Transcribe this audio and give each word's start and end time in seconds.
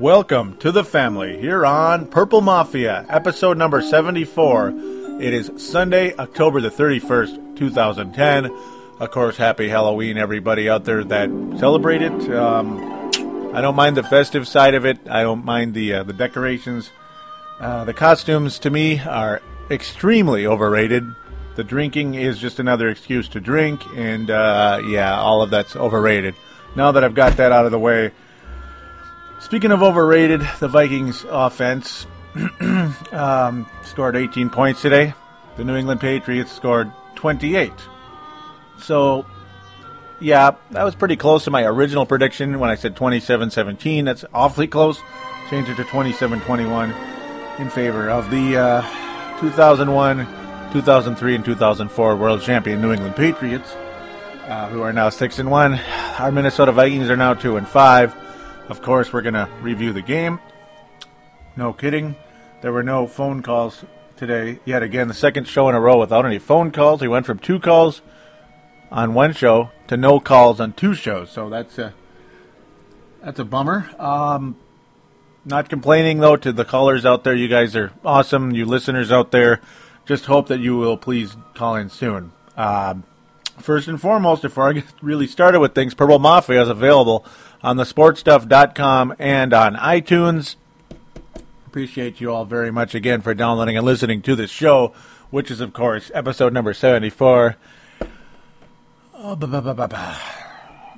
Welcome 0.00 0.56
to 0.60 0.72
the 0.72 0.82
family 0.82 1.38
here 1.38 1.66
on 1.66 2.06
Purple 2.06 2.40
Mafia, 2.40 3.04
episode 3.10 3.58
number 3.58 3.82
74. 3.82 4.70
It 5.20 5.34
is 5.34 5.50
Sunday, 5.58 6.16
October 6.16 6.62
the 6.62 6.70
31st, 6.70 7.58
2010. 7.58 8.46
Of 8.98 9.10
course, 9.10 9.36
happy 9.36 9.68
Halloween, 9.68 10.16
everybody 10.16 10.70
out 10.70 10.86
there 10.86 11.04
that 11.04 11.28
celebrate 11.58 12.00
it. 12.00 12.12
Um, 12.34 12.80
I 13.54 13.60
don't 13.60 13.76
mind 13.76 13.98
the 13.98 14.02
festive 14.02 14.48
side 14.48 14.72
of 14.72 14.86
it, 14.86 15.06
I 15.06 15.20
don't 15.20 15.44
mind 15.44 15.74
the, 15.74 15.92
uh, 15.92 16.02
the 16.04 16.14
decorations. 16.14 16.90
Uh, 17.60 17.84
the 17.84 17.92
costumes, 17.92 18.58
to 18.60 18.70
me, 18.70 19.00
are 19.00 19.42
extremely 19.70 20.46
overrated. 20.46 21.04
The 21.56 21.64
drinking 21.64 22.14
is 22.14 22.38
just 22.38 22.58
another 22.58 22.88
excuse 22.88 23.28
to 23.28 23.38
drink, 23.38 23.82
and 23.94 24.30
uh, 24.30 24.80
yeah, 24.88 25.20
all 25.20 25.42
of 25.42 25.50
that's 25.50 25.76
overrated. 25.76 26.36
Now 26.74 26.90
that 26.92 27.04
I've 27.04 27.14
got 27.14 27.36
that 27.36 27.52
out 27.52 27.66
of 27.66 27.70
the 27.70 27.78
way, 27.78 28.12
Speaking 29.40 29.72
of 29.72 29.82
overrated, 29.82 30.42
the 30.60 30.68
Vikings 30.68 31.24
offense 31.28 32.06
um, 33.10 33.66
scored 33.82 34.14
18 34.14 34.50
points 34.50 34.82
today. 34.82 35.14
The 35.56 35.64
New 35.64 35.76
England 35.76 36.00
Patriots 36.00 36.52
scored 36.52 36.92
28. 37.16 37.72
So, 38.78 39.24
yeah, 40.20 40.52
that 40.72 40.84
was 40.84 40.94
pretty 40.94 41.16
close 41.16 41.44
to 41.44 41.50
my 41.50 41.64
original 41.64 42.04
prediction 42.04 42.60
when 42.60 42.68
I 42.68 42.74
said 42.74 42.94
27 42.94 43.50
17. 43.50 44.04
That's 44.04 44.26
awfully 44.34 44.66
close. 44.66 45.00
Change 45.48 45.70
it 45.70 45.76
to 45.76 45.84
27 45.84 46.40
21 46.42 46.94
in 47.58 47.70
favor 47.70 48.10
of 48.10 48.30
the 48.30 48.56
uh, 48.56 49.40
2001, 49.40 50.18
2003, 50.72 51.34
and 51.34 51.44
2004 51.44 52.16
world 52.16 52.42
champion 52.42 52.80
New 52.82 52.92
England 52.92 53.16
Patriots, 53.16 53.74
uh, 54.46 54.68
who 54.68 54.82
are 54.82 54.92
now 54.92 55.08
6 55.08 55.38
and 55.38 55.50
1. 55.50 55.74
Our 56.18 56.30
Minnesota 56.30 56.72
Vikings 56.72 57.08
are 57.08 57.16
now 57.16 57.32
2 57.32 57.56
and 57.56 57.66
5. 57.66 58.29
Of 58.70 58.82
course, 58.82 59.12
we're 59.12 59.22
going 59.22 59.34
to 59.34 59.48
review 59.62 59.92
the 59.92 60.00
game. 60.00 60.38
No 61.56 61.72
kidding. 61.72 62.14
There 62.62 62.72
were 62.72 62.84
no 62.84 63.08
phone 63.08 63.42
calls 63.42 63.84
today. 64.16 64.60
Yet 64.64 64.84
again, 64.84 65.08
the 65.08 65.14
second 65.14 65.48
show 65.48 65.68
in 65.68 65.74
a 65.74 65.80
row 65.80 65.98
without 65.98 66.24
any 66.24 66.38
phone 66.38 66.70
calls. 66.70 67.00
We 67.00 67.08
went 67.08 67.26
from 67.26 67.40
two 67.40 67.58
calls 67.58 68.00
on 68.92 69.12
one 69.12 69.32
show 69.32 69.72
to 69.88 69.96
no 69.96 70.20
calls 70.20 70.60
on 70.60 70.72
two 70.74 70.94
shows. 70.94 71.32
So 71.32 71.50
that's 71.50 71.78
a 71.78 71.94
that's 73.20 73.40
a 73.40 73.44
bummer. 73.44 73.90
Um, 73.98 74.56
not 75.44 75.68
complaining 75.68 76.18
though 76.18 76.36
to 76.36 76.52
the 76.52 76.64
callers 76.64 77.04
out 77.04 77.24
there. 77.24 77.34
You 77.34 77.48
guys 77.48 77.74
are 77.74 77.92
awesome. 78.04 78.52
You 78.52 78.66
listeners 78.66 79.10
out 79.10 79.32
there. 79.32 79.60
Just 80.06 80.26
hope 80.26 80.46
that 80.46 80.60
you 80.60 80.76
will 80.76 80.96
please 80.96 81.36
call 81.54 81.74
in 81.74 81.90
soon. 81.90 82.30
Um, 82.56 83.02
first 83.58 83.88
and 83.88 84.00
foremost, 84.00 84.42
before 84.42 84.68
I 84.68 84.74
get 84.74 84.84
really 85.02 85.26
started 85.26 85.58
with 85.58 85.74
things, 85.74 85.92
Purple 85.92 86.20
Mafia 86.20 86.62
is 86.62 86.68
available 86.68 87.26
on 87.62 87.76
the 87.76 87.84
sportstuff.com 87.84 89.14
and 89.18 89.52
on 89.52 89.74
iTunes. 89.76 90.56
Appreciate 91.66 92.20
you 92.20 92.32
all 92.32 92.44
very 92.44 92.70
much 92.70 92.94
again 92.94 93.20
for 93.20 93.34
downloading 93.34 93.76
and 93.76 93.86
listening 93.86 94.22
to 94.22 94.34
this 94.34 94.50
show, 94.50 94.92
which 95.30 95.50
is, 95.50 95.60
of 95.60 95.72
course, 95.72 96.10
episode 96.14 96.52
number 96.52 96.74
74. 96.74 97.56
Oh, 99.14 99.36
bah, 99.36 99.46
bah, 99.46 99.86
bah, 99.86 100.18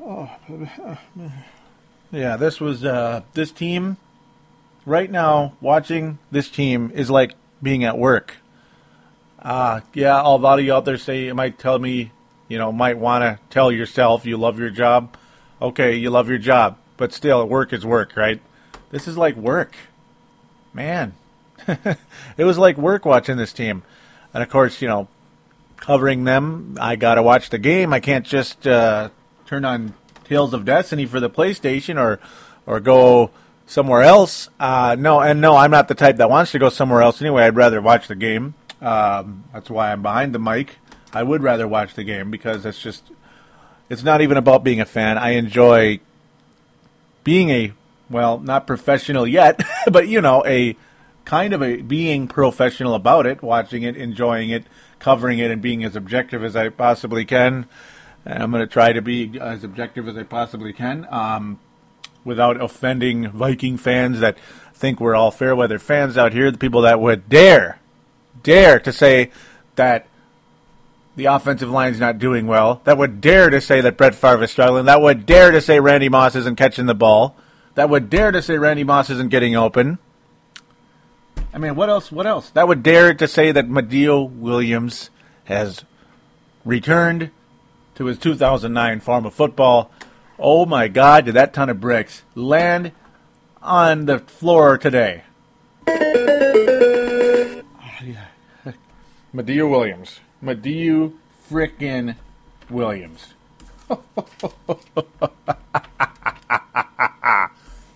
oh 0.01 0.31
yeah, 2.13 2.37
this 2.37 2.61
was 2.61 2.85
uh, 2.85 3.23
this 3.35 3.51
team. 3.51 3.97
Right 4.85 5.11
now, 5.11 5.55
watching 5.61 6.19
this 6.31 6.49
team 6.49 6.91
is 6.95 7.11
like 7.11 7.35
being 7.63 7.85
at 7.85 7.99
work. 7.99 8.37
Uh, 9.41 9.81
yeah, 9.95 10.21
all 10.21 10.39
lot 10.39 10.59
of 10.59 10.65
you 10.65 10.73
out 10.73 10.85
there 10.85 10.99
say 10.99 11.27
it 11.27 11.35
might 11.35 11.59
tell 11.59 11.79
me, 11.79 12.13
you 12.49 12.59
know, 12.59 12.73
might 12.73 12.99
want 12.99 13.23
to 13.23 13.39
tell 13.51 13.71
yourself 13.71 14.25
you 14.25 14.37
love 14.37 14.59
your 14.59 14.71
job 14.71 15.17
okay, 15.63 15.95
you 15.95 16.11
love 16.11 16.29
your 16.29 16.39
job, 16.39 16.77
but 16.97 17.13
still, 17.13 17.47
work 17.49 17.73
is 17.73 17.87
work, 17.87 18.17
right? 18.17 18.41
This 18.91 19.09
is 19.09 19.17
like 19.17 19.37
work. 19.37 19.75
Man. 20.75 21.15
it 21.67 22.45
was 22.45 22.59
like 22.59 22.77
work 22.77 23.05
watching 23.05 23.37
this 23.37 23.53
team. 23.53 23.83
And 24.35 24.43
of 24.43 24.49
course, 24.49 24.83
you 24.83 24.89
know, 24.89 25.09
covering 25.77 26.25
them, 26.25 26.77
I 26.81 26.97
got 26.97 27.15
to 27.15 27.23
watch 27.23 27.51
the 27.51 27.59
game. 27.59 27.93
I 27.93 28.01
can't 28.01 28.27
just 28.27 28.67
uh, 28.67 29.11
turn 29.47 29.65
on 29.65 29.95
Tales 30.25 30.53
of 30.53 30.65
Destiny 30.65 31.07
for 31.07 31.21
the 31.21 31.31
PlayStation 31.31 32.01
or 32.01 32.19
or 32.67 32.81
go 32.81 33.31
somewhere 33.67 34.03
else. 34.03 34.49
Uh, 34.59 34.97
no, 34.99 35.21
and 35.21 35.41
no, 35.41 35.57
I'm 35.57 35.71
not 35.71 35.89
the 35.89 35.95
type 35.95 36.17
that 36.17 36.31
wants 36.31 36.53
to 36.53 36.59
go 36.59 36.69
somewhere 36.69 37.03
else 37.03 37.21
anyway. 37.21 37.45
I'd 37.45 37.57
rather 37.57 37.81
watch 37.81 38.09
the 38.09 38.15
game. 38.15 38.55
Um, 38.81 39.45
that's 39.53 39.71
why 39.71 39.93
I'm 39.93 40.03
behind 40.03 40.35
the 40.35 40.39
mic. 40.39 40.79
I 41.13 41.23
would 41.23 41.43
rather 41.43 41.69
watch 41.69 41.95
the 41.95 42.05
game 42.05 42.31
because 42.31 42.65
it's 42.65 42.81
just 42.81 43.11
it's 43.93 44.03
not 44.03 44.23
even 44.23 44.39
about 44.39 44.65
being 44.65 44.81
a 44.81 44.87
fan. 44.87 45.19
I 45.19 45.33
enjoy 45.33 46.01
being 47.25 47.51
a 47.51 47.75
well, 48.09 48.39
not 48.39 48.67
professional 48.67 49.27
yet, 49.27 49.63
but 49.91 50.09
you 50.09 50.23
know, 50.23 50.43
a 50.47 50.77
kind 51.27 51.53
of 51.53 51.63
a 51.63 51.83
being 51.83 52.27
professional 52.27 52.95
about 52.95 53.27
it, 53.27 53.43
watching 53.43 53.83
it, 53.83 53.95
enjoying 53.95 54.49
it, 54.49 54.65
covering 54.99 55.39
it, 55.39 55.51
and 55.51 55.61
being 55.61 55.85
as 55.85 55.95
objective 55.95 56.43
as 56.43 56.57
I 56.57 56.71
possibly 56.71 57.27
can. 57.27 57.67
And 58.25 58.43
I'm 58.43 58.51
going 58.51 58.67
to 58.67 58.73
try 58.73 58.95
to 58.95 59.03
be 59.03 59.39
as 59.39 59.63
objective 59.63 60.09
as 60.09 60.17
I 60.17 60.23
possibly 60.23 60.73
can, 60.73 61.07
um, 61.11 61.61
without 62.25 62.63
offending 62.63 63.29
Viking 63.29 63.77
fans 63.77 64.21
that 64.21 64.39
think 64.73 65.01
we're 65.01 65.15
all 65.15 65.31
fair 65.31 65.55
weather 65.55 65.79
fans 65.79 66.17
out 66.17 66.33
here. 66.33 66.51
The 66.51 66.57
people 66.57 66.81
that 66.81 66.99
would 66.99 67.29
dare, 67.29 67.79
dare 68.43 68.81
to 68.81 68.93
say 68.93 69.31
that 69.77 70.07
the 71.17 71.27
offensive 71.27 71.71
line's 71.71 72.01
not 72.01 72.19
doing 72.19 72.47
well, 72.47 72.81
that 72.85 72.99
would 72.99 73.21
dare 73.21 73.51
to 73.51 73.61
say 73.61 73.81
that 73.81 73.97
Brett 73.97 74.15
Favre 74.15 74.45
is 74.45 74.51
struggling, 74.51 74.87
that 74.87 75.01
would 75.01 75.27
dare 75.27 75.51
to 75.51 75.61
say 75.61 75.79
Randy 75.81 76.09
Moss 76.09 76.35
isn't 76.35 76.57
catching 76.57 76.87
the 76.87 76.95
ball, 76.95 77.37
that 77.75 77.91
would 77.91 78.09
dare 78.11 78.33
to 78.33 78.41
say 78.43 78.59
Randy 78.59 78.85
Moss 78.85 79.11
isn't 79.11 79.31
getting 79.31 79.55
open. 79.55 79.99
I 81.55 81.59
mean, 81.59 81.75
what 81.75 81.91
else? 81.91 82.11
What 82.11 82.27
else? 82.27 82.49
That 82.51 82.67
would 82.67 82.83
dare 82.83 83.13
to 83.13 83.29
say 83.29 83.53
that 83.53 83.69
Madieu 83.69 84.31
Williams 84.31 85.11
has 85.45 85.85
returned 86.65 87.31
to 87.95 88.07
his 88.07 88.19
2009 88.19 89.01
form 89.01 89.27
of 89.27 89.35
football. 89.35 89.91
Oh 90.39 90.65
my 90.65 90.89
God, 90.89 91.27
did 91.27 91.35
that 91.35 91.53
ton 91.53 91.69
of 91.69 91.79
bricks 91.79 92.23
land 92.35 92.93
on 93.61 94.07
the 94.07 94.19
floor 94.19 94.79
today? 94.79 95.25
Madieu 99.35 99.69
Williams. 99.69 100.21
Madieu 100.43 101.13
frickin' 101.49 102.17
Williams. 102.69 103.35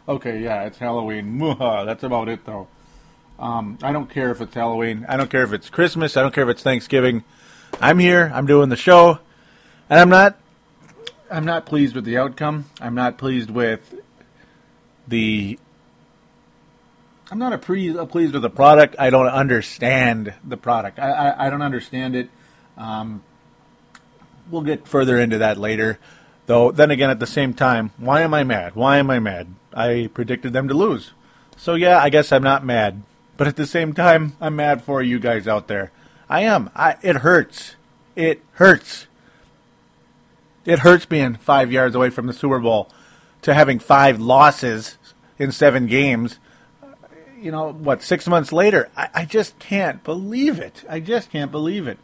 okay, 0.08 0.40
yeah, 0.40 0.64
it's 0.64 0.78
Halloween. 0.78 1.38
That's 1.58 2.04
about 2.04 2.28
it, 2.28 2.44
though. 2.44 2.69
Um, 3.38 3.78
I 3.82 3.93
don't 3.93 4.08
care 4.08 4.31
if 4.31 4.40
it's 4.40 4.54
Halloween. 4.54 5.04
I 5.08 5.16
don't 5.16 5.31
care 5.31 5.43
if 5.43 5.52
it's 5.52 5.69
Christmas. 5.69 6.16
I 6.16 6.22
don't 6.22 6.34
care 6.34 6.44
if 6.44 6.50
it's 6.50 6.62
Thanksgiving. 6.62 7.25
I'm 7.81 7.98
here. 7.98 8.31
I'm 8.34 8.46
doing 8.46 8.69
the 8.69 8.76
show, 8.76 9.19
and 9.90 10.00
I'm 10.00 10.08
not. 10.08 10.38
I'm 11.31 11.44
not 11.44 11.66
pleased 11.66 11.94
with 11.94 12.04
the 12.04 12.16
outcome. 12.16 12.66
I'm 12.81 12.94
not 12.94 13.19
pleased 13.19 13.50
with 13.50 14.00
the 15.08 15.58
I'm 17.31 17.38
not 17.38 17.52
a 17.52 17.58
pre- 17.58 17.93
pleased 18.06 18.34
with 18.34 18.43
the 18.43 18.50
product. 18.50 18.96
I 18.99 19.11
don't 19.11 19.26
understand 19.26 20.32
the 20.44 20.56
product. 20.56 20.99
I, 20.99 21.11
I, 21.11 21.46
I 21.46 21.50
don't 21.50 21.62
understand 21.62 22.14
it. 22.14 22.31
Um, 22.76 23.23
we'll 24.50 24.62
get 24.62 24.87
further 24.87 25.19
into 25.19 25.38
that 25.38 25.58
later. 25.58 25.99
Though, 26.46 26.70
then 26.70 26.93
again, 26.93 27.11
at 27.11 27.19
the 27.19 27.26
same 27.26 27.55
time, 27.55 27.90
why 27.96 28.23
am 28.23 28.32
I 28.32 28.44
mad? 28.44 28.76
Why 28.76 28.99
am 28.99 29.11
I 29.11 29.19
mad? 29.19 29.49
I 29.75 30.08
predicted 30.14 30.52
them 30.52 30.69
to 30.69 30.75
lose. 30.75 31.12
So, 31.56 31.75
yeah, 31.75 31.99
I 31.99 32.11
guess 32.11 32.31
I'm 32.31 32.44
not 32.44 32.64
mad. 32.64 33.02
But 33.37 33.49
at 33.49 33.56
the 33.56 33.67
same 33.67 33.93
time, 33.93 34.37
I'm 34.40 34.56
mad 34.56 34.84
for 34.84 35.02
you 35.02 35.19
guys 35.19 35.49
out 35.49 35.67
there. 35.67 35.90
I 36.29 36.43
am. 36.43 36.70
I, 36.75 36.96
it 37.02 37.17
hurts. 37.17 37.75
It 38.14 38.40
hurts. 38.52 39.06
It 40.64 40.81
hurts 40.81 41.06
being 41.06 41.34
five 41.34 41.72
yards 41.72 41.94
away 41.94 42.11
from 42.11 42.26
the 42.26 42.32
Super 42.32 42.58
Bowl 42.61 42.90
to 43.43 43.52
having 43.52 43.79
five 43.79 44.20
losses 44.20 44.96
in 45.38 45.52
seven 45.52 45.87
games. 45.87 46.38
You 47.46 47.52
know, 47.52 47.70
what, 47.70 48.02
six 48.02 48.26
months 48.26 48.50
later? 48.50 48.90
I, 48.96 49.08
I 49.14 49.25
just 49.25 49.56
can't 49.60 50.02
believe 50.02 50.58
it. 50.58 50.82
I 50.88 50.98
just 50.98 51.31
can't 51.31 51.52
believe 51.52 51.87
it. 51.87 51.96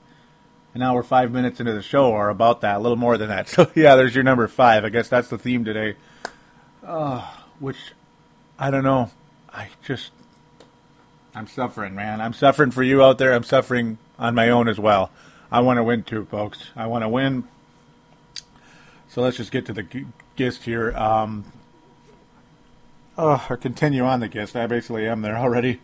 And 0.72 0.80
now 0.80 0.94
we're 0.94 1.02
five 1.02 1.32
minutes 1.32 1.58
into 1.58 1.72
the 1.72 1.82
show, 1.82 2.12
or 2.12 2.28
about 2.28 2.60
that, 2.60 2.76
a 2.76 2.78
little 2.78 2.96
more 2.96 3.18
than 3.18 3.28
that. 3.28 3.48
So, 3.52 3.68
yeah, 3.74 3.96
there's 3.96 4.14
your 4.14 4.22
number 4.22 4.46
five. 4.46 4.84
I 4.84 4.88
guess 4.88 5.08
that's 5.08 5.26
the 5.26 5.38
theme 5.38 5.64
today. 5.64 5.96
Uh, 6.86 7.28
which, 7.58 7.76
I 8.56 8.70
don't 8.70 8.84
know. 8.84 9.10
I 9.52 9.66
just, 9.84 10.12
I'm 11.34 11.48
suffering, 11.48 11.96
man. 11.96 12.20
I'm 12.20 12.34
suffering 12.34 12.70
for 12.70 12.84
you 12.84 13.02
out 13.02 13.18
there. 13.18 13.32
I'm 13.32 13.42
suffering 13.42 13.98
on 14.20 14.36
my 14.36 14.48
own 14.48 14.68
as 14.68 14.78
well. 14.78 15.10
I 15.50 15.58
want 15.58 15.78
to 15.78 15.82
win 15.82 16.04
too, 16.04 16.24
folks. 16.26 16.70
I 16.76 16.86
want 16.86 17.02
to 17.02 17.08
win. 17.08 17.48
So 19.08 19.22
let's 19.22 19.38
just 19.38 19.50
get 19.50 19.66
to 19.66 19.72
the 19.72 20.04
gist 20.36 20.62
here. 20.62 20.96
Um, 20.96 21.46
oh, 23.18 23.46
or 23.48 23.56
continue 23.56 24.04
on 24.04 24.20
the 24.20 24.28
guest. 24.28 24.56
I 24.56 24.66
basically 24.66 25.06
am 25.06 25.22
there 25.22 25.36
already. 25.36 25.80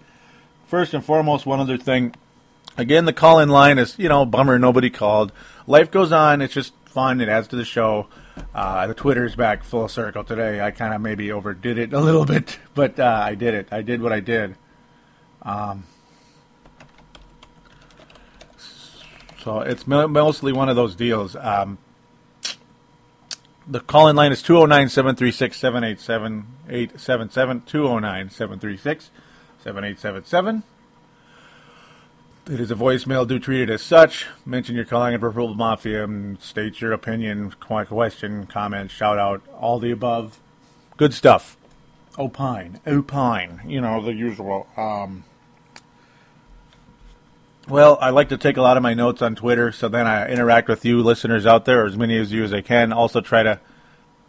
First 0.66 0.94
and 0.94 1.04
foremost, 1.04 1.46
one 1.46 1.60
other 1.60 1.78
thing. 1.78 2.14
Again, 2.76 3.06
the 3.06 3.12
call 3.12 3.40
in 3.40 3.48
line 3.48 3.78
is, 3.78 3.98
you 3.98 4.08
know, 4.08 4.24
bummer, 4.24 4.58
nobody 4.58 4.90
called. 4.90 5.32
Life 5.66 5.90
goes 5.90 6.12
on. 6.12 6.40
It's 6.40 6.54
just 6.54 6.72
fun. 6.84 7.20
It 7.20 7.28
adds 7.28 7.48
to 7.48 7.56
the 7.56 7.64
show. 7.64 8.06
Uh, 8.54 8.86
the 8.86 8.94
Twitter's 8.94 9.34
back 9.34 9.64
full 9.64 9.88
circle 9.88 10.24
today. 10.24 10.60
I 10.60 10.70
kind 10.70 10.94
of 10.94 11.00
maybe 11.00 11.32
overdid 11.32 11.78
it 11.78 11.92
a 11.92 12.00
little 12.00 12.24
bit, 12.26 12.58
but 12.74 12.98
uh, 12.98 13.22
I 13.24 13.34
did 13.34 13.54
it. 13.54 13.68
I 13.72 13.82
did 13.82 14.00
what 14.00 14.12
I 14.12 14.20
did. 14.20 14.56
Um, 15.42 15.84
so 19.42 19.60
it's 19.60 19.86
mostly 19.86 20.52
one 20.52 20.68
of 20.68 20.76
those 20.76 20.94
deals. 20.94 21.34
Um, 21.34 21.78
the 23.68 23.80
call 23.80 24.08
in 24.08 24.16
line 24.16 24.32
is 24.32 24.42
209 24.42 24.88
736 24.88 25.56
787 25.56 26.46
877. 26.68 27.62
209 27.66 28.30
736 28.30 29.10
7877. 29.62 30.62
It 32.50 32.60
is 32.60 32.70
a 32.70 32.74
voicemail. 32.74 33.28
Do 33.28 33.38
treat 33.38 33.62
it 33.62 33.70
as 33.70 33.82
such. 33.82 34.26
Mention 34.46 34.74
you're 34.74 34.86
calling 34.86 35.12
it 35.12 35.20
Purple 35.20 35.54
Mafia 35.54 36.08
state 36.40 36.80
your 36.80 36.92
opinion, 36.92 37.52
question, 37.60 38.46
comment, 38.46 38.90
shout 38.90 39.18
out, 39.18 39.42
all 39.52 39.78
the 39.78 39.90
above. 39.90 40.40
Good 40.96 41.12
stuff. 41.12 41.58
Opine. 42.18 42.80
Opine. 42.86 43.60
You 43.66 43.82
know, 43.82 44.02
the 44.02 44.14
usual. 44.14 44.66
Um, 44.78 45.24
well, 47.68 47.98
I 48.00 48.10
like 48.10 48.30
to 48.30 48.38
take 48.38 48.56
a 48.56 48.62
lot 48.62 48.76
of 48.76 48.82
my 48.82 48.94
notes 48.94 49.22
on 49.22 49.34
Twitter, 49.34 49.72
so 49.72 49.88
then 49.88 50.06
I 50.06 50.28
interact 50.28 50.68
with 50.68 50.84
you 50.84 51.02
listeners 51.02 51.46
out 51.46 51.64
there, 51.64 51.84
as 51.84 51.96
many 51.96 52.18
of 52.18 52.30
you 52.30 52.44
as 52.44 52.52
I 52.52 52.60
can. 52.60 52.92
Also, 52.92 53.20
try 53.20 53.42
to, 53.42 53.60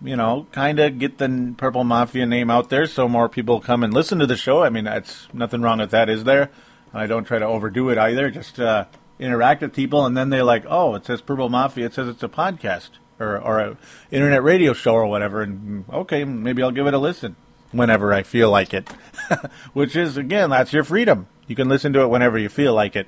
you 0.01 0.15
know, 0.15 0.47
kind 0.51 0.79
of 0.79 0.99
get 0.99 1.17
the 1.17 1.53
Purple 1.57 1.83
Mafia 1.83 2.25
name 2.25 2.49
out 2.49 2.69
there 2.69 2.85
so 2.85 3.07
more 3.07 3.29
people 3.29 3.59
come 3.59 3.83
and 3.83 3.93
listen 3.93 4.19
to 4.19 4.27
the 4.27 4.37
show. 4.37 4.63
I 4.63 4.69
mean, 4.69 4.83
that's 4.83 5.27
nothing 5.33 5.61
wrong 5.61 5.79
with 5.79 5.91
that, 5.91 6.09
is 6.09 6.23
there? 6.23 6.51
I 6.93 7.07
don't 7.07 7.25
try 7.25 7.39
to 7.39 7.45
overdo 7.45 7.89
it 7.89 7.97
either. 7.97 8.29
Just 8.29 8.59
uh, 8.59 8.85
interact 9.19 9.61
with 9.61 9.73
people, 9.73 10.05
and 10.05 10.17
then 10.17 10.29
they're 10.29 10.43
like, 10.43 10.65
"Oh, 10.67 10.95
it 10.95 11.05
says 11.05 11.21
Purple 11.21 11.49
Mafia. 11.49 11.85
It 11.85 11.93
says 11.93 12.07
it's 12.07 12.23
a 12.23 12.29
podcast 12.29 12.89
or 13.19 13.37
or 13.37 13.77
internet 14.11 14.43
radio 14.43 14.73
show 14.73 14.93
or 14.93 15.05
whatever." 15.05 15.41
And 15.41 15.85
okay, 15.91 16.23
maybe 16.23 16.63
I'll 16.63 16.71
give 16.71 16.87
it 16.87 16.93
a 16.93 16.97
listen 16.97 17.35
whenever 17.71 18.11
I 18.11 18.23
feel 18.23 18.49
like 18.49 18.73
it. 18.73 18.89
Which 19.73 19.95
is 19.95 20.17
again, 20.17 20.49
that's 20.49 20.73
your 20.73 20.83
freedom. 20.83 21.27
You 21.47 21.55
can 21.55 21.69
listen 21.69 21.93
to 21.93 22.01
it 22.01 22.07
whenever 22.07 22.37
you 22.37 22.49
feel 22.49 22.73
like 22.73 22.95
it. 22.95 23.07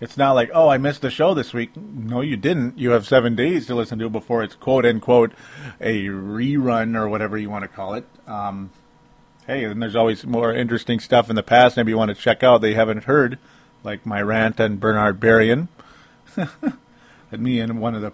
It's 0.00 0.18
not 0.18 0.32
like, 0.32 0.50
oh, 0.52 0.68
I 0.68 0.76
missed 0.76 1.00
the 1.00 1.10
show 1.10 1.32
this 1.32 1.54
week. 1.54 1.74
No, 1.76 2.20
you 2.20 2.36
didn't. 2.36 2.78
You 2.78 2.90
have 2.90 3.06
seven 3.06 3.34
days 3.34 3.66
to 3.66 3.74
listen 3.74 3.98
to 4.00 4.06
it 4.06 4.12
before 4.12 4.42
it's 4.42 4.54
quote 4.54 4.84
unquote 4.84 5.32
a 5.80 6.06
rerun 6.06 6.96
or 6.96 7.08
whatever 7.08 7.38
you 7.38 7.48
want 7.48 7.62
to 7.62 7.68
call 7.68 7.94
it. 7.94 8.04
Um, 8.26 8.70
hey, 9.46 9.64
and 9.64 9.80
there's 9.80 9.96
always 9.96 10.26
more 10.26 10.52
interesting 10.52 11.00
stuff 11.00 11.30
in 11.30 11.36
the 11.36 11.42
past. 11.42 11.78
Maybe 11.78 11.92
you 11.92 11.96
want 11.96 12.14
to 12.14 12.14
check 12.14 12.42
out 12.42 12.60
they 12.60 12.74
haven't 12.74 13.04
heard, 13.04 13.38
like 13.82 14.04
my 14.04 14.20
rant 14.20 14.60
on 14.60 14.76
Bernard 14.76 15.18
Berrian. 15.18 15.68
that 16.34 17.40
me 17.40 17.60
and 17.60 17.80
one 17.80 17.94
of 17.94 18.02
the 18.02 18.12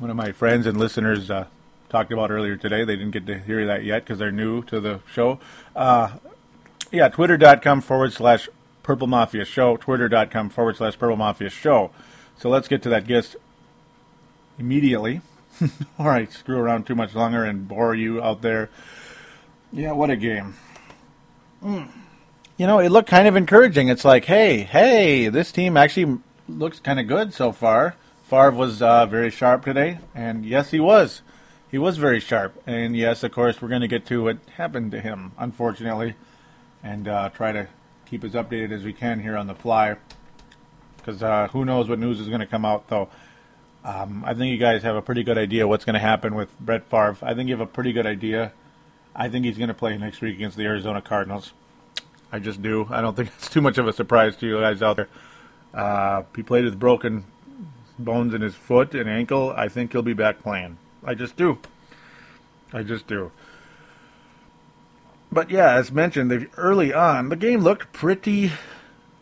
one 0.00 0.10
of 0.10 0.16
my 0.16 0.32
friends 0.32 0.66
and 0.66 0.76
listeners 0.76 1.30
uh, 1.30 1.46
talked 1.88 2.12
about 2.12 2.32
earlier 2.32 2.56
today. 2.56 2.84
They 2.84 2.96
didn't 2.96 3.12
get 3.12 3.26
to 3.26 3.38
hear 3.38 3.64
that 3.66 3.84
yet 3.84 4.04
because 4.04 4.18
they're 4.18 4.32
new 4.32 4.64
to 4.64 4.80
the 4.80 5.00
show. 5.12 5.38
Uh, 5.76 6.16
yeah, 6.90 7.08
twitter.com 7.08 7.80
forward 7.80 8.12
slash 8.12 8.48
Purple 8.84 9.08
Mafia 9.08 9.44
Show, 9.44 9.76
twitter.com 9.76 10.50
forward 10.50 10.76
slash 10.76 10.96
Purple 10.96 11.16
Mafia 11.16 11.50
Show. 11.50 11.90
So 12.38 12.48
let's 12.48 12.68
get 12.68 12.82
to 12.82 12.88
that 12.90 13.08
guest 13.08 13.34
immediately. 14.58 15.22
All 15.98 16.06
right, 16.06 16.30
screw 16.32 16.58
around 16.58 16.86
too 16.86 16.94
much 16.94 17.14
longer 17.14 17.44
and 17.44 17.66
bore 17.66 17.94
you 17.94 18.22
out 18.22 18.42
there. 18.42 18.70
Yeah, 19.72 19.92
what 19.92 20.10
a 20.10 20.16
game. 20.16 20.54
Mm. 21.64 21.88
You 22.56 22.66
know, 22.66 22.78
it 22.78 22.90
looked 22.90 23.08
kind 23.08 23.26
of 23.26 23.34
encouraging. 23.34 23.88
It's 23.88 24.04
like, 24.04 24.26
hey, 24.26 24.58
hey, 24.58 25.28
this 25.28 25.50
team 25.50 25.76
actually 25.76 26.18
looks 26.46 26.78
kind 26.78 27.00
of 27.00 27.08
good 27.08 27.32
so 27.32 27.50
far. 27.50 27.96
Favre 28.24 28.52
was 28.52 28.82
uh, 28.82 29.06
very 29.06 29.30
sharp 29.30 29.64
today, 29.64 29.98
and 30.14 30.44
yes, 30.44 30.70
he 30.70 30.78
was. 30.78 31.22
He 31.70 31.78
was 31.78 31.96
very 31.96 32.20
sharp. 32.20 32.62
And 32.66 32.96
yes, 32.96 33.22
of 33.22 33.32
course, 33.32 33.60
we're 33.60 33.68
going 33.68 33.80
to 33.80 33.88
get 33.88 34.06
to 34.06 34.24
what 34.24 34.38
happened 34.56 34.92
to 34.92 35.00
him, 35.00 35.32
unfortunately, 35.38 36.14
and 36.82 37.08
uh, 37.08 37.30
try 37.30 37.52
to 37.52 37.68
keep 38.14 38.22
as 38.22 38.32
updated 38.32 38.70
as 38.70 38.84
we 38.84 38.92
can 38.92 39.18
here 39.18 39.36
on 39.36 39.48
the 39.48 39.54
fly. 39.56 39.96
Because 40.96 41.20
uh, 41.20 41.48
who 41.48 41.64
knows 41.64 41.88
what 41.88 41.98
news 41.98 42.20
is 42.20 42.28
going 42.28 42.40
to 42.40 42.46
come 42.46 42.64
out, 42.64 42.86
though. 42.86 43.08
Um, 43.84 44.22
I 44.24 44.34
think 44.34 44.52
you 44.52 44.56
guys 44.56 44.84
have 44.84 44.94
a 44.94 45.02
pretty 45.02 45.24
good 45.24 45.36
idea 45.36 45.66
what's 45.66 45.84
going 45.84 45.94
to 45.94 46.00
happen 46.00 46.36
with 46.36 46.56
Brett 46.60 46.86
Favre. 46.88 47.18
I 47.22 47.34
think 47.34 47.48
you 47.48 47.56
have 47.56 47.60
a 47.60 47.70
pretty 47.70 47.92
good 47.92 48.06
idea. 48.06 48.52
I 49.16 49.28
think 49.28 49.44
he's 49.44 49.58
going 49.58 49.68
to 49.68 49.74
play 49.74 49.98
next 49.98 50.20
week 50.20 50.36
against 50.36 50.56
the 50.56 50.62
Arizona 50.62 51.02
Cardinals. 51.02 51.52
I 52.30 52.38
just 52.38 52.62
do. 52.62 52.86
I 52.88 53.00
don't 53.00 53.16
think 53.16 53.30
it's 53.36 53.50
too 53.50 53.60
much 53.60 53.78
of 53.78 53.88
a 53.88 53.92
surprise 53.92 54.36
to 54.36 54.46
you 54.46 54.60
guys 54.60 54.80
out 54.80 54.96
there. 54.96 55.08
Uh, 55.74 56.22
he 56.36 56.44
played 56.44 56.64
with 56.64 56.78
broken 56.78 57.24
bones 57.98 58.32
in 58.32 58.42
his 58.42 58.54
foot 58.54 58.94
and 58.94 59.10
ankle. 59.10 59.52
I 59.56 59.68
think 59.68 59.90
he'll 59.90 60.02
be 60.02 60.14
back 60.14 60.40
playing. 60.40 60.78
I 61.04 61.14
just 61.14 61.36
do. 61.36 61.58
I 62.72 62.84
just 62.84 63.08
do. 63.08 63.32
But 65.34 65.50
yeah, 65.50 65.72
as 65.74 65.90
mentioned, 65.90 66.48
early 66.56 66.94
on, 66.94 67.28
the 67.28 67.34
game 67.34 67.60
looked 67.60 67.92
pretty 67.92 68.52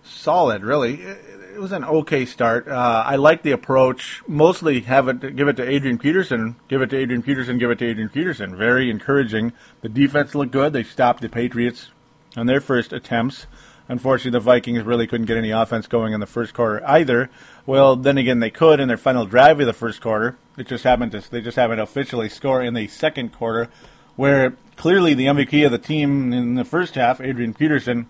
solid. 0.04 0.62
Really, 0.62 1.00
it 1.00 1.58
was 1.58 1.72
an 1.72 1.84
okay 1.84 2.26
start. 2.26 2.68
Uh, 2.68 3.02
I 3.06 3.16
like 3.16 3.42
the 3.42 3.52
approach. 3.52 4.22
Mostly, 4.28 4.80
have 4.82 5.08
it 5.08 5.34
give 5.34 5.48
it 5.48 5.56
to 5.56 5.66
Adrian 5.66 5.96
Peterson. 5.96 6.56
Give 6.68 6.82
it 6.82 6.90
to 6.90 6.98
Adrian 6.98 7.22
Peterson. 7.22 7.56
Give 7.56 7.70
it 7.70 7.78
to 7.78 7.86
Adrian 7.86 8.10
Peterson. 8.10 8.54
Very 8.54 8.90
encouraging. 8.90 9.54
The 9.80 9.88
defense 9.88 10.34
looked 10.34 10.52
good. 10.52 10.74
They 10.74 10.82
stopped 10.82 11.22
the 11.22 11.30
Patriots 11.30 11.88
on 12.36 12.44
their 12.46 12.60
first 12.60 12.92
attempts. 12.92 13.46
Unfortunately, 13.88 14.32
the 14.32 14.40
Vikings 14.40 14.84
really 14.84 15.06
couldn't 15.06 15.26
get 15.26 15.38
any 15.38 15.50
offense 15.50 15.86
going 15.86 16.12
in 16.12 16.20
the 16.20 16.26
first 16.26 16.52
quarter 16.52 16.86
either. 16.86 17.30
Well, 17.64 17.96
then 17.96 18.18
again, 18.18 18.40
they 18.40 18.50
could 18.50 18.80
in 18.80 18.88
their 18.88 18.98
final 18.98 19.24
drive 19.24 19.60
of 19.60 19.66
the 19.66 19.72
first 19.72 20.02
quarter. 20.02 20.36
It 20.58 20.66
just 20.66 20.84
happened 20.84 21.12
to 21.12 21.30
they 21.30 21.40
just 21.40 21.56
haven't 21.56 21.80
officially 21.80 22.28
score 22.28 22.62
in 22.62 22.74
the 22.74 22.86
second 22.88 23.32
quarter 23.32 23.70
where 24.16 24.56
clearly 24.76 25.14
the 25.14 25.26
MVP 25.26 25.64
of 25.64 25.72
the 25.72 25.78
team 25.78 26.32
in 26.32 26.54
the 26.54 26.64
first 26.64 26.94
half, 26.94 27.20
Adrian 27.20 27.54
Peterson, 27.54 28.08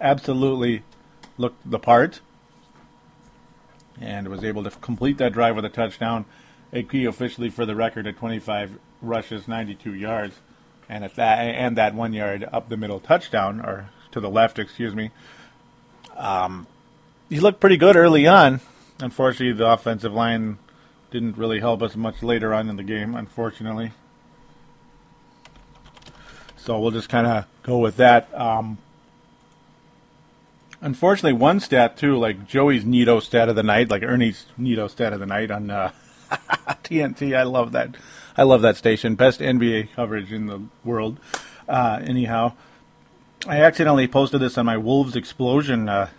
absolutely 0.00 0.82
looked 1.38 1.68
the 1.68 1.78
part 1.78 2.20
and 4.00 4.28
was 4.28 4.44
able 4.44 4.64
to 4.64 4.70
complete 4.70 5.18
that 5.18 5.32
drive 5.32 5.54
with 5.56 5.64
a 5.64 5.70
touchdown. 5.70 6.24
A 6.72 6.82
key 6.82 7.04
officially 7.04 7.50
for 7.50 7.66
the 7.66 7.76
record 7.76 8.06
at 8.06 8.16
25 8.16 8.78
rushes, 9.02 9.46
92 9.46 9.94
yards, 9.94 10.36
and 10.88 11.04
at 11.04 11.16
that 11.16 11.38
and 11.38 11.76
that 11.76 11.94
one 11.94 12.12
yard 12.12 12.48
up 12.50 12.68
the 12.68 12.76
middle 12.76 13.00
touchdown 13.00 13.60
or 13.60 13.90
to 14.12 14.20
the 14.20 14.30
left, 14.30 14.58
excuse 14.58 14.94
me. 14.94 15.10
Um, 16.16 16.66
he 17.28 17.40
looked 17.40 17.60
pretty 17.60 17.76
good 17.76 17.96
early 17.96 18.26
on. 18.26 18.60
Unfortunately, 19.00 19.52
the 19.52 19.70
offensive 19.70 20.12
line 20.12 20.58
didn't 21.10 21.36
really 21.36 21.60
help 21.60 21.82
us 21.82 21.96
much 21.96 22.22
later 22.22 22.54
on 22.54 22.68
in 22.68 22.76
the 22.76 22.82
game. 22.82 23.14
Unfortunately, 23.14 23.92
so 26.62 26.78
we'll 26.78 26.92
just 26.92 27.08
kind 27.08 27.26
of 27.26 27.46
go 27.64 27.78
with 27.78 27.96
that. 27.96 28.28
Um, 28.38 28.78
unfortunately, 30.80 31.32
one 31.32 31.58
stat 31.58 31.96
too, 31.96 32.16
like 32.16 32.46
Joey's 32.46 32.84
Nito 32.84 33.18
stat 33.20 33.48
of 33.48 33.56
the 33.56 33.62
night, 33.62 33.90
like 33.90 34.02
Ernie's 34.02 34.46
Nito 34.56 34.86
stat 34.86 35.12
of 35.12 35.20
the 35.20 35.26
night 35.26 35.50
on 35.50 35.70
uh, 35.70 35.90
TNT. 36.30 37.36
I 37.36 37.42
love 37.42 37.72
that. 37.72 37.96
I 38.36 38.44
love 38.44 38.62
that 38.62 38.76
station. 38.76 39.16
Best 39.16 39.40
NBA 39.40 39.92
coverage 39.94 40.32
in 40.32 40.46
the 40.46 40.62
world. 40.84 41.18
Uh, 41.68 42.00
anyhow, 42.04 42.52
I 43.46 43.60
accidentally 43.60 44.06
posted 44.06 44.40
this 44.40 44.56
on 44.56 44.66
my 44.66 44.76
Wolves 44.76 45.16
Explosion 45.16 45.88
uh, 45.88 46.10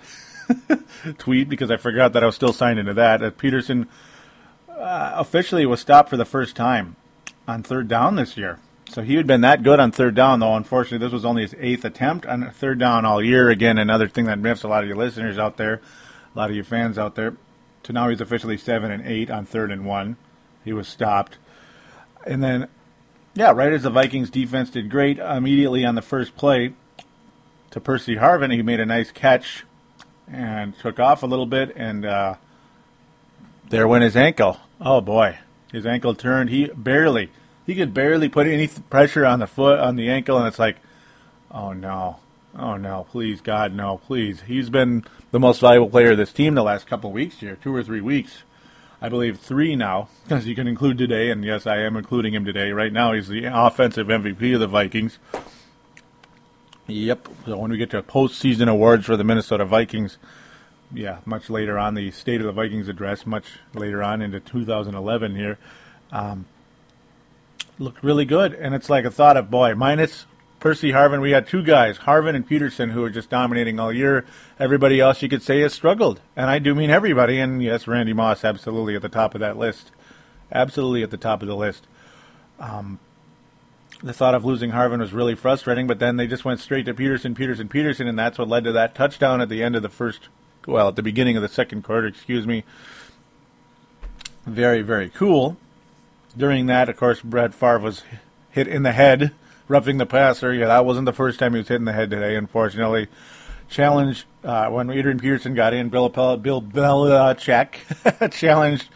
tweet 1.18 1.48
because 1.48 1.72
I 1.72 1.78
forgot 1.78 2.14
that 2.14 2.24
I 2.24 2.26
was 2.26 2.36
still 2.36 2.54
signed 2.54 2.80
into 2.80 2.94
that. 2.96 3.24
Uh, 3.24 3.32
Peterson 3.32 3.88
officially 4.68 5.66
was 5.66 5.80
stopped 5.80 6.10
for 6.10 6.18
the 6.18 6.26
first 6.26 6.56
time 6.58 6.98
on 7.48 7.64
third 7.64 7.88
down 7.88 8.18
this 8.18 8.36
year. 8.36 8.60
So 8.94 9.02
he 9.02 9.16
had 9.16 9.26
been 9.26 9.42
that 9.42 9.64
good 9.64 9.80
on 9.80 9.92
third 9.92 10.14
down, 10.14 10.40
though. 10.40 10.56
Unfortunately, 10.56 11.04
this 11.04 11.12
was 11.12 11.26
only 11.26 11.42
his 11.42 11.56
eighth 11.58 11.84
attempt 11.84 12.28
on 12.28 12.48
third 12.52 12.78
down 12.78 13.06
all 13.06 13.24
year. 13.24 13.50
Again, 13.50 13.80
another 13.80 14.08
thing 14.08 14.26
that 14.26 14.38
miffs 14.38 14.62
a 14.62 14.68
lot 14.68 14.84
of 14.84 14.88
your 14.88 14.96
listeners 14.98 15.40
out 15.40 15.58
there, 15.58 15.82
a 16.36 16.38
lot 16.38 16.52
of 16.52 16.56
your 16.56 16.64
fans 16.64 17.00
out 17.00 17.16
there. 17.16 17.36
So 17.84 17.92
now 17.92 18.10
he's 18.10 18.22
officially 18.22 18.56
seven 18.56 18.92
and 18.92 19.04
eight 19.04 19.32
on 19.32 19.48
third 19.48 19.72
and 19.72 19.84
one. 19.84 20.18
He 20.64 20.74
was 20.74 20.88
stopped, 20.88 21.40
and 22.26 22.44
then, 22.44 22.68
yeah, 23.34 23.52
right 23.52 23.74
as 23.74 23.82
the 23.82 23.90
Vikings 23.90 24.30
defense 24.30 24.70
did 24.70 24.92
great 24.92 25.18
immediately 25.18 25.84
on 25.84 25.96
the 25.96 26.02
first 26.04 26.36
play 26.38 26.74
to 27.72 27.82
Percy 27.82 28.18
Harvin, 28.18 28.54
he 28.54 28.62
made 28.62 28.80
a 28.80 28.86
nice 28.86 29.12
catch 29.12 29.66
and 30.32 30.78
took 30.78 31.00
off 31.00 31.24
a 31.24 31.26
little 31.26 31.48
bit, 31.48 31.74
and 31.76 32.06
uh, 32.06 32.36
there 33.68 33.88
went 33.88 34.04
his 34.04 34.16
ankle. 34.16 34.60
Oh 34.80 35.02
boy, 35.02 35.40
his 35.72 35.84
ankle 35.84 36.14
turned. 36.14 36.52
He 36.52 36.68
barely 36.68 37.32
he 37.66 37.76
could 37.76 37.94
barely 37.94 38.30
put 38.30 38.48
any 38.48 38.68
pressure 38.68 39.26
on 39.26 39.40
the 39.40 39.48
foot 39.48 39.80
on 39.80 39.96
the 39.96 40.10
ankle, 40.10 40.38
and 40.38 40.48
it's 40.48 40.60
like, 40.60 40.78
oh 41.52 41.74
no, 41.74 42.18
oh 42.58 42.78
no, 42.78 43.06
please 43.10 43.42
God, 43.42 43.74
no, 43.74 43.98
please. 43.98 44.42
He's 44.42 44.70
been 44.70 45.04
the 45.32 45.40
most 45.40 45.62
valuable 45.62 45.90
player 45.90 46.12
of 46.12 46.18
this 46.18 46.34
team 46.34 46.56
the 46.56 46.64
last 46.64 46.88
couple 46.88 47.12
weeks 47.12 47.38
here, 47.38 47.58
two 47.62 47.76
or 47.76 47.84
three 47.84 48.02
weeks. 48.02 48.44
I 49.02 49.10
believe 49.10 49.40
three 49.40 49.76
now, 49.76 50.08
because 50.24 50.48
you 50.48 50.56
can 50.56 50.66
include 50.66 50.98
today, 50.98 51.30
and 51.30 51.44
yes, 51.44 51.68
I 51.68 51.80
am 51.80 51.98
including 51.98 52.34
him 52.34 52.46
today. 52.46 52.72
Right 52.72 52.94
now, 52.94 53.12
he's 53.12 53.28
the 53.28 53.46
offensive 53.46 54.08
MVP 54.08 54.54
of 54.54 54.62
the 54.62 54.68
Vikings. 54.68 55.20
Yep. 56.88 57.28
So 57.46 57.58
when 57.58 57.72
we 57.72 57.78
get 57.78 57.90
to 57.92 58.02
postseason 58.02 58.70
awards 58.70 59.06
for 59.06 59.18
the 59.18 59.26
Minnesota 59.26 59.66
Vikings, 59.66 60.18
yeah, 60.94 61.18
much 61.26 61.50
later 61.50 61.78
on, 61.78 61.96
the 61.96 62.12
State 62.12 62.40
of 62.40 62.46
the 62.46 62.54
Vikings 62.54 62.88
address, 62.88 63.26
much 63.26 63.46
later 63.74 64.02
on 64.02 64.22
into 64.22 64.40
2011 64.40 65.36
here, 65.36 65.58
um, 66.14 66.46
looked 67.80 68.04
really 68.04 68.26
good. 68.26 68.54
And 68.54 68.74
it's 68.76 68.90
like 68.90 69.06
a 69.06 69.12
thought 69.12 69.38
of, 69.38 69.50
boy, 69.50 69.76
minus 69.76 70.26
Percy 70.60 70.92
Harvin, 70.92 71.22
we 71.22 71.32
had 71.32 71.46
two 71.46 71.62
guys, 71.62 71.98
Harvin 71.98 72.36
and 72.36 72.48
Peterson, 72.48 72.90
who 72.92 73.02
were 73.02 73.10
just 73.10 73.30
dominating 73.30 73.80
all 73.80 73.92
year. 73.92 74.26
Everybody 74.58 75.00
else, 75.00 75.22
you 75.22 75.28
could 75.28 75.42
say, 75.42 75.60
has 75.60 75.74
struggled. 75.74 76.22
And 76.38 76.50
I 76.50 76.60
do 76.60 76.74
mean 76.74 76.90
everybody. 76.90 77.40
And 77.40 77.62
yes, 77.62 77.86
Randy 77.86 78.14
Moss, 78.14 78.46
absolutely 78.46 78.96
at 78.96 79.02
the 79.02 79.10
top 79.10 79.36
of 79.36 79.42
that 79.42 79.58
list. 79.58 79.92
Absolutely 80.52 81.04
at 81.04 81.12
the 81.12 81.18
top 81.18 81.42
of 81.42 81.50
the 81.50 81.56
list. 81.56 81.86
Um, 82.60 83.00
the 84.02 84.14
thought 84.14 84.36
of 84.36 84.46
losing 84.46 84.72
Harvin 84.72 85.00
was 85.00 85.12
really 85.12 85.36
frustrating, 85.36 85.88
but 85.88 86.00
then 86.00 86.18
they 86.18 86.28
just 86.28 86.46
went 86.46 86.60
straight 86.60 86.86
to 86.86 86.94
Peterson, 86.94 87.36
Peterson, 87.36 87.68
Peterson, 87.68 88.08
and 88.08 88.18
that's 88.18 88.38
what 88.38 88.48
led 88.48 88.64
to 88.66 88.72
that 88.74 88.96
touchdown 88.96 89.42
at 89.42 89.50
the 89.50 89.64
end 89.64 89.76
of 89.76 89.82
the 89.82 89.90
first, 89.90 90.30
well, 90.66 90.90
at 90.90 90.96
the 90.96 91.04
beginning 91.04 91.36
of 91.36 91.42
the 91.42 91.50
second 91.50 91.84
quarter, 91.84 92.08
excuse 92.08 92.46
me. 92.46 92.64
Very, 94.46 94.82
very 94.82 95.10
cool. 95.10 95.58
During 96.36 96.66
that, 96.68 96.90
of 96.90 96.98
course, 96.98 97.22
Brett 97.22 97.54
Favre 97.54 97.80
was 97.80 98.04
hit 98.50 98.68
in 98.68 98.84
the 98.84 98.92
head, 98.92 99.32
roughing 99.68 99.98
the 99.98 100.06
passer. 100.06 100.54
Yeah, 100.54 100.68
that 100.68 100.86
wasn't 100.86 101.06
the 101.06 101.14
first 101.14 101.40
time 101.40 101.54
he 101.54 101.60
was 101.60 101.68
hit 101.68 101.76
in 101.76 101.86
the 101.86 101.94
head 101.94 102.10
today, 102.10 102.36
unfortunately. 102.36 103.08
Challenge 103.70 104.26
uh, 104.44 104.70
when 104.70 104.90
Adrian 104.90 105.20
Peterson 105.20 105.54
got 105.54 105.74
in, 105.74 105.90
Bill, 105.90 106.10
Bill 106.10 106.62
Belichick 106.62 108.32
challenged 108.32 108.90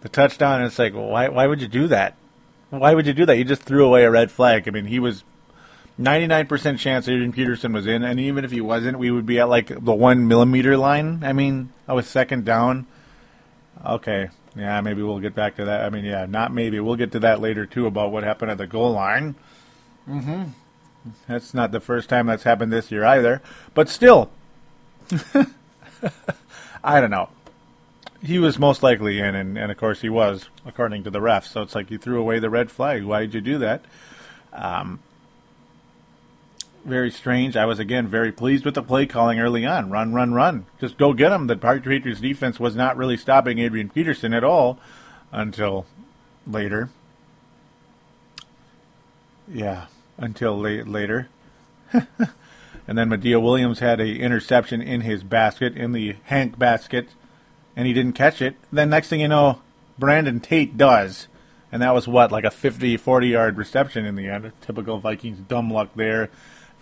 the 0.00 0.08
touchdown, 0.08 0.60
and 0.60 0.66
it's 0.66 0.78
like, 0.78 0.92
why, 0.94 1.28
why 1.28 1.46
would 1.46 1.60
you 1.60 1.68
do 1.68 1.88
that? 1.88 2.16
Why 2.70 2.94
would 2.94 3.06
you 3.06 3.12
do 3.12 3.26
that? 3.26 3.36
You 3.36 3.44
just 3.44 3.62
threw 3.62 3.84
away 3.84 4.04
a 4.04 4.10
red 4.10 4.30
flag. 4.30 4.66
I 4.66 4.70
mean, 4.70 4.86
he 4.86 4.98
was 4.98 5.24
99% 6.00 6.78
chance 6.78 7.06
Adrian 7.06 7.32
Peterson 7.32 7.72
was 7.72 7.86
in, 7.86 8.02
and 8.02 8.18
even 8.18 8.44
if 8.44 8.50
he 8.50 8.60
wasn't, 8.60 8.98
we 8.98 9.10
would 9.10 9.26
be 9.26 9.38
at 9.38 9.48
like 9.48 9.68
the 9.68 9.92
one 9.92 10.26
millimeter 10.26 10.76
line. 10.76 11.22
I 11.22 11.32
mean, 11.32 11.72
I 11.86 11.92
was 11.92 12.06
second 12.06 12.44
down. 12.44 12.86
Okay, 13.84 14.30
yeah, 14.56 14.80
maybe 14.80 15.02
we'll 15.02 15.20
get 15.20 15.34
back 15.34 15.56
to 15.56 15.64
that. 15.64 15.84
I 15.84 15.90
mean, 15.90 16.04
yeah, 16.04 16.26
not 16.26 16.52
maybe. 16.52 16.80
We'll 16.80 16.96
get 16.96 17.12
to 17.12 17.20
that 17.20 17.40
later 17.40 17.66
too 17.66 17.86
about 17.86 18.12
what 18.12 18.24
happened 18.24 18.50
at 18.50 18.58
the 18.58 18.66
goal 18.66 18.92
line. 18.92 19.34
Mm-hmm. 20.08 20.44
That's 21.26 21.54
not 21.54 21.72
the 21.72 21.80
first 21.80 22.08
time 22.08 22.26
that's 22.26 22.42
happened 22.42 22.72
this 22.72 22.90
year 22.90 23.04
either. 23.04 23.42
But 23.74 23.88
still, 23.88 24.30
I 26.84 27.00
don't 27.00 27.10
know. 27.10 27.28
He 28.22 28.38
was 28.38 28.58
most 28.58 28.82
likely 28.82 29.18
in, 29.18 29.34
and, 29.34 29.58
and 29.58 29.72
of 29.72 29.78
course 29.78 30.00
he 30.00 30.08
was, 30.08 30.48
according 30.64 31.04
to 31.04 31.10
the 31.10 31.18
refs. 31.18 31.48
So 31.48 31.62
it's 31.62 31.74
like 31.74 31.90
you 31.90 31.98
threw 31.98 32.20
away 32.20 32.38
the 32.38 32.50
red 32.50 32.70
flag. 32.70 33.04
Why 33.04 33.20
did 33.20 33.34
you 33.34 33.40
do 33.40 33.58
that? 33.58 33.84
Um, 34.52 35.00
very 36.84 37.10
strange. 37.10 37.56
I 37.56 37.66
was 37.66 37.78
again 37.78 38.06
very 38.06 38.32
pleased 38.32 38.64
with 38.64 38.74
the 38.74 38.82
play 38.82 39.06
calling 39.06 39.40
early 39.40 39.64
on. 39.64 39.90
Run, 39.90 40.12
run, 40.12 40.34
run. 40.34 40.66
Just 40.80 40.98
go 40.98 41.12
get 41.12 41.32
him. 41.32 41.46
The 41.46 41.56
Patriots 41.56 42.20
defense 42.20 42.58
was 42.58 42.76
not 42.76 42.96
really 42.96 43.16
stopping 43.16 43.58
Adrian 43.58 43.88
Peterson 43.88 44.34
at 44.34 44.44
all 44.44 44.78
until 45.30 45.86
later. 46.46 46.90
Yeah, 49.48 49.86
until 50.18 50.58
late, 50.58 50.86
later. 50.88 51.28
and 51.92 52.08
then 52.86 53.08
Madieu 53.08 53.40
Williams 53.40 53.80
had 53.80 54.00
a 54.00 54.16
interception 54.16 54.80
in 54.80 55.02
his 55.02 55.22
basket, 55.22 55.76
in 55.76 55.92
the 55.92 56.16
Hank 56.24 56.58
basket, 56.58 57.08
and 57.76 57.86
he 57.86 57.92
didn't 57.92 58.14
catch 58.14 58.40
it. 58.40 58.56
Then 58.72 58.90
next 58.90 59.08
thing 59.08 59.20
you 59.20 59.28
know, 59.28 59.60
Brandon 59.98 60.40
Tate 60.40 60.76
does. 60.76 61.28
And 61.70 61.80
that 61.80 61.94
was 61.94 62.06
what, 62.06 62.30
like 62.30 62.44
a 62.44 62.50
50, 62.50 62.98
40 62.98 63.28
yard 63.28 63.56
reception 63.56 64.04
in 64.04 64.14
the 64.14 64.28
end. 64.28 64.52
Typical 64.60 64.98
Vikings 64.98 65.38
dumb 65.38 65.70
luck 65.70 65.90
there 65.96 66.28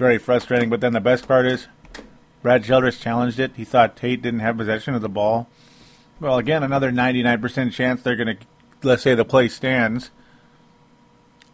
very 0.00 0.18
frustrating. 0.18 0.70
But 0.70 0.80
then 0.80 0.94
the 0.94 1.00
best 1.00 1.28
part 1.28 1.46
is 1.46 1.68
Brad 2.42 2.64
Childress 2.64 2.98
challenged 2.98 3.38
it. 3.38 3.52
He 3.54 3.64
thought 3.64 3.96
Tate 3.96 4.22
didn't 4.22 4.40
have 4.40 4.56
possession 4.56 4.94
of 4.94 5.02
the 5.02 5.10
ball. 5.10 5.46
Well, 6.18 6.38
again, 6.38 6.62
another 6.62 6.90
99% 6.90 7.72
chance 7.72 8.02
they're 8.02 8.16
going 8.16 8.38
to, 8.38 8.46
let's 8.82 9.02
say 9.02 9.14
the 9.14 9.26
play 9.26 9.48
stands. 9.48 10.10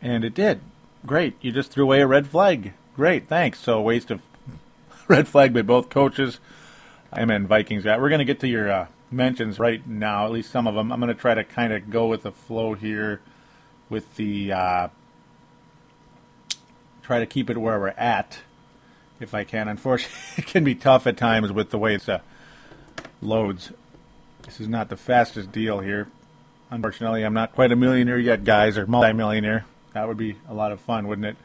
And 0.01 0.25
it 0.25 0.33
did. 0.33 0.61
Great. 1.05 1.35
You 1.41 1.51
just 1.51 1.73
threw 1.73 1.85
away 1.85 2.01
a 2.01 2.07
red 2.07 2.29
flag. 2.29 2.73
Great. 2.95 3.29
Thanks. 3.29 3.59
So, 3.59 3.81
waste 3.81 4.13
of 4.13 4.23
red 5.09 5.27
flag 5.27 5.53
by 5.53 5.63
both 5.63 5.91
coaches. 5.91 6.39
I'm 7.13 7.31
in 7.31 7.49
Vikings. 7.49 7.85
We're 7.85 8.09
going 8.09 8.21
to 8.21 8.25
get 8.25 8.41
to 8.41 8.49
your 8.49 8.71
uh, 8.71 8.87
mentions 9.11 9.59
right 9.59 9.85
now, 9.87 10.25
at 10.25 10.31
least 10.31 10.53
some 10.53 10.69
of 10.69 10.77
them. 10.77 10.93
I'm 10.93 11.01
going 11.01 11.13
to 11.13 11.21
try 11.21 11.35
to 11.35 11.45
kind 11.45 11.73
of 11.73 11.91
go 11.91 12.07
with 12.07 12.23
the 12.23 12.33
flow 12.33 12.75
here 12.75 13.21
with 13.91 14.15
the. 14.15 14.53
Uh, 14.53 14.89
try 17.07 17.21
to 17.21 17.27
keep 17.27 17.49
it 17.49 17.57
where 17.57 17.79
we're 17.79 17.89
at 17.91 18.41
if 19.21 19.33
I 19.33 19.45
can. 19.45 19.69
Unfortunately, 19.69 20.19
it 20.37 20.47
can 20.47 20.65
be 20.65 20.75
tough 20.75 21.07
at 21.07 21.17
times 21.17 21.53
with 21.53 21.71
the 21.71 21.79
way 21.79 21.95
it 21.95 22.09
uh, 22.09 22.19
loads. 23.23 23.73
This 24.43 24.61
is 24.61 24.69
not 24.69 24.89
the 24.89 24.97
fastest 24.97 25.53
deal 25.53 25.81
here. 25.81 26.09
Unfortunately, 26.71 27.23
I'm 27.23 27.35
not 27.35 27.55
quite 27.55 27.71
a 27.71 27.77
millionaire 27.77 28.19
yet, 28.19 28.45
guys, 28.45 28.77
or 28.77 28.87
multi-millionaire. 28.87 29.65
That 29.93 30.09
would 30.09 30.17
be 30.17 30.37
a 30.49 30.55
lot 30.55 30.73
of 30.73 30.81
fun, 30.81 31.07
wouldn't 31.07 31.27
it? 31.27 31.37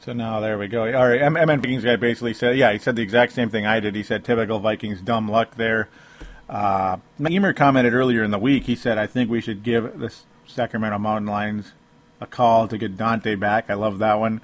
So 0.00 0.12
now 0.12 0.40
there 0.40 0.58
we 0.58 0.66
go. 0.68 0.82
All 0.82 1.08
right, 1.08 1.32
MN 1.32 1.60
Vikings 1.60 1.84
guy 1.84 1.96
basically 1.96 2.34
said, 2.34 2.58
yeah, 2.58 2.72
he 2.72 2.78
said 2.78 2.96
the 2.96 3.02
exact 3.02 3.32
same 3.32 3.48
thing 3.48 3.64
I 3.64 3.80
did. 3.80 3.94
He 3.94 4.02
said 4.02 4.24
typical 4.24 4.58
Vikings 4.58 5.00
dumb 5.00 5.30
luck 5.30 5.54
there. 5.54 5.88
Uh, 6.48 6.98
Emer 7.24 7.54
commented 7.54 7.94
earlier 7.94 8.22
in 8.22 8.30
the 8.30 8.38
week. 8.38 8.64
He 8.64 8.76
said, 8.76 8.98
I 8.98 9.06
think 9.06 9.30
we 9.30 9.40
should 9.40 9.62
give 9.62 9.98
the 9.98 10.12
Sacramento 10.46 10.98
Mountain 10.98 11.26
Lions 11.26 11.72
a 12.24 12.26
call 12.26 12.66
to 12.68 12.76
get 12.76 12.96
Dante 12.96 13.36
back. 13.36 13.70
I 13.70 13.74
love 13.74 13.98
that 13.98 14.18
one. 14.18 14.40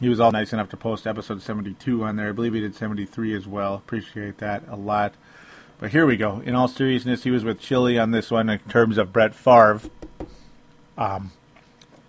He 0.00 0.08
was 0.08 0.20
all 0.20 0.32
nice 0.32 0.52
enough 0.52 0.70
to 0.70 0.76
post 0.76 1.06
episode 1.06 1.42
72 1.42 2.04
on 2.04 2.16
there. 2.16 2.30
I 2.30 2.32
believe 2.32 2.54
he 2.54 2.60
did 2.60 2.74
73 2.74 3.34
as 3.34 3.46
well. 3.46 3.74
Appreciate 3.74 4.38
that 4.38 4.62
a 4.68 4.76
lot. 4.76 5.14
But 5.78 5.90
here 5.90 6.06
we 6.06 6.16
go. 6.16 6.40
In 6.44 6.54
all 6.54 6.68
seriousness, 6.68 7.24
he 7.24 7.30
was 7.30 7.44
with 7.44 7.60
Chili 7.60 7.98
on 7.98 8.10
this 8.10 8.30
one 8.30 8.48
in 8.48 8.58
terms 8.60 8.98
of 8.98 9.12
Brett 9.12 9.34
Favre. 9.34 9.80
Um, 10.96 11.32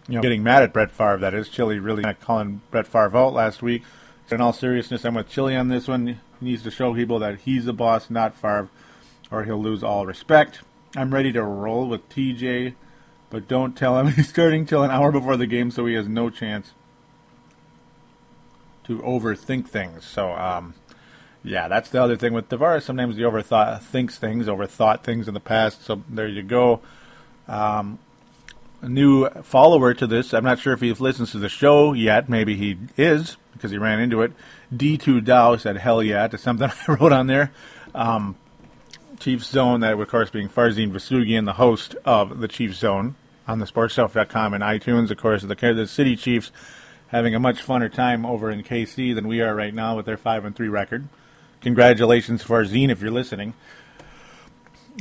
you 0.08 0.16
know, 0.16 0.22
getting 0.22 0.44
mad 0.44 0.64
at 0.64 0.74
Brett 0.74 0.92
Favre, 0.92 1.18
that 1.18 1.34
is. 1.34 1.50
Chili 1.50 1.80
really 1.80 2.04
not 2.04 2.20
calling 2.20 2.62
Brett 2.70 2.88
Favre 2.88 3.18
out 3.18 3.34
last 3.34 3.62
week. 3.62 3.84
So 4.28 4.36
in 4.36 4.42
all 4.42 4.54
seriousness, 4.54 5.06
I'm 5.06 5.16
with 5.16 5.30
Chili 5.30 5.56
on 5.56 5.70
this 5.70 5.88
one. 5.88 6.08
He 6.08 6.18
needs 6.42 6.64
to 6.64 6.72
show 6.72 6.94
people 6.94 7.20
that 7.20 7.40
he's 7.40 7.66
the 7.66 7.74
boss, 7.74 8.10
not 8.10 8.36
Favre, 8.36 8.70
or 9.30 9.44
he'll 9.44 9.62
lose 9.62 9.84
all 9.84 10.06
respect. 10.06 10.62
I'm 10.96 11.14
ready 11.14 11.32
to 11.34 11.44
roll 11.44 11.88
with 11.88 12.08
TJ 12.10 12.76
but 13.32 13.48
don't 13.48 13.76
tell 13.76 13.98
him 13.98 14.08
he's 14.14 14.30
starting 14.30 14.68
till 14.68 14.84
an 14.84 14.92
hour 14.92 15.12
before 15.12 15.38
the 15.38 15.48
game, 15.48 15.72
so 15.72 15.88
he 15.88 15.96
has 15.96 16.08
no 16.08 16.30
chance 16.30 16.74
to 18.84 19.00
overthink 19.00 19.68
things. 19.68 20.06
So, 20.06 20.34
um, 20.34 20.76
yeah, 21.44 21.68
that's 21.68 21.90
the 21.90 22.04
other 22.04 22.18
thing 22.18 22.34
with 22.34 22.50
Tarvaris. 22.50 22.84
Sometimes 22.84 23.16
he 23.16 23.24
overthought 23.24 23.82
thinks 23.82 24.18
things, 24.18 24.46
overthought 24.46 25.02
things 25.02 25.28
in 25.28 25.34
the 25.34 25.40
past. 25.40 25.84
So 25.84 26.04
there 26.08 26.28
you 26.28 26.44
go. 26.44 26.82
Um, 27.48 27.98
a 28.82 28.90
new 28.90 29.30
follower 29.44 29.94
to 29.94 30.08
this. 30.08 30.34
I'm 30.34 30.44
not 30.44 30.60
sure 30.60 30.74
if 30.74 30.82
he 30.82 30.92
listens 30.94 31.32
to 31.32 31.40
the 31.40 31.50
show 31.50 31.94
yet. 31.94 32.30
Maybe 32.30 32.56
he 32.56 32.78
is 32.98 33.38
because 33.54 33.72
he 33.72 33.78
ran 33.78 34.00
into 34.00 34.22
it. 34.22 34.34
D2 34.74 35.24
Dow 35.24 35.56
said 35.56 35.78
hell 35.78 36.04
yeah 36.04 36.28
to 36.28 36.38
something 36.38 36.70
I 36.88 36.92
wrote 36.92 37.12
on 37.12 37.28
there. 37.28 37.52
Um, 37.94 38.36
Chiefs 39.20 39.48
Zone, 39.52 39.82
that 39.82 40.00
of 40.00 40.08
course 40.08 40.32
being 40.32 40.50
Farzin 40.50 40.92
Vousoughian, 40.92 41.46
the 41.46 41.54
host 41.54 41.96
of 42.06 42.40
the 42.40 42.48
Chiefs 42.48 42.78
Zone 42.78 43.16
on 43.48 43.60
the 43.60 43.66
sportstuff.com 43.66 44.54
and 44.54 44.64
iTunes. 44.64 45.12
Of 45.12 45.18
course, 45.18 45.44
the 45.44 45.56
Kansas 45.56 45.92
City 45.92 46.16
Chiefs 46.16 46.52
having 47.08 47.36
a 47.36 47.40
much 47.40 47.66
funner 47.66 47.92
time 47.92 48.26
over 48.26 48.50
in 48.50 48.64
KC 48.64 49.14
than 49.14 49.28
we 49.28 49.42
are 49.42 49.54
right 49.54 49.74
now 49.74 49.98
with 49.98 50.06
their 50.06 50.18
5 50.18 50.46
and 50.46 50.56
3 50.56 50.70
record. 50.70 51.08
Congratulations, 51.62 52.44
Farzin, 52.44 52.90
if 52.90 53.02
you're 53.02 53.12
listening. 53.12 53.54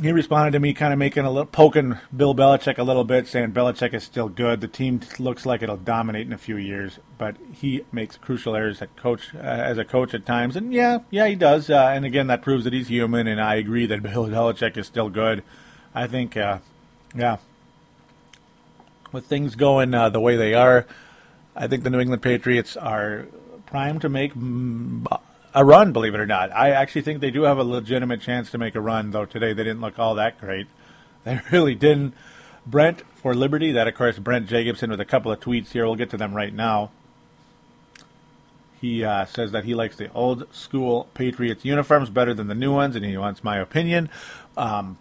he 0.01 0.11
responded 0.11 0.51
to 0.51 0.59
me 0.59 0.73
kind 0.73 0.93
of 0.93 0.99
making 0.99 1.25
a 1.25 1.31
little 1.31 1.45
poking 1.45 1.97
Bill 2.15 2.35
Belichick 2.35 2.77
a 2.77 2.83
little 2.83 3.03
bit, 3.03 3.27
saying 3.27 3.51
Belichick 3.53 3.93
is 3.93 4.03
still 4.03 4.29
good. 4.29 4.61
The 4.61 4.67
team 4.67 4.99
looks 5.19 5.45
like 5.45 5.63
it'll 5.63 5.77
dominate 5.77 6.27
in 6.27 6.33
a 6.33 6.37
few 6.37 6.57
years, 6.57 6.99
but 7.17 7.35
he 7.51 7.83
makes 7.91 8.17
crucial 8.17 8.55
errors 8.55 8.81
at 8.81 8.95
coach 8.95 9.33
uh, 9.33 9.39
as 9.39 9.77
a 9.77 9.85
coach 9.85 10.13
at 10.13 10.25
times. 10.25 10.55
And 10.55 10.73
yeah, 10.73 10.99
yeah, 11.09 11.27
he 11.27 11.35
does. 11.35 11.69
Uh, 11.69 11.91
and 11.93 12.05
again, 12.05 12.27
that 12.27 12.41
proves 12.41 12.63
that 12.65 12.73
he's 12.73 12.89
human. 12.89 13.27
And 13.27 13.41
I 13.41 13.55
agree 13.55 13.85
that 13.87 14.03
Bill 14.03 14.27
Belichick 14.27 14.77
is 14.77 14.85
still 14.85 15.09
good. 15.09 15.43
I 15.95 16.07
think, 16.07 16.37
uh, 16.37 16.59
yeah, 17.15 17.37
with 19.11 19.25
things 19.25 19.55
going 19.55 19.93
uh, 19.93 20.09
the 20.09 20.19
way 20.19 20.35
they 20.35 20.53
are, 20.53 20.85
I 21.55 21.67
think 21.67 21.83
the 21.83 21.89
New 21.89 21.99
England 21.99 22.21
Patriots 22.21 22.77
are 22.77 23.27
primed 23.65 24.01
to 24.01 24.09
make 24.09 24.33
a 25.53 25.65
run, 25.65 25.91
believe 25.91 26.13
it 26.13 26.19
or 26.19 26.25
not. 26.25 26.51
I 26.51 26.71
actually 26.71 27.01
think 27.01 27.19
they 27.19 27.31
do 27.31 27.43
have 27.43 27.57
a 27.57 27.63
legitimate 27.63 28.21
chance 28.21 28.51
to 28.51 28.57
make 28.57 28.75
a 28.75 28.81
run, 28.81 29.11
though 29.11 29.25
today 29.25 29.53
they 29.53 29.63
didn't 29.63 29.81
look 29.81 29.99
all 29.99 30.15
that 30.15 30.39
great. 30.39 30.67
They 31.23 31.39
really 31.51 31.75
didn't. 31.75 32.15
Brent 32.65 33.03
for 33.13 33.35
Liberty, 33.35 33.71
that 33.73 33.87
of 33.87 33.93
course, 33.93 34.17
Brent 34.17 34.47
Jacobson 34.47 34.89
with 34.89 34.99
a 34.99 35.05
couple 35.05 35.31
of 35.31 35.39
tweets 35.39 35.69
here. 35.69 35.85
We'll 35.85 35.95
get 35.95 36.09
to 36.09 36.17
them 36.17 36.33
right 36.33 36.51
now. 36.51 36.89
He 38.79 39.03
uh, 39.03 39.25
says 39.25 39.51
that 39.51 39.63
he 39.63 39.75
likes 39.75 39.95
the 39.95 40.11
old 40.13 40.51
school 40.51 41.07
Patriots 41.13 41.63
uniforms 41.63 42.09
better 42.09 42.33
than 42.33 42.47
the 42.47 42.55
new 42.55 42.73
ones, 42.73 42.95
and 42.95 43.05
he 43.05 43.15
wants 43.17 43.43
my 43.43 43.59
opinion. 43.59 44.09
Um, 44.57 44.97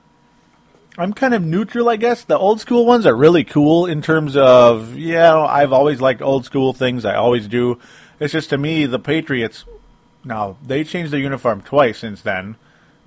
I'm 1.00 1.14
kind 1.14 1.32
of 1.32 1.42
neutral, 1.42 1.88
I 1.88 1.96
guess. 1.96 2.24
The 2.24 2.38
old 2.38 2.60
school 2.60 2.84
ones 2.84 3.06
are 3.06 3.16
really 3.16 3.44
cool 3.44 3.86
in 3.86 4.02
terms 4.02 4.36
of, 4.36 4.96
yeah, 4.96 5.38
I've 5.38 5.72
always 5.72 6.00
liked 6.00 6.20
old 6.20 6.44
school 6.44 6.74
things. 6.74 7.06
I 7.06 7.14
always 7.14 7.48
do. 7.48 7.78
It's 8.18 8.32
just 8.32 8.50
to 8.50 8.58
me, 8.58 8.84
the 8.84 8.98
Patriots 8.98 9.64
now 10.24 10.58
they 10.62 10.84
changed 10.84 11.12
their 11.12 11.20
uniform 11.20 11.62
twice 11.62 11.98
since 11.98 12.20
then. 12.20 12.56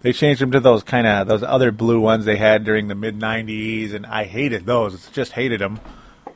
They 0.01 0.11
changed 0.11 0.41
them 0.41 0.51
to 0.51 0.59
those 0.59 0.83
kind 0.83 1.07
of 1.07 1.27
those 1.27 1.43
other 1.43 1.71
blue 1.71 1.99
ones 1.99 2.25
they 2.25 2.37
had 2.37 2.63
during 2.63 2.87
the 2.87 2.95
mid 2.95 3.19
'90s, 3.19 3.93
and 3.93 4.05
I 4.05 4.23
hated 4.23 4.65
those. 4.65 4.95
It's 4.95 5.09
Just 5.11 5.33
hated 5.33 5.61
them 5.61 5.79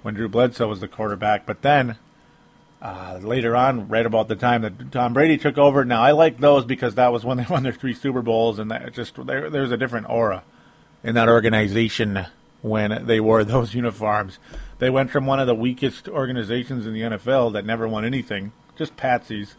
when 0.04 0.14
Drew 0.14 0.30
Bledsoe 0.30 0.68
was 0.68 0.80
the 0.80 0.88
quarterback. 0.88 1.46
But 1.46 1.64
then 1.64 1.98
uh, 2.82 3.20
later 3.22 3.56
on, 3.56 3.88
right 3.88 4.06
about 4.06 4.28
the 4.28 4.36
time 4.36 4.62
that 4.62 4.92
Tom 4.92 5.14
Brady 5.14 5.38
took 5.38 5.58
over, 5.58 5.84
now 5.84 6.02
I 6.04 6.12
like 6.12 6.38
those 6.38 6.64
because 6.66 6.96
that 6.96 7.12
was 7.12 7.26
when 7.26 7.38
they 7.38 7.46
won 7.50 7.64
their 7.64 7.74
three 7.74 7.96
Super 7.96 8.22
Bowls, 8.22 8.60
and 8.60 8.70
that 8.70 8.94
just 8.94 9.16
there, 9.26 9.50
there's 9.50 9.72
a 9.72 9.78
different 9.78 10.08
aura 10.10 10.44
in 11.08 11.16
that 11.16 11.30
organization 11.30 12.26
when 12.62 13.06
they 13.06 13.22
wore 13.22 13.46
those 13.46 13.74
uniforms. 13.82 14.40
They 14.78 14.90
went 14.90 15.10
from 15.10 15.26
one 15.26 15.40
of 15.40 15.48
the 15.48 15.56
weakest 15.56 16.10
organizations 16.10 16.86
in 16.86 16.94
the 16.94 17.02
NFL 17.02 17.54
that 17.54 17.66
never 17.66 17.88
won 17.88 18.04
anything, 18.04 18.52
just 18.78 18.98
patsies 18.98 19.54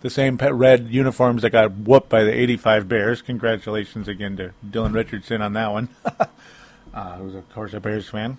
the 0.00 0.08
same 0.08 0.36
red 0.36 0.88
uniforms 0.88 1.42
that 1.42 1.50
got 1.50 1.72
whooped 1.72 2.08
by 2.08 2.24
the 2.24 2.32
85 2.32 2.88
Bears. 2.88 3.20
Congratulations 3.20 4.08
again 4.08 4.38
to 4.38 4.52
Dylan 4.66 4.94
Richardson 4.94 5.42
on 5.42 5.52
that 5.52 5.70
one, 5.70 5.88
uh, 6.94 7.16
who's, 7.16 7.34
of 7.34 7.52
course, 7.52 7.74
a 7.74 7.80
Bears 7.80 8.08
fan. 8.08 8.38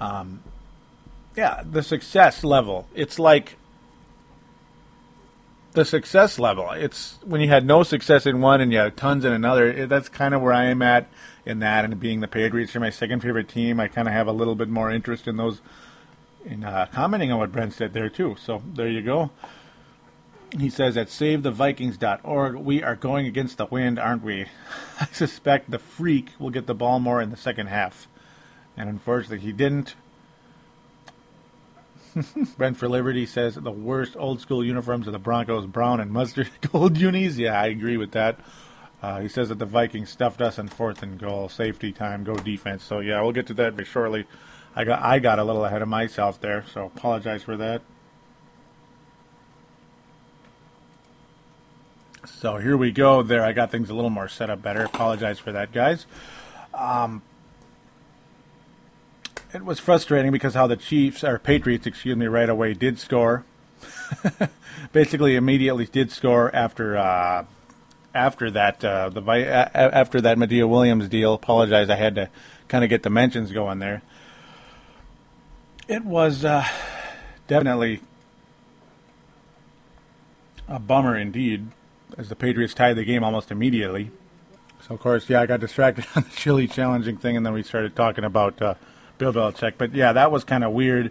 Um, 0.00 0.42
yeah, 1.36 1.62
the 1.64 1.82
success 1.82 2.42
level. 2.42 2.88
It's 2.92 3.20
like 3.20 3.56
the 5.76 5.84
success 5.84 6.38
level. 6.40 6.70
It's 6.72 7.18
when 7.22 7.40
you 7.40 7.48
had 7.48 7.64
no 7.64 7.84
success 7.84 8.26
in 8.26 8.40
one 8.40 8.60
and 8.60 8.72
you 8.72 8.78
had 8.78 8.96
tons 8.96 9.24
in 9.24 9.32
another. 9.32 9.86
That's 9.86 10.08
kind 10.08 10.34
of 10.34 10.42
where 10.42 10.52
I 10.52 10.64
am 10.64 10.82
at 10.82 11.06
in 11.44 11.60
that. 11.60 11.84
And 11.84 12.00
being 12.00 12.20
the 12.20 12.26
Patriots 12.26 12.74
are 12.74 12.80
my 12.80 12.90
second 12.90 13.20
favorite 13.20 13.48
team, 13.48 13.78
I 13.78 13.86
kind 13.86 14.08
of 14.08 14.14
have 14.14 14.26
a 14.26 14.32
little 14.32 14.56
bit 14.56 14.68
more 14.68 14.90
interest 14.90 15.28
in 15.28 15.36
those. 15.36 15.60
In 16.44 16.64
uh, 16.64 16.86
commenting 16.92 17.30
on 17.30 17.38
what 17.38 17.52
Brent 17.52 17.74
said 17.74 17.92
there 17.92 18.08
too. 18.08 18.36
So 18.40 18.62
there 18.74 18.88
you 18.88 19.02
go. 19.02 19.30
He 20.58 20.70
says 20.70 20.96
at 20.96 21.08
SaveTheVikings.org, 21.08 22.54
we 22.54 22.82
are 22.82 22.96
going 22.96 23.26
against 23.26 23.58
the 23.58 23.66
wind, 23.66 23.98
aren't 23.98 24.22
we? 24.22 24.46
I 25.00 25.06
suspect 25.12 25.70
the 25.70 25.78
freak 25.78 26.30
will 26.38 26.50
get 26.50 26.66
the 26.66 26.74
ball 26.74 27.00
more 27.00 27.20
in 27.20 27.30
the 27.30 27.36
second 27.36 27.66
half. 27.66 28.08
And 28.76 28.88
unfortunately, 28.88 29.40
he 29.40 29.52
didn't. 29.52 29.94
Brent 32.56 32.76
for 32.76 32.88
Liberty 32.88 33.26
says 33.26 33.56
the 33.56 33.70
worst 33.70 34.16
old 34.16 34.40
school 34.40 34.64
uniforms 34.64 35.06
are 35.06 35.12
the 35.12 35.18
Broncos, 35.18 35.66
brown 35.66 36.00
and 36.00 36.10
mustard 36.10 36.50
gold 36.72 36.96
unis. 36.96 37.38
Yeah, 37.38 37.60
I 37.60 37.66
agree 37.66 37.96
with 37.96 38.12
that. 38.12 38.38
Uh, 39.02 39.20
he 39.20 39.28
says 39.28 39.50
that 39.50 39.58
the 39.58 39.66
Vikings 39.66 40.10
stuffed 40.10 40.40
us 40.40 40.58
in 40.58 40.68
fourth 40.68 41.02
and 41.02 41.18
goal, 41.18 41.48
safety 41.48 41.92
time, 41.92 42.24
go 42.24 42.34
defense. 42.36 42.82
So 42.82 43.00
yeah, 43.00 43.20
we'll 43.20 43.32
get 43.32 43.46
to 43.48 43.54
that 43.54 43.74
very 43.74 43.84
shortly. 43.84 44.26
I 44.74 44.84
got 44.84 45.02
I 45.02 45.18
got 45.18 45.38
a 45.38 45.44
little 45.44 45.64
ahead 45.64 45.82
of 45.82 45.88
myself 45.88 46.40
there, 46.40 46.64
so 46.72 46.86
apologize 46.86 47.42
for 47.42 47.56
that. 47.56 47.82
So 52.24 52.56
here 52.56 52.76
we 52.76 52.90
go. 52.90 53.22
There, 53.22 53.44
I 53.44 53.52
got 53.52 53.70
things 53.70 53.88
a 53.90 53.94
little 53.94 54.10
more 54.10 54.28
set 54.28 54.50
up 54.50 54.60
better. 54.62 54.84
Apologize 54.84 55.38
for 55.38 55.52
that, 55.52 55.72
guys. 55.72 56.06
Um, 56.74 57.22
it 59.56 59.64
was 59.64 59.80
frustrating 59.80 60.32
because 60.32 60.52
how 60.52 60.66
the 60.66 60.76
Chiefs 60.76 61.24
or 61.24 61.38
Patriots, 61.38 61.86
excuse 61.86 62.14
me, 62.14 62.26
right 62.26 62.48
away 62.48 62.74
did 62.74 62.98
score. 62.98 63.44
Basically, 64.92 65.34
immediately 65.34 65.86
did 65.86 66.12
score 66.12 66.54
after 66.54 66.96
uh, 66.96 67.46
after 68.14 68.50
that 68.50 68.84
uh, 68.84 69.08
the 69.08 69.22
after 69.30 70.20
that 70.20 70.36
Madieu 70.36 70.68
Williams 70.68 71.08
deal. 71.08 71.32
Apologize, 71.32 71.88
I 71.88 71.96
had 71.96 72.14
to 72.16 72.28
kind 72.68 72.84
of 72.84 72.90
get 72.90 73.02
the 73.02 73.10
mentions 73.10 73.50
going 73.50 73.78
there. 73.78 74.02
It 75.88 76.04
was 76.04 76.44
uh, 76.44 76.66
definitely 77.48 78.00
a 80.68 80.78
bummer 80.78 81.16
indeed 81.16 81.68
as 82.18 82.28
the 82.28 82.36
Patriots 82.36 82.74
tied 82.74 82.94
the 82.94 83.04
game 83.04 83.24
almost 83.24 83.50
immediately. 83.50 84.10
So 84.86 84.94
of 84.94 85.00
course, 85.00 85.30
yeah, 85.30 85.40
I 85.40 85.46
got 85.46 85.60
distracted 85.60 86.06
on 86.14 86.24
the 86.24 86.30
chili 86.30 86.68
challenging 86.68 87.16
thing, 87.16 87.38
and 87.38 87.46
then 87.46 87.54
we 87.54 87.62
started 87.62 87.96
talking 87.96 88.24
about 88.24 88.60
uh, 88.60 88.74
Bill 89.18 89.32
Belichick. 89.32 89.74
But 89.78 89.94
yeah, 89.94 90.12
that 90.12 90.30
was 90.30 90.44
kind 90.44 90.64
of 90.64 90.72
weird. 90.72 91.10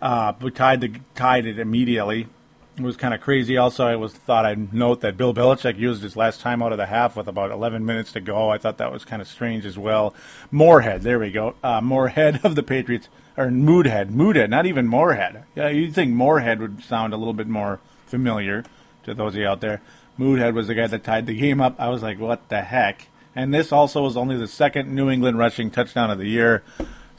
Uh, 0.00 0.32
we 0.40 0.50
tied 0.50 0.80
the 0.80 1.00
tied 1.14 1.46
it 1.46 1.58
immediately. 1.58 2.28
It 2.76 2.82
was 2.82 2.96
kind 2.96 3.12
of 3.12 3.20
crazy. 3.20 3.56
Also, 3.56 3.84
I 3.86 3.96
was 3.96 4.12
thought 4.12 4.46
I'd 4.46 4.72
note 4.72 5.00
that 5.00 5.16
Bill 5.16 5.34
Belichick 5.34 5.76
used 5.76 6.02
his 6.02 6.14
last 6.14 6.40
time 6.40 6.62
out 6.62 6.70
of 6.70 6.78
the 6.78 6.86
half 6.86 7.16
with 7.16 7.26
about 7.26 7.50
11 7.50 7.84
minutes 7.84 8.12
to 8.12 8.20
go. 8.20 8.50
I 8.50 8.58
thought 8.58 8.78
that 8.78 8.92
was 8.92 9.04
kind 9.04 9.20
of 9.20 9.26
strange 9.26 9.66
as 9.66 9.76
well. 9.76 10.14
Moorhead, 10.52 11.02
there 11.02 11.18
we 11.18 11.32
go. 11.32 11.56
Uh, 11.64 11.80
Moorhead 11.80 12.40
of 12.44 12.54
the 12.54 12.62
Patriots, 12.62 13.08
or 13.36 13.48
Woodhead, 13.48 14.16
Woodhead, 14.16 14.50
not 14.50 14.64
even 14.64 14.86
Moorhead. 14.86 15.42
Yeah, 15.56 15.68
you'd 15.70 15.94
think 15.94 16.12
Moorhead 16.12 16.60
would 16.60 16.84
sound 16.84 17.12
a 17.12 17.16
little 17.16 17.34
bit 17.34 17.48
more 17.48 17.80
familiar 18.06 18.64
to 19.02 19.12
those 19.12 19.34
of 19.34 19.40
you 19.40 19.48
out 19.48 19.60
there. 19.60 19.80
Woodhead 20.16 20.54
was 20.54 20.68
the 20.68 20.74
guy 20.74 20.86
that 20.86 21.02
tied 21.02 21.26
the 21.26 21.34
game 21.36 21.60
up. 21.60 21.74
I 21.80 21.88
was 21.88 22.02
like, 22.02 22.20
what 22.20 22.48
the 22.48 22.60
heck? 22.60 23.08
And 23.34 23.52
this 23.52 23.72
also 23.72 24.02
was 24.02 24.16
only 24.16 24.36
the 24.36 24.48
second 24.48 24.92
New 24.92 25.10
England 25.10 25.38
rushing 25.38 25.70
touchdown 25.70 26.10
of 26.10 26.18
the 26.18 26.26
year. 26.26 26.62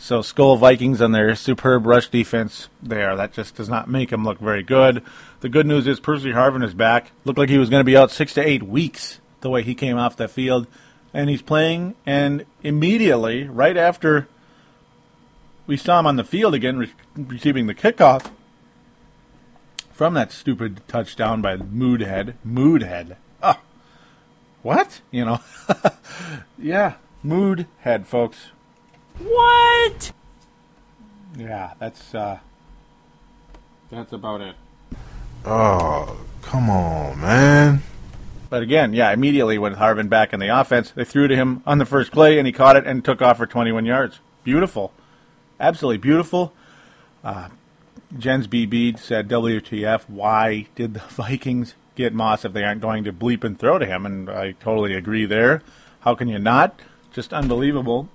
So 0.01 0.21
Skol 0.21 0.57
Vikings 0.57 1.01
and 1.01 1.13
their 1.13 1.35
superb 1.35 1.85
rush 1.85 2.07
defense 2.07 2.69
there. 2.81 3.17
That 3.17 3.33
just 3.33 3.55
does 3.55 3.67
not 3.67 3.89
make 3.89 4.09
them 4.09 4.23
look 4.23 4.39
very 4.39 4.63
good. 4.63 5.03
The 5.41 5.49
good 5.49 5.67
news 5.67 5.85
is 5.87 5.99
Percy 5.99 6.31
Harvin 6.31 6.63
is 6.63 6.73
back. 6.73 7.11
Looked 7.25 7.37
like 7.37 7.49
he 7.49 7.57
was 7.57 7.69
going 7.69 7.81
to 7.81 7.85
be 7.85 7.97
out 7.97 8.09
six 8.09 8.33
to 8.35 8.41
eight 8.41 8.63
weeks 8.63 9.19
the 9.41 9.49
way 9.49 9.61
he 9.61 9.75
came 9.75 9.97
off 9.97 10.15
the 10.15 10.29
field. 10.29 10.67
And 11.13 11.29
he's 11.29 11.41
playing, 11.41 11.95
and 12.05 12.45
immediately, 12.63 13.43
right 13.43 13.75
after 13.75 14.27
we 15.67 15.75
saw 15.75 15.99
him 15.99 16.07
on 16.07 16.15
the 16.15 16.23
field 16.23 16.53
again, 16.53 16.77
re- 16.77 16.93
receiving 17.15 17.67
the 17.67 17.75
kickoff, 17.75 18.31
from 19.91 20.13
that 20.13 20.31
stupid 20.31 20.81
touchdown 20.87 21.41
by 21.41 21.55
Woodhead. 21.55 22.37
Woodhead. 22.45 23.17
Oh, 23.43 23.59
what? 24.61 25.01
You 25.11 25.25
know? 25.25 25.39
yeah, 26.57 26.93
Woodhead, 27.23 28.07
folks. 28.07 28.51
What? 29.19 30.11
Yeah, 31.37 31.73
that's 31.79 32.15
uh, 32.15 32.39
that's 33.89 34.13
about 34.13 34.41
it. 34.41 34.55
Oh, 35.45 36.17
come 36.41 36.69
on, 36.69 37.19
man. 37.21 37.83
But 38.49 38.63
again, 38.63 38.93
yeah, 38.93 39.11
immediately 39.11 39.57
with 39.57 39.75
Harvin 39.75 40.09
back 40.09 40.33
in 40.33 40.39
the 40.39 40.47
offense, 40.47 40.91
they 40.91 41.05
threw 41.05 41.27
to 41.27 41.35
him 41.35 41.61
on 41.65 41.77
the 41.77 41.85
first 41.85 42.11
play, 42.11 42.39
and 42.39 42.47
he 42.47 42.53
caught 42.53 42.75
it 42.75 42.87
and 42.87 43.05
took 43.05 43.21
off 43.21 43.37
for 43.37 43.45
21 43.45 43.85
yards. 43.85 44.19
Beautiful, 44.43 44.91
absolutely 45.59 45.97
beautiful. 45.97 46.53
Uh, 47.23 47.49
Jens 48.17 48.47
BB 48.47 48.97
said, 48.97 49.27
WTF, 49.29 50.09
why 50.09 50.67
did 50.75 50.95
the 50.95 50.99
Vikings 51.09 51.75
get 51.95 52.13
Moss 52.13 52.43
if 52.43 52.53
they 52.53 52.63
aren't 52.63 52.81
going 52.81 53.03
to 53.03 53.13
bleep 53.13 53.43
and 53.43 53.59
throw 53.59 53.77
to 53.77 53.85
him? 53.85 54.05
And 54.05 54.29
I 54.29 54.53
totally 54.53 54.95
agree 54.95 55.25
there. 55.25 55.61
How 56.01 56.15
can 56.15 56.27
you 56.27 56.39
not? 56.39 56.79
Just 57.11 57.33
unbelievable. 57.33 58.09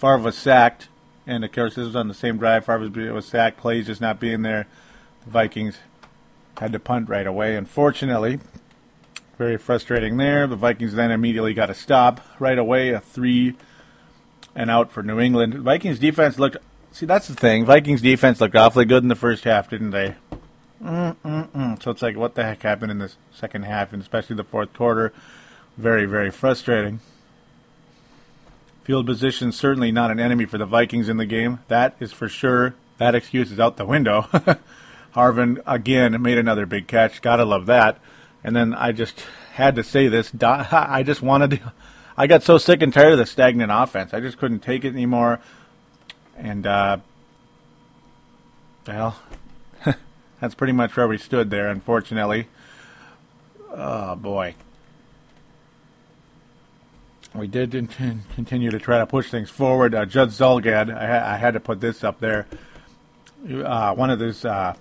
Favre 0.00 0.18
was 0.18 0.36
sacked, 0.36 0.88
and 1.26 1.44
of 1.44 1.52
course, 1.52 1.74
this 1.74 1.86
was 1.86 1.96
on 1.96 2.08
the 2.08 2.14
same 2.14 2.38
drive. 2.38 2.64
Favre 2.64 3.12
was 3.12 3.26
sacked, 3.26 3.58
plays 3.58 3.86
just 3.86 4.00
not 4.00 4.18
being 4.18 4.42
there. 4.42 4.66
The 5.24 5.30
Vikings 5.30 5.78
had 6.58 6.72
to 6.72 6.78
punt 6.78 7.08
right 7.08 7.26
away, 7.26 7.56
unfortunately. 7.56 8.40
Very 9.38 9.56
frustrating 9.56 10.16
there. 10.16 10.46
The 10.46 10.56
Vikings 10.56 10.94
then 10.94 11.10
immediately 11.10 11.54
got 11.54 11.70
a 11.70 11.74
stop 11.74 12.20
right 12.38 12.58
away, 12.58 12.90
a 12.90 13.00
three 13.00 13.56
and 14.54 14.70
out 14.70 14.90
for 14.90 15.02
New 15.02 15.20
England. 15.20 15.54
Vikings 15.54 15.98
defense 15.98 16.38
looked 16.38 16.56
See, 16.92 17.06
that's 17.06 17.28
the 17.28 17.34
thing. 17.34 17.64
Vikings 17.64 18.02
defense 18.02 18.40
looked 18.40 18.56
awfully 18.56 18.84
good 18.84 19.02
in 19.02 19.08
the 19.08 19.14
first 19.14 19.44
half, 19.44 19.70
didn't 19.70 19.90
they? 19.90 20.16
Mm-mm-mm. 20.82 21.80
So 21.82 21.90
it's 21.90 22.02
like, 22.02 22.16
what 22.16 22.34
the 22.34 22.42
heck 22.42 22.62
happened 22.62 22.90
in 22.90 22.98
the 22.98 23.12
second 23.32 23.64
half, 23.64 23.92
and 23.92 24.02
especially 24.02 24.36
the 24.36 24.44
fourth 24.44 24.72
quarter? 24.72 25.12
Very, 25.76 26.04
very 26.04 26.30
frustrating. 26.30 27.00
Field 28.82 29.06
position 29.06 29.52
certainly 29.52 29.92
not 29.92 30.10
an 30.10 30.18
enemy 30.18 30.46
for 30.46 30.58
the 30.58 30.66
Vikings 30.66 31.08
in 31.08 31.18
the 31.18 31.26
game. 31.26 31.60
That 31.68 31.94
is 32.00 32.12
for 32.12 32.28
sure. 32.28 32.74
That 32.98 33.14
excuse 33.14 33.52
is 33.52 33.60
out 33.60 33.76
the 33.76 33.84
window. 33.84 34.22
Harvin 35.14 35.62
again 35.66 36.20
made 36.22 36.38
another 36.38 36.66
big 36.66 36.86
catch. 36.86 37.20
Gotta 37.20 37.44
love 37.44 37.66
that. 37.66 37.98
And 38.42 38.56
then 38.56 38.74
I 38.74 38.92
just 38.92 39.26
had 39.52 39.76
to 39.76 39.84
say 39.84 40.08
this. 40.08 40.32
I 40.42 41.02
just 41.02 41.20
wanted 41.20 41.50
to. 41.50 41.72
I 42.16 42.26
got 42.26 42.42
so 42.42 42.58
sick 42.58 42.82
and 42.82 42.92
tired 42.92 43.12
of 43.12 43.18
the 43.18 43.26
stagnant 43.26 43.70
offense. 43.72 44.14
I 44.14 44.20
just 44.20 44.38
couldn't 44.38 44.60
take 44.60 44.84
it 44.84 44.92
anymore. 44.92 45.40
And 46.36 46.66
uh, 46.66 46.98
well, 48.86 49.20
that's 50.40 50.54
pretty 50.54 50.72
much 50.72 50.96
where 50.96 51.08
we 51.08 51.18
stood 51.18 51.50
there. 51.50 51.68
Unfortunately. 51.68 52.48
Oh 53.70 54.16
boy 54.16 54.54
we 57.34 57.46
did 57.46 57.70
continue 58.34 58.70
to 58.70 58.78
try 58.78 58.98
to 58.98 59.06
push 59.06 59.30
things 59.30 59.50
forward. 59.50 59.94
Uh, 59.94 60.04
Judd 60.04 60.30
Zulgad, 60.30 60.94
I, 60.94 61.06
ha- 61.06 61.32
I, 61.34 61.36
had 61.36 61.54
to 61.54 61.60
put 61.60 61.80
this 61.80 62.02
up 62.02 62.20
there. 62.20 62.46
Uh, 63.48 63.94
one 63.94 64.10
of 64.10 64.20
his 64.20 64.44
uh, 64.44 64.74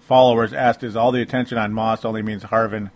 followers 0.00 0.52
asked, 0.52 0.82
"Is 0.82 0.96
all 0.96 1.12
the 1.12 1.22
attention 1.22 1.58
on 1.58 1.72
Moss 1.72 2.04
only 2.04 2.22
means 2.22 2.44
Harvin 2.44 2.90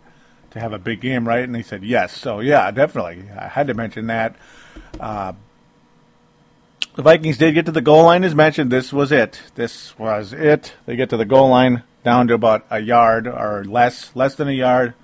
to 0.53 0.61
have 0.61 0.73
a 0.73 0.79
big 0.79 1.01
game, 1.01 1.27
right?" 1.27 1.45
And 1.45 1.55
he 1.55 1.63
said, 1.63 1.85
"Yes." 1.85 2.17
So 2.17 2.41
yeah, 2.41 2.71
definitely, 2.71 3.25
I 3.37 3.49
had 3.49 3.67
to 3.67 3.75
mention 3.75 4.07
that. 4.07 4.37
Uh, 4.99 5.33
the 6.97 7.03
Vikings 7.03 7.39
did 7.39 7.53
get 7.55 7.67
to 7.67 7.73
the 7.73 7.81
goal 7.81 8.05
line, 8.05 8.25
as 8.25 8.35
mentioned. 8.35 8.71
This 8.71 8.93
was 8.93 9.13
it. 9.13 9.43
This 9.55 9.99
was 9.99 10.33
it. 10.33 10.75
They 10.87 10.97
get 10.97 11.11
to 11.11 11.17
the 11.17 11.25
goal 11.25 11.49
line 11.49 11.83
down 12.05 12.29
to 12.29 12.35
about 12.35 12.67
a 12.71 12.81
yard 12.81 13.27
or 13.27 13.65
less, 13.65 14.11
less 14.15 14.35
than 14.35 14.49
a 14.49 14.53
yard. 14.53 14.95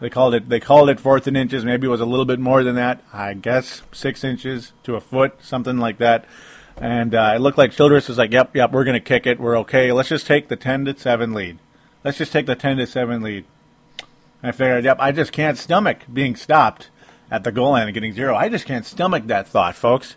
They 0.00 0.10
called 0.10 0.34
it 0.34 0.48
they 0.48 0.60
called 0.60 0.90
it 0.90 1.00
fourth 1.00 1.26
and 1.26 1.36
inches. 1.36 1.64
Maybe 1.64 1.86
it 1.86 1.90
was 1.90 2.00
a 2.00 2.06
little 2.06 2.24
bit 2.24 2.38
more 2.38 2.62
than 2.62 2.76
that. 2.76 3.02
I 3.12 3.34
guess 3.34 3.82
six 3.92 4.22
inches 4.22 4.72
to 4.84 4.94
a 4.94 5.00
foot, 5.00 5.34
something 5.42 5.78
like 5.78 5.98
that. 5.98 6.24
And 6.76 7.14
uh, 7.14 7.32
it 7.34 7.40
looked 7.40 7.58
like 7.58 7.72
Childress 7.72 8.06
was 8.08 8.18
like, 8.18 8.32
"Yep, 8.32 8.54
yep, 8.54 8.70
we're 8.70 8.84
going 8.84 8.94
to 8.94 9.00
kick 9.00 9.26
it. 9.26 9.40
We're 9.40 9.58
okay. 9.58 9.90
Let's 9.90 10.08
just 10.08 10.26
take 10.28 10.46
the 10.48 10.56
ten 10.56 10.84
to 10.84 10.96
seven 10.96 11.32
lead. 11.32 11.58
Let's 12.04 12.18
just 12.18 12.30
take 12.32 12.46
the 12.46 12.54
ten 12.54 12.76
to 12.76 12.86
seven 12.86 13.22
lead." 13.22 13.44
And 14.42 14.50
I 14.50 14.52
figured, 14.52 14.84
"Yep, 14.84 14.98
I 15.00 15.10
just 15.10 15.32
can't 15.32 15.58
stomach 15.58 15.98
being 16.12 16.36
stopped 16.36 16.90
at 17.30 17.42
the 17.42 17.50
goal 17.50 17.72
line 17.72 17.88
and 17.88 17.94
getting 17.94 18.12
zero. 18.12 18.36
I 18.36 18.48
just 18.48 18.66
can't 18.66 18.86
stomach 18.86 19.26
that 19.26 19.48
thought, 19.48 19.74
folks." 19.74 20.14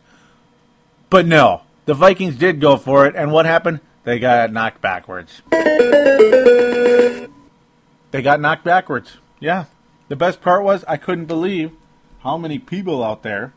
But 1.10 1.26
no, 1.26 1.64
the 1.86 1.96
Vikings 1.96 2.36
did 2.36 2.62
go 2.62 2.78
for 2.78 3.08
it, 3.08 3.16
and 3.16 3.32
what 3.32 3.48
happened? 3.48 3.80
They 4.04 4.20
got 4.20 4.54
knocked 4.54 4.82
backwards. 4.82 5.42
They 8.12 8.22
got 8.22 8.40
knocked 8.40 8.64
backwards. 8.64 9.18
Yeah. 9.42 9.66
The 10.08 10.16
best 10.16 10.42
part 10.42 10.64
was 10.64 10.86
I 10.88 10.96
couldn't 10.96 11.26
believe 11.26 11.74
how 12.24 12.38
many 12.38 12.60
people 12.60 13.04
out 13.04 13.24
there. 13.24 13.54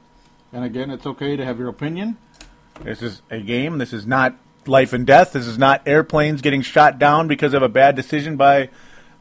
And 0.53 0.65
again, 0.65 0.91
it's 0.91 1.07
okay 1.07 1.37
to 1.37 1.45
have 1.45 1.59
your 1.59 1.69
opinion. 1.69 2.17
This 2.83 3.03
is 3.03 3.23
a 3.31 3.41
game. 3.41 3.79
This 3.79 3.93
is 3.93 4.07
not 4.07 4.35
life 4.67 4.93
and 4.93 5.07
death. 5.07 5.33
This 5.33 5.47
is 5.47 5.59
not 5.59 5.83
airplanes 5.87 6.43
getting 6.43 6.63
shot 6.63 6.99
down 6.99 7.29
because 7.29 7.55
of 7.55 7.63
a 7.63 7.69
bad 7.69 7.95
decision 7.95 8.37
by, 8.37 8.71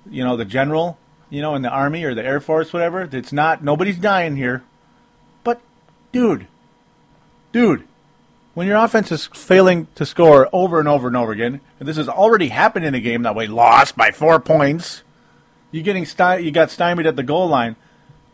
you 0.09 0.23
know, 0.23 0.37
the 0.37 0.45
general, 0.45 0.97
you 1.29 1.41
know, 1.41 1.53
in 1.55 1.61
the 1.61 1.69
army 1.69 2.03
or 2.03 2.15
the 2.15 2.25
air 2.25 2.39
force, 2.39 2.71
whatever. 2.71 3.01
It's 3.11 3.33
not. 3.33 3.63
Nobody's 3.63 3.97
dying 3.97 4.35
here. 4.35 4.63
But, 5.43 5.59
dude, 6.11 6.47
dude, 7.51 7.85
when 8.53 8.67
your 8.67 8.77
offense 8.77 9.11
is 9.11 9.25
failing 9.25 9.87
to 9.95 10.05
score 10.05 10.47
over 10.53 10.79
and 10.79 10.87
over 10.87 11.07
and 11.07 11.17
over 11.17 11.31
again, 11.31 11.59
and 11.79 11.89
this 11.89 11.97
has 11.97 12.07
already 12.07 12.49
happened 12.49 12.85
in 12.85 12.95
a 12.95 12.99
game 12.99 13.23
that 13.23 13.35
we 13.35 13.47
lost 13.47 13.97
by 13.97 14.11
four 14.11 14.39
points 14.39 15.03
you 15.73 15.81
getting 15.81 16.05
you 16.43 16.51
got 16.51 16.69
stymied 16.71 17.07
at 17.07 17.17
the 17.17 17.23
goal 17.23 17.49
line 17.49 17.75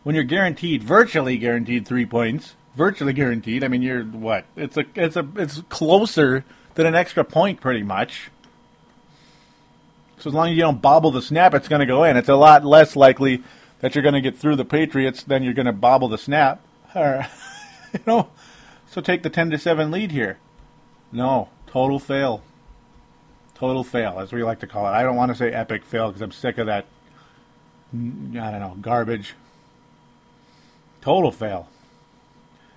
when 0.02 0.14
you're 0.14 0.24
guaranteed, 0.24 0.84
virtually 0.84 1.38
guaranteed 1.38 1.88
three 1.88 2.06
points, 2.06 2.54
virtually 2.76 3.14
guaranteed. 3.14 3.64
I 3.64 3.68
mean, 3.68 3.82
you're 3.82 4.04
what? 4.04 4.44
It's 4.56 4.76
a 4.76 4.84
it's 4.94 5.16
a 5.16 5.26
it's 5.36 5.62
closer 5.70 6.44
than 6.74 6.86
an 6.86 6.94
extra 6.94 7.24
point, 7.24 7.60
pretty 7.60 7.82
much. 7.82 8.30
So 10.18 10.28
as 10.28 10.34
long 10.34 10.50
as 10.50 10.54
you 10.54 10.60
don't 10.60 10.82
bobble 10.82 11.10
the 11.10 11.22
snap, 11.22 11.54
it's 11.54 11.66
going 11.66 11.80
to 11.80 11.86
go 11.86 12.04
in. 12.04 12.18
It's 12.18 12.28
a 12.28 12.36
lot 12.36 12.62
less 12.62 12.94
likely 12.94 13.42
that 13.80 13.94
you're 13.94 14.02
going 14.02 14.14
to 14.14 14.20
get 14.20 14.36
through 14.36 14.56
the 14.56 14.66
Patriots 14.66 15.22
than 15.22 15.42
you're 15.42 15.54
going 15.54 15.64
to 15.64 15.72
bobble 15.72 16.08
the 16.08 16.18
snap. 16.18 16.60
Or, 16.94 17.26
you 17.94 18.00
know, 18.06 18.28
so 18.86 19.00
take 19.00 19.22
the 19.22 19.30
ten 19.30 19.48
to 19.48 19.58
seven 19.58 19.90
lead 19.90 20.10
here. 20.10 20.36
No, 21.10 21.48
total 21.66 21.98
fail. 21.98 22.42
Total 23.54 23.82
fail, 23.82 24.18
as 24.20 24.30
we 24.30 24.44
like 24.44 24.60
to 24.60 24.66
call 24.66 24.86
it. 24.86 24.90
I 24.90 25.02
don't 25.02 25.16
want 25.16 25.30
to 25.32 25.34
say 25.34 25.52
epic 25.52 25.86
fail 25.86 26.08
because 26.08 26.20
I'm 26.20 26.32
sick 26.32 26.58
of 26.58 26.66
that 26.66 26.84
I 27.92 28.50
don't 28.50 28.60
know, 28.60 28.76
garbage. 28.80 29.34
Total 31.00 31.32
fail. 31.32 31.68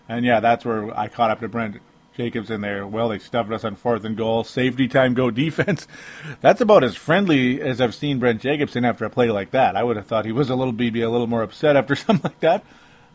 And 0.09 0.25
yeah, 0.25 0.39
that's 0.39 0.65
where 0.65 0.97
I 0.97 1.07
caught 1.07 1.31
up 1.31 1.39
to 1.41 1.47
Brent 1.47 1.77
Jacobson 2.15 2.61
there. 2.61 2.85
Well, 2.85 3.09
they 3.09 3.19
stuffed 3.19 3.51
us 3.51 3.63
on 3.63 3.75
fourth 3.75 4.03
and 4.05 4.15
goal. 4.15 4.43
Safety 4.43 4.87
time, 4.87 5.13
go 5.13 5.31
defense. 5.31 5.87
That's 6.41 6.61
about 6.61 6.83
as 6.83 6.95
friendly 6.95 7.59
as 7.59 7.81
I've 7.81 7.95
seen 7.95 8.19
Brent 8.19 8.41
Jacobson 8.41 8.85
after 8.85 9.05
a 9.05 9.09
play 9.09 9.31
like 9.31 9.51
that. 9.51 9.75
I 9.75 9.83
would 9.83 9.97
have 9.97 10.05
thought 10.05 10.25
he 10.25 10.31
was 10.31 10.49
a 10.49 10.55
little 10.55 10.73
be 10.73 11.01
a 11.01 11.09
little 11.09 11.27
more 11.27 11.41
upset 11.41 11.75
after 11.75 11.95
something 11.95 12.29
like 12.29 12.39
that. 12.41 12.63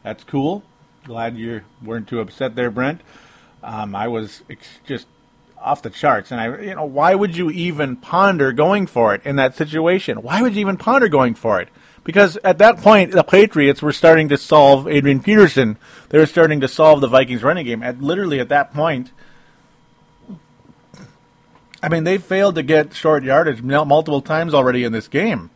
That's 0.03 0.25
cool. 0.25 0.65
Glad 1.05 1.37
you 1.37 1.63
weren't 1.83 2.09
too 2.09 2.21
upset 2.21 2.55
there, 2.57 2.71
Brent. 2.71 3.01
Um, 3.63 3.95
I 3.95 4.09
was 4.09 4.43
just 4.87 5.07
off 5.61 5.83
the 5.83 5.91
charts. 5.91 6.31
And 6.31 6.41
I, 6.41 6.61
you 6.61 6.75
know, 6.75 6.85
why 6.85 7.15
would 7.15 7.37
you 7.37 7.51
even 7.51 7.97
ponder 7.97 8.53
going 8.53 8.87
for 8.87 9.15
it 9.15 9.23
in 9.25 9.37
that 9.37 9.57
situation? 9.57 10.23
Why 10.23 10.43
would 10.43 10.55
you 10.55 10.61
even 10.61 10.77
ponder 10.77 11.09
going 11.09 11.35
for 11.35 11.61
it? 11.61 11.69
Because 12.09 12.39
at 12.39 12.57
that 12.57 12.79
point, 12.79 13.13
the 13.13 13.23
Patriots 13.23 13.83
were 13.83 13.93
starting 13.93 14.31
to 14.31 14.39
solve 14.39 14.89
Adrian 14.89 15.21
Peterson. 15.21 15.77
They 16.09 16.17
were 16.17 16.25
starting 16.25 16.59
to 16.63 16.67
solve 16.67 17.03
the 17.03 17.07
Vikings 17.07 17.43
running 17.43 17.67
game. 17.67 17.83
At 17.83 18.01
literally 18.01 18.41
at 18.41 18.49
that 18.49 18.73
point, 18.73 19.13
I 21.83 21.91
mean, 21.91 22.05
they 22.05 22.17
failed 22.17 22.55
to 22.55 22.63
get 22.63 22.95
short 22.95 23.25
yardage 23.25 23.61
multiple 23.61 24.23
times 24.23 24.55
already 24.55 24.85
in 24.85 24.93
this 24.93 25.07
game. 25.07 25.51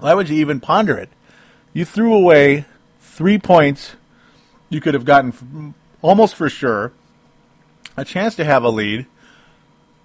Why 0.00 0.12
would 0.12 0.28
you 0.28 0.36
even 0.36 0.60
ponder 0.60 0.98
it? 0.98 1.08
You 1.72 1.86
threw 1.86 2.12
away 2.12 2.66
three 3.00 3.38
points 3.38 3.96
you 4.68 4.82
could 4.82 4.92
have 4.92 5.06
gotten 5.06 5.72
almost 6.02 6.34
for 6.34 6.50
sure, 6.50 6.92
a 7.96 8.04
chance 8.04 8.36
to 8.36 8.44
have 8.44 8.64
a 8.64 8.68
lead. 8.68 9.06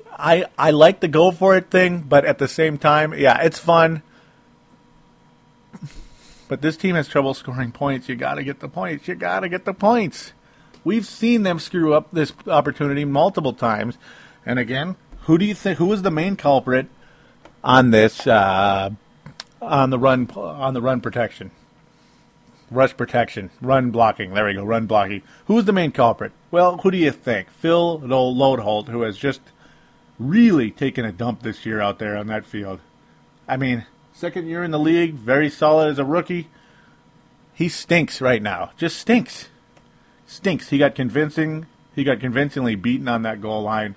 I 0.10 0.46
I 0.58 0.72
like 0.72 1.02
the 1.02 1.10
go 1.10 1.32
for 1.32 1.58
it 1.58 1.70
thing, 1.70 2.04
but 2.04 2.24
at 2.24 2.38
the 2.38 2.48
same 2.48 2.78
time, 2.78 3.14
yeah, 3.14 3.42
it's 3.42 3.60
fun. 3.60 4.04
But 6.48 6.62
this 6.62 6.78
team 6.78 6.96
has 6.96 7.08
trouble 7.08 7.34
scoring 7.34 7.72
points. 7.72 8.10
You 8.10 8.16
got 8.16 8.36
to 8.36 8.44
get 8.44 8.60
the 8.60 8.68
points. 8.68 9.08
You 9.08 9.16
got 9.16 9.42
to 9.42 9.50
get 9.50 9.66
the 9.66 9.74
points. 9.74 10.34
We've 10.84 11.06
seen 11.06 11.44
them 11.44 11.60
screw 11.60 11.94
up 11.94 12.10
this 12.12 12.34
opportunity 12.48 13.06
multiple 13.06 13.54
times. 13.54 13.98
And 14.46 14.60
again, 14.60 14.98
who 15.22 15.38
do 15.38 15.46
you 15.46 15.56
think 15.56 15.78
who 15.78 15.86
was 15.86 16.02
the 16.02 16.12
main 16.12 16.36
culprit 16.36 16.88
on 17.64 17.92
this 17.92 18.28
uh, 18.28 18.90
on 19.62 19.90
the 19.90 20.00
run 20.00 20.30
on 20.36 20.74
the 20.74 20.82
run 20.82 21.00
protection? 21.00 21.52
Rush 22.70 22.98
protection, 22.98 23.52
run 23.62 23.92
blocking. 23.92 24.34
There 24.34 24.46
we 24.46 24.56
go, 24.56 24.64
run 24.64 24.88
blocking. 24.88 25.22
Who's 25.46 25.66
the 25.66 25.74
main 25.74 25.92
culprit? 25.92 26.32
Well, 26.52 26.78
who 26.78 26.92
do 26.92 26.98
you 26.98 27.12
think? 27.12 27.50
Phil 27.52 28.00
Loadholt, 28.02 28.88
who 28.88 29.04
has 29.04 29.18
just 29.18 29.42
really 30.20 30.72
taken 30.72 31.06
a 31.06 31.12
dump 31.12 31.44
this 31.44 31.66
year 31.66 31.80
out 31.80 32.00
there 32.00 32.18
on 32.18 32.28
that 32.28 32.46
field. 32.46 32.80
I 33.48 33.58
mean, 33.58 33.86
Second 34.24 34.48
year 34.48 34.64
in 34.64 34.72
the 34.72 34.80
league, 34.80 35.16
very 35.16 35.50
solid 35.50 35.90
as 35.90 36.00
a 36.00 36.06
rookie. 36.06 36.48
He 37.54 37.68
stinks 37.68 38.22
right 38.22 38.42
now. 38.42 38.72
Just 38.78 38.98
stinks. 38.98 39.50
Stinks. 40.26 40.70
He 40.70 40.78
got 40.78 40.96
convincing. 40.96 41.66
He 41.94 42.06
got 42.06 42.22
convincingly 42.22 42.76
beaten 42.76 43.10
on 43.10 43.24
that 43.24 43.42
goal 43.42 43.64
line. 43.64 43.96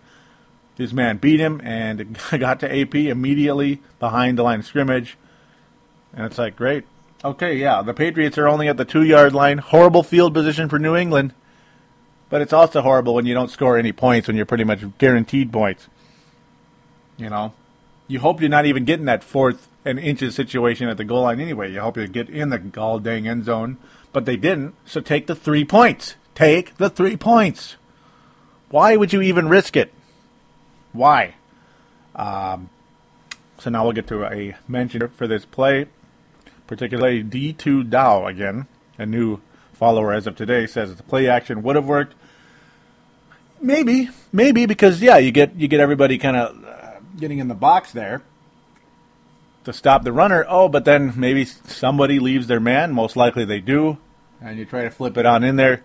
His 0.76 0.92
man 0.92 1.18
beat 1.18 1.38
him 1.38 1.60
and 1.62 2.18
got 2.40 2.58
to 2.58 2.80
AP 2.80 2.96
immediately 2.96 3.80
behind 4.00 4.36
the 4.36 4.42
line 4.42 4.58
of 4.58 4.66
scrimmage. 4.66 5.16
And 6.12 6.26
it's 6.26 6.38
like, 6.38 6.56
great. 6.56 6.86
Okay, 7.24 7.54
yeah, 7.54 7.82
the 7.82 7.94
Patriots 7.94 8.36
are 8.36 8.48
only 8.48 8.66
at 8.66 8.78
the 8.78 8.84
two 8.84 9.04
yard 9.04 9.32
line. 9.32 9.58
Horrible 9.58 10.02
field 10.02 10.34
position 10.34 10.68
for 10.68 10.80
New 10.80 10.96
England. 10.96 11.34
But 12.30 12.42
it's 12.42 12.52
also 12.52 12.82
horrible 12.82 13.14
when 13.14 13.26
you 13.26 13.34
don't 13.34 13.48
score 13.48 13.78
any 13.78 13.92
points 13.92 14.26
when 14.26 14.36
you're 14.36 14.44
pretty 14.44 14.64
much 14.64 14.80
guaranteed 14.98 15.52
points. 15.52 15.86
You 17.16 17.30
know? 17.30 17.54
You 18.08 18.20
hope 18.20 18.40
you're 18.40 18.48
not 18.48 18.66
even 18.66 18.84
getting 18.84 19.06
that 19.06 19.24
fourth 19.24 19.68
and 19.84 19.98
inches 19.98 20.34
situation 20.34 20.88
at 20.88 20.96
the 20.96 21.04
goal 21.04 21.22
line 21.22 21.40
anyway. 21.40 21.72
You 21.72 21.80
hope 21.80 21.96
you 21.96 22.06
get 22.06 22.28
in 22.28 22.50
the 22.50 22.58
gall 22.58 22.98
dang 22.98 23.26
end 23.26 23.44
zone, 23.44 23.78
but 24.12 24.24
they 24.24 24.36
didn't. 24.36 24.74
So 24.84 25.00
take 25.00 25.26
the 25.26 25.34
three 25.34 25.64
points. 25.64 26.16
Take 26.34 26.76
the 26.76 26.90
three 26.90 27.16
points. 27.16 27.76
Why 28.68 28.96
would 28.96 29.12
you 29.12 29.22
even 29.22 29.48
risk 29.48 29.76
it? 29.76 29.92
Why? 30.92 31.34
Um, 32.14 32.70
so 33.58 33.70
now 33.70 33.84
we'll 33.84 33.92
get 33.92 34.06
to 34.08 34.24
a 34.24 34.56
mention 34.66 35.06
for 35.08 35.26
this 35.26 35.44
play, 35.44 35.86
particularly 36.66 37.22
D2 37.22 37.88
Dow 37.88 38.26
again, 38.26 38.66
a 38.98 39.06
new 39.06 39.40
follower 39.72 40.12
as 40.12 40.26
of 40.26 40.34
today 40.34 40.66
says 40.66 40.96
the 40.96 41.02
play 41.02 41.28
action 41.28 41.62
would 41.62 41.76
have 41.76 41.86
worked. 41.86 42.14
Maybe, 43.60 44.10
maybe 44.32 44.66
because 44.66 45.00
yeah, 45.00 45.18
you 45.18 45.30
get 45.30 45.54
you 45.54 45.68
get 45.68 45.80
everybody 45.80 46.18
kind 46.18 46.36
of 46.36 46.65
getting 47.18 47.38
in 47.38 47.48
the 47.48 47.54
box 47.54 47.92
there. 47.92 48.22
to 49.64 49.72
stop 49.72 50.04
the 50.04 50.12
runner. 50.12 50.44
Oh, 50.48 50.68
but 50.68 50.84
then 50.84 51.12
maybe 51.16 51.44
somebody 51.44 52.18
leaves 52.20 52.46
their 52.46 52.60
man. 52.60 52.92
Most 52.92 53.16
likely 53.16 53.44
they 53.44 53.60
do, 53.60 53.98
and 54.40 54.58
you 54.58 54.64
try 54.64 54.82
to 54.84 54.90
flip 54.90 55.16
it 55.16 55.26
on 55.26 55.42
in 55.42 55.56
there. 55.56 55.82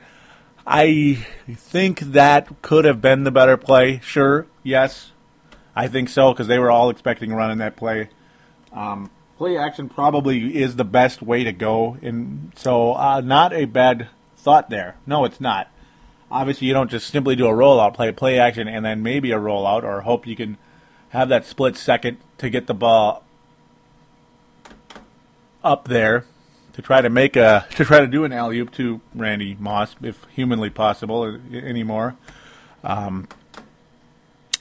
I 0.68 1.26
think 1.50 2.00
that 2.00 2.62
could 2.62 2.86
have 2.86 3.02
been 3.02 3.24
the 3.24 3.32
better 3.32 3.58
play. 3.58 4.00
Sure, 4.04 4.46
yes, 4.62 5.12
I 5.76 5.88
think 5.88 6.10
so 6.10 6.32
because 6.32 6.48
they 6.48 6.60
were 6.60 6.70
all 6.70 6.92
expecting 6.92 7.32
a 7.32 7.36
run 7.36 7.50
in 7.50 7.58
that 7.58 7.76
play. 7.76 8.10
Um, 8.72 9.10
play 9.38 9.58
action 9.58 9.90
probably 9.90 10.56
is 10.56 10.76
the 10.76 10.86
best 10.86 11.22
way 11.24 11.44
to 11.44 11.52
go, 11.52 11.98
and 12.04 12.52
so 12.56 12.94
uh, 12.94 13.22
not 13.22 13.54
a 13.54 13.66
bad 13.66 14.10
thought 14.38 14.70
there. 14.70 14.96
No, 15.08 15.26
it's 15.26 15.42
not. 15.42 15.72
Obviously, 16.30 16.68
you 16.68 16.74
don't 16.74 16.92
just 16.92 17.10
simply 17.10 17.36
do 17.36 17.48
a 17.48 17.52
rollout, 17.52 17.96
play 17.96 18.12
play 18.12 18.38
action, 18.38 18.68
and 18.68 18.86
then 18.86 19.02
maybe 19.02 19.32
a 19.32 19.40
rollout, 19.40 19.84
or 19.84 20.02
hope 20.02 20.28
you 20.28 20.36
can 20.36 20.60
have 21.12 21.30
that 21.30 21.46
split 21.46 21.78
second 21.78 22.18
to 22.38 22.50
get 22.50 22.68
the 22.68 22.74
ball 22.74 23.24
up 25.64 25.88
there 25.88 26.26
to 26.74 26.82
try 26.82 27.02
to 27.02 27.10
make 27.10 27.36
a 27.36 27.66
to 27.76 27.86
try 27.86 28.00
to 28.00 28.08
do 28.08 28.24
an 28.24 28.34
alley 28.34 28.60
oop 28.60 28.72
to 28.72 29.02
Randy 29.14 29.56
Moss, 29.60 29.96
if 30.02 30.26
humanly 30.34 30.70
possible 30.70 31.24
uh, 31.24 31.56
anymore. 31.56 32.16
Um, 32.84 33.28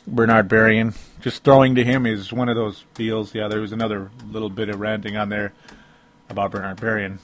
Bernard 0.06 0.48
Berrian 0.48 0.96
just 1.20 1.44
throwing 1.44 1.74
to 1.74 1.84
him 1.84 2.06
is 2.06 2.32
one 2.32 2.48
of 2.48 2.56
those 2.56 2.84
deals. 2.94 3.34
Yeah, 3.34 3.48
there 3.48 3.60
was 3.60 3.72
another 3.72 4.10
little 4.28 4.50
bit 4.50 4.68
of 4.68 4.80
ranting 4.80 5.16
on 5.16 5.28
there 5.28 5.52
about 6.28 6.50
Bernard 6.50 6.78
Berrian. 6.78 7.18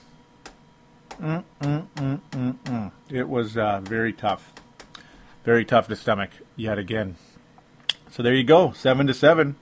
Mm, 1.21 1.45
mm, 1.61 1.87
mm, 1.97 2.55
mm. 2.65 2.93
It 3.11 3.29
was 3.29 3.57
uh, 3.57 3.81
very 3.83 4.13
tough, 4.13 4.53
very 5.45 5.65
tough 5.65 5.89
to 5.89 5.97
stomach 5.97 6.31
yet 6.57 6.79
again. 6.79 7.17
So 8.17 8.23
there 8.23 8.33
you 8.33 8.45
go, 8.45 8.73
seven 8.73 9.07
to 9.09 9.13
seven. 9.13 9.57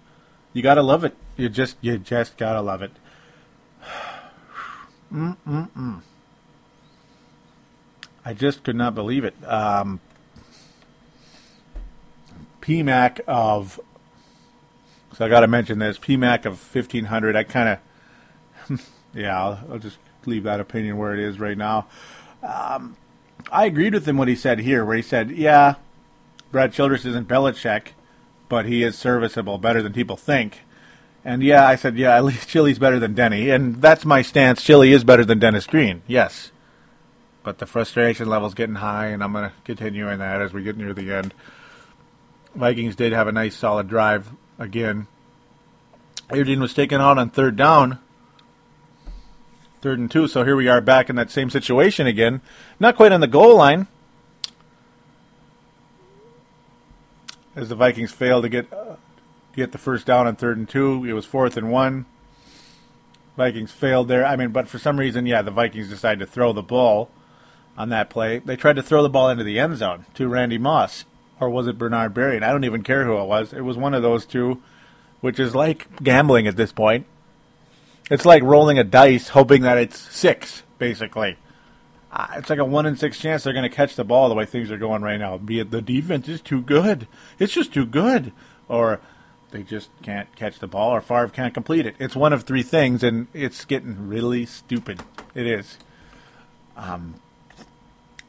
You 0.53 0.63
gotta 0.63 0.81
love 0.81 1.03
it. 1.03 1.17
You 1.37 1.49
just 1.49 1.77
you 1.81 1.99
just 1.99 2.37
gotta 2.37 2.61
love 2.61 2.83
it. 2.83 2.93
Mm-mm-mm. 5.13 6.03
I 8.25 8.33
just 8.33 8.63
could 8.63 8.77
not 8.77 8.95
believe 8.95 9.25
it. 9.25 9.35
Um, 9.45 9.99
PMAC 12.61 13.23
of, 13.27 13.81
so 15.17 15.27
I 15.27 15.29
got 15.29 15.41
to 15.41 15.49
mention 15.49 15.81
this 15.81 15.99
PMAC 15.99 16.47
of 16.47 16.53
1500. 16.75 17.35
I 17.35 17.43
kind 17.43 17.79
of, 18.69 18.81
yeah, 19.15 19.37
I'll, 19.37 19.61
I'll, 19.69 19.79
just 19.79 19.99
leave 20.27 20.45
that 20.45 20.61
opinion 20.61 20.97
where 20.97 21.13
it 21.13 21.19
is 21.19 21.41
right 21.41 21.59
now. 21.59 21.89
Um, 22.43 22.97
I 23.51 23.67
agreed 23.67 23.95
with 23.95 24.07
him 24.07 24.17
what 24.17 24.29
he 24.29 24.37
said 24.37 24.61
here, 24.61 24.85
where 24.85 24.97
he 24.97 25.03
said, 25.03 25.33
yeah, 25.33 25.75
Brad 26.51 26.73
Childress 26.73 27.05
isn't 27.05 27.29
Belichick, 27.29 27.89
but 28.55 28.67
he 28.67 28.85
is 28.85 28.97
serviceable, 28.97 29.59
better 29.59 29.83
than 29.83 29.93
people 29.93 30.17
think. 30.17 30.61
And 31.25 31.43
yeah, 31.43 31.67
I 31.67 31.75
said, 31.75 31.97
yeah, 31.97 32.15
at 32.15 32.25
least 32.25 32.49
Chili's 32.49 32.79
better 32.79 33.01
than 33.01 33.13
Denny. 33.13 33.51
And 33.51 33.83
that's 33.83 34.05
my 34.05 34.23
stance. 34.23 34.63
Chili 34.63 34.93
is 34.93 35.03
better 35.03 35.25
than 35.25 35.41
Dennis 35.41 35.67
Green. 35.67 36.03
Yes. 36.07 36.53
But 37.43 37.59
the 37.59 37.67
frustration 37.67 38.29
level's 38.29 38.55
getting 38.55 38.77
high, 38.77 39.07
and 39.07 39.25
I'm 39.25 39.33
going 39.33 39.51
to 39.51 39.57
continue 39.65 40.09
in 40.09 40.21
that 40.21 40.41
as 40.41 40.53
we 40.53 40.63
get 40.63 40.77
near 40.77 40.95
the 40.95 41.13
end. 41.13 41.35
Vikings 42.55 42.95
did 42.95 43.13
have 43.13 43.27
a 43.27 43.33
nice 43.33 43.57
solid 43.57 43.89
drive 43.89 44.31
again. 44.57 45.09
Airdine 46.29 46.61
was 46.61 46.75
taken 46.75 47.01
out 47.01 47.19
on 47.19 47.31
third 47.31 47.57
down. 47.57 47.99
Third 49.81 49.99
and 49.99 50.09
two, 50.09 50.29
so 50.29 50.45
here 50.45 50.55
we 50.55 50.69
are 50.69 50.81
back 50.81 51.11
in 51.11 51.17
that 51.17 51.33
same 51.33 51.51
situation 51.51 52.07
again. 52.07 52.41
Not 52.79 52.95
quite 52.95 53.11
on 53.11 53.21
the 53.21 53.27
goal 53.27 53.57
line. 53.57 53.89
As 57.57 57.69
the 57.69 57.75
Vikings 57.75 58.13
failed 58.13 58.43
to 58.43 58.49
get 58.49 58.73
uh, 58.73 58.97
get 59.55 59.73
the 59.73 59.79
first 59.79 60.07
down 60.07 60.27
on 60.27 60.37
third 60.37 60.59
and 60.59 60.69
two. 60.69 61.05
It 61.05 61.13
was 61.13 61.25
fourth 61.25 61.57
and 61.57 61.71
one. 61.71 62.07
Vikings 63.37 63.73
failed 63.73 64.09
there. 64.09 64.25
I 64.25 64.37
mean, 64.37 64.51
but 64.51 64.69
for 64.69 64.79
some 64.79 64.99
reason, 64.99 65.27
yeah, 65.27 65.43
the 65.43 65.51
Vikings 65.51 65.89
decided 65.89 66.21
to 66.21 66.27
throw 66.27 66.53
the 66.53 66.63
ball 66.63 67.11
on 67.77 67.89
that 67.89 68.11
play. 68.11 68.39
They 68.39 68.57
tried 68.57 68.77
to 68.77 68.83
throw 68.83 69.03
the 69.03 69.09
ball 69.09 69.29
into 69.29 69.45
the 69.45 69.59
end 69.59 69.77
zone 69.77 70.07
to 70.15 70.29
Randy 70.29 70.59
Moss, 70.59 71.05
or 71.41 71.51
was 71.51 71.67
it 71.67 71.79
Bernard 71.79 72.15
Berrian? 72.15 72.43
I 72.43 72.51
don't 72.51 72.65
even 72.65 72.83
care 72.83 73.05
who 73.05 73.19
it 73.19 73.27
was. 73.27 73.53
It 73.53 73.63
was 73.63 73.77
one 73.77 73.95
of 73.95 74.03
those 74.03 74.25
two, 74.25 74.63
which 75.21 75.41
is 75.41 75.55
like 75.55 76.03
gambling 76.03 76.47
at 76.47 76.57
this 76.57 76.73
point. 76.73 77.07
It's 78.11 78.27
like 78.27 78.43
rolling 78.43 78.79
a 78.79 78.85
dice, 78.85 79.29
hoping 79.29 79.63
that 79.63 79.79
it's 79.79 79.99
six, 79.99 80.63
basically. 80.79 81.37
It's 82.37 82.51
like 82.51 82.59
a 82.59 82.65
one 82.65 82.87
in 82.87 82.97
six 82.97 83.19
chance 83.19 83.43
they're 83.43 83.53
going 83.53 83.69
to 83.69 83.75
catch 83.75 83.97
the 83.97 84.05
ball 84.05 84.29
the 84.29 84.35
way 84.35 84.47
things 84.47 84.71
are 84.71 84.79
going 84.79 85.03
right 85.03 85.19
now. 85.19 85.37
Be 85.37 85.61
it 85.61 85.71
the 85.71 85.83
defense 85.83 86.29
is 86.29 86.41
too 86.41 86.63
good, 86.63 87.09
it's 87.39 87.53
just 87.53 87.73
too 87.73 87.87
good, 87.87 88.33
or 88.69 89.01
they 89.51 89.63
just 89.63 89.91
can't 90.03 90.35
catch 90.37 90.59
the 90.59 90.67
ball, 90.67 90.91
or 90.91 91.01
Favre 91.01 91.29
can't 91.29 91.55
complete 91.55 91.87
it. 91.87 91.97
It's 91.99 92.17
one 92.17 92.33
of 92.33 92.43
three 92.43 92.63
things, 92.63 93.03
and 93.03 93.27
it's 93.33 93.65
getting 93.65 94.09
really 94.09 94.47
stupid. 94.47 95.01
It 95.35 95.47
is. 95.47 95.79
Um, 96.77 97.15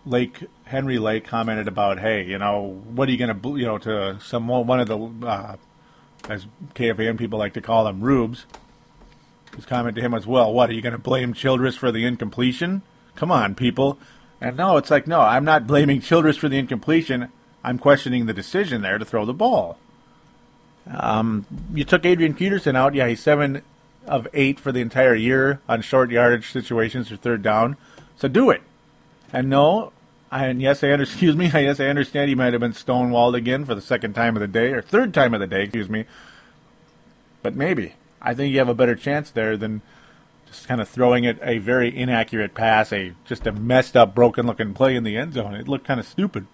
Lake 0.05 0.45
Henry 0.65 0.99
Lake 0.99 1.25
commented 1.25 1.67
about, 1.67 1.99
hey, 1.99 2.23
you 2.23 2.37
know, 2.37 2.81
what 2.93 3.07
are 3.07 3.11
you 3.11 3.17
going 3.17 3.39
to, 3.39 3.57
you 3.57 3.65
know, 3.65 3.77
to 3.79 4.19
some 4.19 4.47
one 4.47 4.79
of 4.79 4.87
the, 4.87 4.97
uh, 5.27 5.55
as 6.29 6.45
KFAN 6.73 7.17
people 7.17 7.39
like 7.39 7.53
to 7.53 7.61
call 7.61 7.85
them, 7.85 8.01
rubes. 8.01 8.45
His 9.55 9.65
comment 9.65 9.95
to 9.95 10.01
him 10.01 10.13
as 10.13 10.27
well. 10.27 10.51
What 10.53 10.69
are 10.69 10.73
you 10.73 10.81
going 10.81 10.93
to 10.93 10.99
blame 10.99 11.33
Childress 11.33 11.75
for 11.75 11.91
the 11.91 12.05
incompletion? 12.05 12.81
Come 13.15 13.31
on, 13.31 13.55
people. 13.55 13.97
And 14.41 14.57
no, 14.57 14.77
it's 14.77 14.91
like 14.91 15.07
no, 15.07 15.21
I'm 15.21 15.45
not 15.45 15.67
blaming 15.67 16.01
Childress 16.01 16.37
for 16.37 16.49
the 16.49 16.57
incompletion. 16.57 17.29
I'm 17.63 17.79
questioning 17.79 18.25
the 18.25 18.33
decision 18.33 18.81
there 18.81 18.97
to 18.97 19.05
throw 19.05 19.25
the 19.25 19.33
ball. 19.33 19.77
Um, 20.87 21.45
you 21.73 21.83
took 21.83 22.05
Adrian 22.05 22.35
Peterson 22.35 22.75
out. 22.75 22.93
Yeah, 22.93 23.07
he's 23.07 23.21
seven 23.21 23.63
of 24.05 24.27
eight 24.33 24.59
for 24.59 24.71
the 24.71 24.81
entire 24.81 25.15
year 25.15 25.59
on 25.67 25.81
short 25.81 26.11
yardage 26.11 26.51
situations 26.51 27.11
or 27.11 27.17
third 27.17 27.41
down. 27.41 27.75
So 28.17 28.27
do 28.27 28.51
it. 28.51 28.61
And 29.33 29.49
no, 29.49 29.91
and 30.31 30.61
yes, 30.61 30.83
I 30.83 30.89
understand. 30.89 31.01
Excuse 31.15 31.35
me. 31.35 31.45
Yes, 31.47 31.79
I 31.79 31.87
understand. 31.87 32.29
He 32.29 32.35
might 32.35 32.53
have 32.53 32.59
been 32.59 32.73
stonewalled 32.73 33.35
again 33.35 33.65
for 33.65 33.73
the 33.73 33.81
second 33.81 34.13
time 34.13 34.35
of 34.35 34.41
the 34.41 34.47
day 34.47 34.71
or 34.71 34.81
third 34.81 35.13
time 35.13 35.33
of 35.33 35.39
the 35.39 35.47
day. 35.47 35.63
Excuse 35.63 35.89
me. 35.89 36.05
But 37.41 37.55
maybe 37.55 37.95
I 38.21 38.33
think 38.33 38.51
you 38.51 38.59
have 38.59 38.69
a 38.69 38.75
better 38.75 38.95
chance 38.95 39.31
there 39.31 39.57
than 39.57 39.81
kind 40.63 40.79
of 40.79 40.87
throwing 40.87 41.23
it 41.23 41.39
a 41.41 41.57
very 41.57 41.95
inaccurate 41.95 42.53
pass, 42.53 42.93
a 42.93 43.13
just 43.25 43.47
a 43.47 43.51
messed 43.51 43.97
up, 43.97 44.13
broken 44.13 44.45
looking 44.45 44.73
play 44.73 44.95
in 44.95 45.03
the 45.03 45.17
end 45.17 45.33
zone. 45.33 45.55
It 45.55 45.67
looked 45.67 45.85
kind 45.85 45.99
of 45.99 46.05
stupid. 46.05 46.47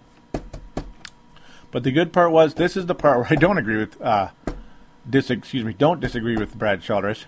But 1.70 1.82
the 1.82 1.90
good 1.90 2.12
part 2.12 2.30
was 2.30 2.54
this 2.54 2.76
is 2.76 2.86
the 2.86 2.94
part 2.94 3.18
where 3.18 3.28
I 3.30 3.34
don't 3.34 3.58
agree 3.58 3.78
with 3.78 4.00
uh, 4.00 4.30
dis 5.08 5.30
excuse 5.30 5.64
me, 5.64 5.72
don't 5.72 6.00
disagree 6.00 6.36
with 6.36 6.54
Brad 6.54 6.82
Childress. 6.82 7.26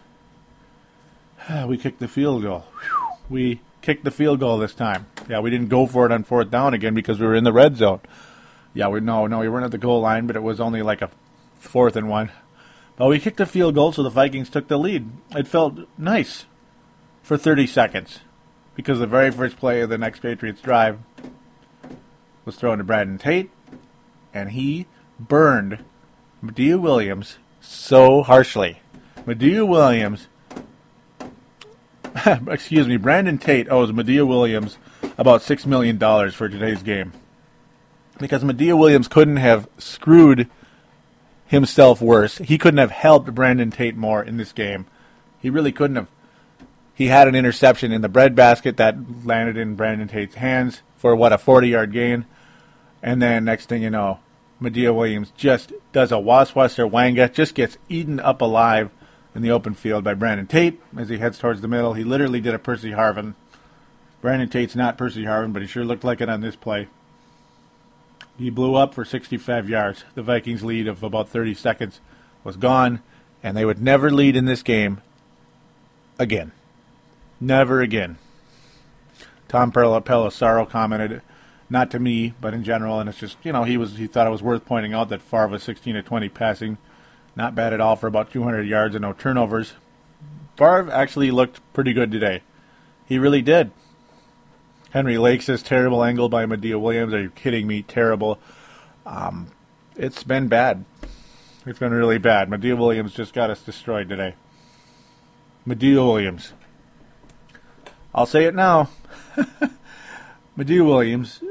we 1.66 1.76
kicked 1.76 2.00
the 2.00 2.08
field 2.08 2.42
goal. 2.42 2.60
Whew. 2.60 3.08
We 3.28 3.60
kicked 3.82 4.04
the 4.04 4.10
field 4.10 4.40
goal 4.40 4.58
this 4.58 4.74
time. 4.74 5.06
Yeah, 5.28 5.40
we 5.40 5.50
didn't 5.50 5.68
go 5.68 5.86
for 5.86 6.06
it 6.06 6.12
on 6.12 6.24
fourth 6.24 6.50
down 6.50 6.74
again 6.74 6.94
because 6.94 7.18
we 7.18 7.26
were 7.26 7.34
in 7.34 7.44
the 7.44 7.52
red 7.52 7.76
zone. 7.76 8.00
Yeah, 8.74 8.88
we 8.88 9.00
no, 9.00 9.26
no, 9.26 9.38
we 9.38 9.48
weren't 9.48 9.64
at 9.64 9.70
the 9.70 9.78
goal 9.78 10.00
line, 10.00 10.26
but 10.26 10.36
it 10.36 10.42
was 10.42 10.60
only 10.60 10.82
like 10.82 11.02
a 11.02 11.10
fourth 11.58 11.96
and 11.96 12.08
one. 12.08 12.30
But 12.96 13.08
we 13.08 13.18
kicked 13.18 13.40
a 13.40 13.46
field 13.46 13.74
goal, 13.74 13.92
so 13.92 14.02
the 14.02 14.10
Vikings 14.10 14.50
took 14.50 14.68
the 14.68 14.78
lead. 14.78 15.08
It 15.30 15.48
felt 15.48 15.78
nice 15.98 16.46
for 17.24 17.36
30 17.36 17.66
seconds 17.66 18.20
because 18.76 19.00
the 19.00 19.06
very 19.06 19.32
first 19.32 19.56
play 19.56 19.80
of 19.80 19.88
the 19.88 19.98
next 19.98 20.20
Patriots 20.20 20.60
drive 20.60 20.98
was 22.44 22.54
thrown 22.54 22.78
to 22.78 22.84
Brandon 22.84 23.18
Tate, 23.18 23.50
and 24.32 24.50
he 24.50 24.86
burned 25.18 25.84
Madieu 26.42 26.78
Williams 26.78 27.38
so 27.60 28.22
harshly. 28.22 28.80
Madieu 29.26 29.66
Williams, 29.66 30.28
excuse 32.46 32.86
me, 32.86 32.98
Brandon 32.98 33.38
Tate 33.38 33.70
owes 33.70 33.90
Madieu 33.90 34.26
Williams 34.26 34.76
about 35.16 35.40
$6 35.40 35.64
million 35.66 35.98
for 36.30 36.48
today's 36.48 36.82
game. 36.82 37.12
Because 38.18 38.44
Madieu 38.44 38.76
Williams 38.76 39.08
couldn't 39.08 39.38
have 39.38 39.68
screwed 39.78 40.48
himself 41.46 42.02
worse. 42.02 42.38
He 42.38 42.58
couldn't 42.58 42.78
have 42.78 42.90
helped 42.90 43.34
Brandon 43.34 43.70
Tate 43.70 43.96
more 43.96 44.22
in 44.22 44.36
this 44.36 44.52
game. 44.52 44.86
He 45.40 45.48
really 45.48 45.72
couldn't 45.72 45.96
have. 45.96 46.08
He 46.94 47.08
had 47.08 47.26
an 47.26 47.34
interception 47.34 47.90
in 47.92 48.02
the 48.02 48.08
breadbasket 48.08 48.76
that 48.76 49.26
landed 49.26 49.56
in 49.56 49.74
Brandon 49.74 50.08
Tate's 50.08 50.36
hands 50.36 50.82
for 50.96 51.16
what 51.16 51.32
a 51.32 51.38
40 51.38 51.68
yard 51.68 51.92
gain. 51.92 52.24
And 53.02 53.20
then 53.20 53.44
next 53.44 53.68
thing 53.68 53.82
you 53.82 53.90
know, 53.90 54.20
Madieu 54.60 54.94
Williams 54.94 55.32
just 55.36 55.72
does 55.92 56.12
a 56.12 56.16
Waswasser 56.16 56.90
Wanga, 56.90 57.32
just 57.32 57.54
gets 57.54 57.76
eaten 57.88 58.20
up 58.20 58.40
alive 58.40 58.90
in 59.34 59.42
the 59.42 59.50
open 59.50 59.74
field 59.74 60.04
by 60.04 60.14
Brandon 60.14 60.46
Tate 60.46 60.80
as 60.96 61.08
he 61.08 61.18
heads 61.18 61.38
towards 61.38 61.60
the 61.60 61.68
middle. 61.68 61.94
He 61.94 62.04
literally 62.04 62.40
did 62.40 62.54
a 62.54 62.58
Percy 62.58 62.92
Harvin. 62.92 63.34
Brandon 64.20 64.48
Tate's 64.48 64.76
not 64.76 64.96
Percy 64.96 65.24
Harvin, 65.24 65.52
but 65.52 65.62
he 65.62 65.68
sure 65.68 65.84
looked 65.84 66.04
like 66.04 66.20
it 66.20 66.30
on 66.30 66.40
this 66.40 66.56
play. 66.56 66.88
He 68.38 68.50
blew 68.50 68.74
up 68.74 68.94
for 68.94 69.04
65 69.04 69.68
yards. 69.68 70.04
The 70.14 70.22
Vikings' 70.22 70.64
lead 70.64 70.88
of 70.88 71.02
about 71.02 71.28
30 71.28 71.54
seconds 71.54 72.00
was 72.42 72.56
gone, 72.56 73.02
and 73.42 73.56
they 73.56 73.64
would 73.64 73.82
never 73.82 74.10
lead 74.10 74.36
in 74.36 74.44
this 74.44 74.62
game 74.62 75.00
again. 76.18 76.52
Never 77.40 77.80
again. 77.80 78.18
Tom 79.48 79.70
Pelissero 79.70 80.68
commented, 80.68 81.22
not 81.70 81.90
to 81.92 81.98
me, 81.98 82.34
but 82.40 82.54
in 82.54 82.64
general. 82.64 82.98
And 82.98 83.08
it's 83.08 83.18
just 83.18 83.36
you 83.42 83.52
know 83.52 83.64
he 83.64 83.76
was 83.76 83.96
he 83.96 84.06
thought 84.06 84.26
it 84.26 84.30
was 84.30 84.42
worth 84.42 84.64
pointing 84.64 84.94
out 84.94 85.08
that 85.10 85.22
Favre 85.22 85.48
was 85.48 85.62
16 85.62 85.94
to 85.94 86.02
20 86.02 86.28
passing, 86.28 86.78
not 87.36 87.54
bad 87.54 87.72
at 87.72 87.80
all 87.80 87.96
for 87.96 88.06
about 88.06 88.32
200 88.32 88.66
yards 88.66 88.94
and 88.94 89.02
no 89.02 89.12
turnovers. 89.12 89.74
Favre 90.56 90.90
actually 90.90 91.30
looked 91.30 91.60
pretty 91.72 91.92
good 91.92 92.10
today. 92.10 92.42
He 93.06 93.18
really 93.18 93.42
did. 93.42 93.70
Henry 94.90 95.18
Lakes 95.18 95.48
is 95.48 95.62
terrible 95.62 96.04
angle 96.04 96.28
by 96.28 96.46
Madieu 96.46 96.78
Williams. 96.78 97.12
Are 97.12 97.22
you 97.22 97.30
kidding 97.30 97.66
me? 97.66 97.82
Terrible. 97.82 98.38
Um, 99.04 99.48
it's 99.96 100.22
been 100.22 100.48
bad. 100.48 100.84
It's 101.66 101.78
been 101.78 101.92
really 101.92 102.18
bad. 102.18 102.48
Madieu 102.48 102.76
Williams 102.76 103.12
just 103.12 103.34
got 103.34 103.50
us 103.50 103.60
destroyed 103.60 104.08
today. 104.08 104.34
Madieu 105.66 105.96
Williams. 105.96 106.52
I'll 108.14 108.26
say 108.26 108.44
it 108.44 108.54
now. 108.54 108.90
Madieu 110.56 110.86
Williams. 110.86 111.42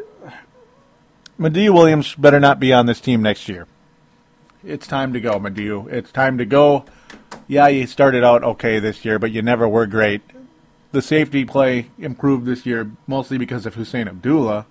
Madieu 1.37 1.73
Williams 1.73 2.15
better 2.15 2.39
not 2.39 2.59
be 2.59 2.71
on 2.71 2.85
this 2.85 3.01
team 3.01 3.21
next 3.21 3.49
year. 3.49 3.67
It's 4.63 4.87
time 4.87 5.11
to 5.11 5.19
go, 5.19 5.39
Madieu. 5.39 5.91
It's 5.91 6.11
time 6.11 6.37
to 6.37 6.45
go. 6.45 6.85
Yeah, 7.47 7.67
you 7.67 7.85
started 7.85 8.23
out 8.23 8.43
okay 8.43 8.79
this 8.79 9.03
year, 9.03 9.19
but 9.19 9.31
you 9.31 9.41
never 9.41 9.67
were 9.67 9.85
great. 9.85 10.21
The 10.93 11.01
safety 11.01 11.43
play 11.43 11.89
improved 11.97 12.45
this 12.45 12.65
year 12.65 12.91
mostly 13.07 13.37
because 13.37 13.65
of 13.65 13.75
Husain 13.75 14.07
Abdullah. 14.07 14.65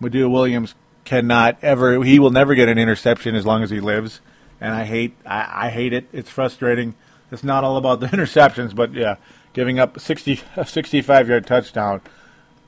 Madieu 0.00 0.30
Williams 0.30 0.74
cannot 1.04 1.58
ever 1.62 2.02
he 2.02 2.18
will 2.18 2.30
never 2.30 2.54
get 2.54 2.68
an 2.68 2.78
interception 2.78 3.34
as 3.34 3.44
long 3.44 3.62
as 3.62 3.70
he 3.70 3.80
lives. 3.80 4.20
And 4.60 4.72
I 4.72 4.84
hate 4.84 5.14
I, 5.26 5.66
I 5.66 5.70
hate 5.70 5.92
it. 5.92 6.08
It's 6.12 6.30
frustrating. 6.30 6.94
It's 7.30 7.44
not 7.44 7.62
all 7.62 7.76
about 7.76 8.00
the 8.00 8.06
interceptions, 8.14 8.74
but 8.74 8.94
yeah, 8.94 9.16
giving 9.56 9.78
up 9.78 9.98
60 9.98 10.42
a 10.54 10.66
65 10.66 11.28
yard 11.30 11.46
touchdown 11.46 12.02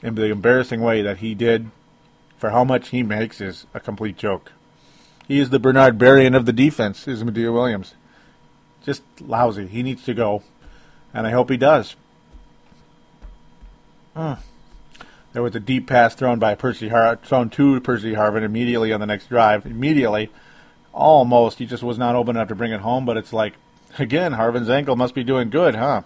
in 0.02 0.14
the 0.14 0.30
embarrassing 0.30 0.80
way 0.80 1.02
that 1.02 1.18
he 1.18 1.34
did 1.34 1.70
for 2.38 2.48
how 2.48 2.64
much 2.64 2.88
he 2.88 3.02
makes 3.02 3.42
is 3.42 3.66
a 3.74 3.80
complete 3.80 4.16
joke. 4.16 4.52
He 5.26 5.38
is 5.38 5.50
the 5.50 5.58
Bernard 5.58 5.98
Berrian 5.98 6.34
of 6.34 6.46
the 6.46 6.52
defense, 6.52 7.06
is 7.06 7.22
Madieu 7.22 7.52
Williams. 7.52 7.92
Just 8.82 9.02
lousy. 9.20 9.66
He 9.66 9.82
needs 9.82 10.02
to 10.04 10.14
go, 10.14 10.42
and 11.12 11.26
I 11.26 11.30
hope 11.30 11.50
he 11.50 11.58
does. 11.58 11.94
Uh, 14.16 14.36
there 15.34 15.42
was 15.42 15.54
a 15.54 15.60
deep 15.60 15.86
pass 15.86 16.14
thrown 16.14 16.38
by 16.38 16.54
Percy 16.54 16.88
Har- 16.88 17.16
thrown 17.16 17.50
to 17.50 17.82
Percy 17.82 18.14
Harvin 18.14 18.44
immediately 18.44 18.94
on 18.94 19.00
the 19.00 19.06
next 19.06 19.28
drive. 19.28 19.66
Immediately, 19.66 20.30
almost. 20.94 21.58
He 21.58 21.66
just 21.66 21.82
was 21.82 21.98
not 21.98 22.16
open 22.16 22.36
enough 22.36 22.48
to 22.48 22.54
bring 22.54 22.72
it 22.72 22.80
home. 22.80 23.04
But 23.04 23.18
it's 23.18 23.34
like, 23.34 23.54
again, 23.98 24.32
Harvin's 24.32 24.70
ankle 24.70 24.96
must 24.96 25.14
be 25.14 25.22
doing 25.22 25.50
good, 25.50 25.74
huh? 25.74 26.02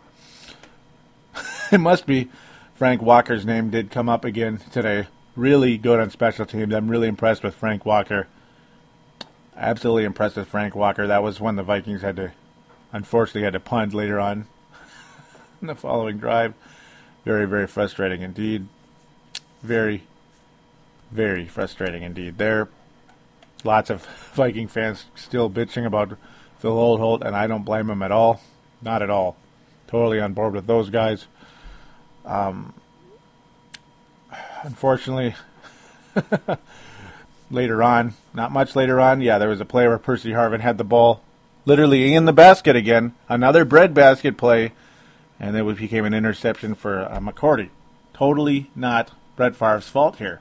it 1.77 1.79
must 1.81 2.07
be. 2.07 2.29
Frank 2.75 3.01
Walker's 3.01 3.47
name 3.47 3.71
did 3.71 3.91
come 3.91 4.09
up 4.09 4.27
again 4.27 4.61
today. 4.71 5.07
Really 5.35 5.79
good 5.79 5.99
on 5.99 6.11
special 6.11 6.45
teams. 6.45 6.75
I'm 6.75 6.89
really 6.89 7.09
impressed 7.09 7.43
with 7.43 7.55
Frank 7.55 7.87
Walker. 7.87 8.27
Absolutely 9.57 10.05
impressed 10.05 10.37
with 10.37 10.49
Frank 10.49 10.75
Walker. 10.75 11.07
That 11.07 11.23
was 11.23 11.41
when 11.41 11.57
the 11.57 11.63
Vikings 11.63 12.03
had 12.03 12.17
to, 12.17 12.33
unfortunately, 12.93 13.45
had 13.45 13.55
to 13.55 13.61
punt 13.61 13.95
later 13.95 14.21
on 14.21 14.47
in 15.63 15.69
the 15.69 15.75
following 15.75 16.19
drive. 16.19 16.53
Very, 17.25 17.47
very 17.47 17.67
frustrating 17.67 18.21
indeed. 18.21 18.67
Very, 19.63 20.03
very 21.11 21.47
frustrating 21.47 22.03
indeed. 22.03 22.37
There, 22.37 22.69
lots 23.65 23.89
of 23.89 24.05
Viking 24.35 24.69
fans 24.69 25.07
still 25.15 25.49
bitching 25.49 25.87
about 25.87 26.19
Phil 26.59 26.77
Loadholt, 26.77 27.23
and 27.23 27.35
I 27.35 27.47
don't 27.47 27.65
blame 27.65 27.87
them 27.87 28.03
at 28.03 28.13
all. 28.13 28.43
Not 28.83 29.01
at 29.01 29.09
all. 29.09 29.37
Totally 29.87 30.21
on 30.21 30.35
board 30.35 30.53
with 30.53 30.67
those 30.67 30.91
guys. 30.91 31.29
Um, 32.25 32.75
unfortunately, 34.63 35.35
later 37.51 37.83
on, 37.83 38.15
not 38.35 38.53
much 38.53 38.77
later 38.77 39.01
on, 39.01 39.21
yeah, 39.21 39.39
there 39.39 39.49
was 39.49 39.61
a 39.61 39.65
play 39.65 39.87
where 39.87 39.99
Percy 39.99 40.31
Harvin 40.31 40.61
had 40.61 40.79
the 40.79 40.85
ball 40.85 41.23
literally 41.65 42.15
in 42.15 42.25
the 42.25 42.33
basket 42.33 42.77
again. 42.77 43.15
Another 43.29 43.65
bread 43.65 43.95
basket 43.95 44.37
play, 44.37 44.73
and 45.39 45.57
it 45.57 45.77
became 45.77 46.05
an 46.05 46.15
interception 46.15 46.75
for 46.75 47.01
uh. 47.01 47.65
Totally 48.15 48.71
not 48.75 49.13
Brett 49.37 49.57
Favre's 49.57 49.89
fault 49.89 50.17
here. 50.17 50.41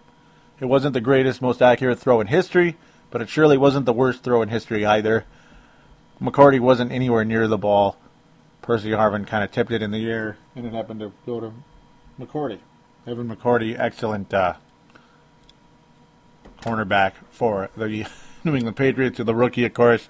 It 0.59 0.65
wasn't 0.65 0.93
the 0.93 1.01
greatest, 1.01 1.41
most 1.41 1.61
accurate 1.61 1.99
throw 1.99 2.21
in 2.21 2.27
history, 2.27 2.77
but 3.09 3.21
it 3.21 3.29
surely 3.29 3.57
wasn't 3.57 3.85
the 3.85 3.93
worst 3.93 4.23
throw 4.23 4.41
in 4.41 4.49
history 4.49 4.85
either. 4.85 5.25
McCourty 6.21 6.59
wasn't 6.59 6.91
anywhere 6.91 7.25
near 7.25 7.47
the 7.47 7.57
ball. 7.57 7.97
Percy 8.61 8.91
Harvin 8.91 9.25
kind 9.25 9.43
of 9.43 9.51
tipped 9.51 9.71
it 9.71 9.81
in 9.81 9.89
the 9.89 10.07
air, 10.07 10.37
and 10.55 10.67
it 10.67 10.73
happened 10.73 10.99
to 10.99 11.11
go 11.25 11.39
to 11.39 11.51
McCourty. 12.21 12.60
Devin 13.05 13.27
McCourty, 13.27 13.77
excellent 13.79 14.34
uh, 14.34 14.53
cornerback 16.62 17.13
for 17.31 17.69
the 17.75 18.05
New 18.43 18.55
England 18.55 18.77
Patriots, 18.77 19.17
the 19.17 19.36
rookie, 19.36 19.65
of 19.65 19.73
course, 19.73 20.07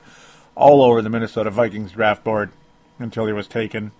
all 0.55 0.81
over 0.81 1.01
the 1.01 1.09
Minnesota 1.09 1.49
Vikings 1.49 1.93
draft 1.93 2.23
board 2.23 2.51
until 2.99 3.25
he 3.25 3.33
was 3.33 3.47
taken. 3.47 3.91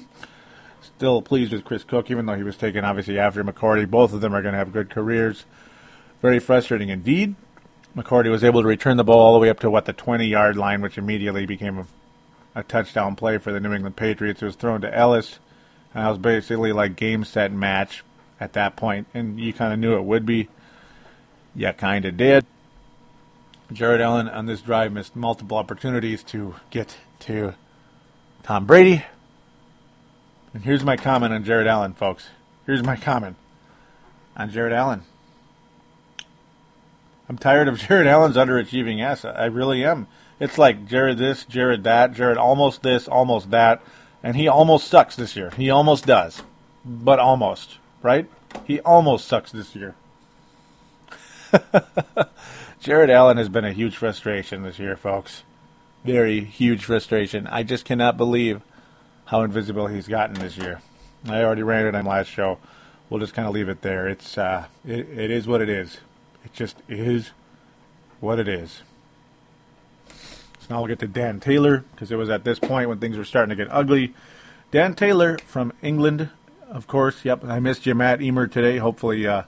Still 0.82 1.22
pleased 1.22 1.52
with 1.52 1.64
Chris 1.64 1.82
Cook, 1.82 2.10
even 2.10 2.26
though 2.26 2.36
he 2.36 2.42
was 2.42 2.56
taken 2.56 2.84
obviously 2.84 3.18
after 3.18 3.42
McCourty. 3.42 3.90
Both 3.90 4.12
of 4.12 4.20
them 4.20 4.34
are 4.34 4.42
going 4.42 4.52
to 4.52 4.58
have 4.58 4.72
good 4.72 4.90
careers. 4.90 5.44
Very 6.20 6.38
frustrating 6.38 6.90
indeed. 6.90 7.34
McCourty 7.96 8.30
was 8.30 8.44
able 8.44 8.60
to 8.60 8.68
return 8.68 8.96
the 8.96 9.04
ball 9.04 9.20
all 9.20 9.32
the 9.32 9.38
way 9.38 9.48
up 9.48 9.60
to 9.60 9.70
what 9.70 9.86
the 9.86 9.92
20 9.92 10.26
yard 10.26 10.56
line, 10.56 10.82
which 10.82 10.98
immediately 10.98 11.46
became 11.46 11.78
a, 11.78 11.86
a 12.54 12.62
touchdown 12.62 13.16
play 13.16 13.38
for 13.38 13.52
the 13.52 13.60
New 13.60 13.72
England 13.72 13.96
Patriots. 13.96 14.42
It 14.42 14.46
was 14.46 14.56
thrown 14.56 14.82
to 14.82 14.94
Ellis, 14.94 15.38
and 15.94 16.04
that 16.04 16.08
was 16.08 16.18
basically 16.18 16.72
like 16.72 16.96
game 16.96 17.24
set 17.24 17.52
match 17.52 18.02
at 18.40 18.54
that 18.54 18.76
point, 18.76 19.06
and 19.14 19.38
you 19.38 19.52
kind 19.52 19.72
of 19.72 19.78
knew 19.78 19.96
it 19.96 20.04
would 20.04 20.26
be. 20.26 20.48
Yeah, 21.54 21.72
kind 21.72 22.04
of 22.04 22.16
did. 22.16 22.44
Jared 23.72 24.00
Allen 24.00 24.28
on 24.28 24.46
this 24.46 24.60
drive 24.60 24.92
missed 24.92 25.16
multiple 25.16 25.56
opportunities 25.56 26.22
to 26.24 26.56
get 26.70 26.96
to 27.20 27.54
Tom 28.42 28.66
Brady. 28.66 29.04
And 30.52 30.62
here's 30.62 30.84
my 30.84 30.96
comment 30.96 31.32
on 31.32 31.44
Jared 31.44 31.66
Allen, 31.66 31.94
folks. 31.94 32.28
Here's 32.66 32.82
my 32.82 32.96
comment 32.96 33.36
on 34.36 34.50
Jared 34.50 34.72
Allen. 34.72 35.02
I'm 37.28 37.38
tired 37.38 37.68
of 37.68 37.78
Jared 37.88 38.06
Allen's 38.06 38.36
underachieving 38.36 39.00
ass. 39.00 39.24
I 39.24 39.46
really 39.46 39.84
am. 39.84 40.06
It's 40.38 40.58
like 40.58 40.86
Jared 40.86 41.18
this, 41.18 41.44
Jared 41.44 41.84
that, 41.84 42.12
Jared 42.12 42.36
almost 42.36 42.82
this, 42.82 43.08
almost 43.08 43.50
that, 43.52 43.82
and 44.24 44.36
he 44.36 44.48
almost 44.48 44.88
sucks 44.88 45.14
this 45.14 45.36
year. 45.36 45.50
He 45.50 45.68
almost 45.68 46.06
does, 46.06 46.42
but 46.82 47.18
almost, 47.18 47.76
right? 48.02 48.26
He 48.64 48.80
almost 48.80 49.28
sucks 49.28 49.52
this 49.52 49.76
year. 49.76 49.94
Jared 52.80 53.10
Allen 53.10 53.36
has 53.36 53.50
been 53.50 53.66
a 53.66 53.72
huge 53.72 53.96
frustration 53.96 54.62
this 54.62 54.78
year, 54.78 54.96
folks. 54.96 55.42
Very 56.04 56.40
huge 56.40 56.86
frustration. 56.86 57.46
I 57.46 57.64
just 57.64 57.84
cannot 57.84 58.16
believe 58.16 58.62
how 59.26 59.42
invisible 59.42 59.88
he's 59.88 60.08
gotten 60.08 60.36
this 60.36 60.56
year. 60.56 60.80
I 61.28 61.42
already 61.42 61.62
ranted 61.62 61.94
on 61.94 62.06
last 62.06 62.28
show. 62.28 62.58
We'll 63.10 63.20
just 63.20 63.34
kind 63.34 63.46
of 63.46 63.52
leave 63.52 63.68
it 63.68 63.82
there. 63.82 64.08
It's 64.08 64.38
uh, 64.38 64.66
it, 64.86 65.00
it 65.00 65.30
is 65.30 65.46
what 65.46 65.60
it 65.60 65.68
is. 65.68 65.98
It 66.44 66.54
just 66.54 66.76
is 66.88 67.30
what 68.20 68.38
it 68.38 68.48
is. 68.48 68.82
So 70.66 70.74
now 70.74 70.80
we'll 70.80 70.88
get 70.88 71.00
to 71.00 71.06
Dan 71.06 71.40
Taylor 71.40 71.84
because 71.92 72.10
it 72.10 72.16
was 72.16 72.30
at 72.30 72.44
this 72.44 72.58
point 72.58 72.88
when 72.88 72.98
things 72.98 73.18
were 73.18 73.24
starting 73.24 73.50
to 73.50 73.62
get 73.62 73.70
ugly. 73.70 74.14
Dan 74.70 74.94
Taylor 74.94 75.36
from 75.46 75.74
England, 75.82 76.30
of 76.68 76.86
course. 76.86 77.22
Yep, 77.22 77.44
I 77.44 77.60
missed 77.60 77.84
you, 77.84 77.94
Matt 77.94 78.22
Emer, 78.22 78.46
today. 78.46 78.78
Hopefully, 78.78 79.26
uh, 79.26 79.42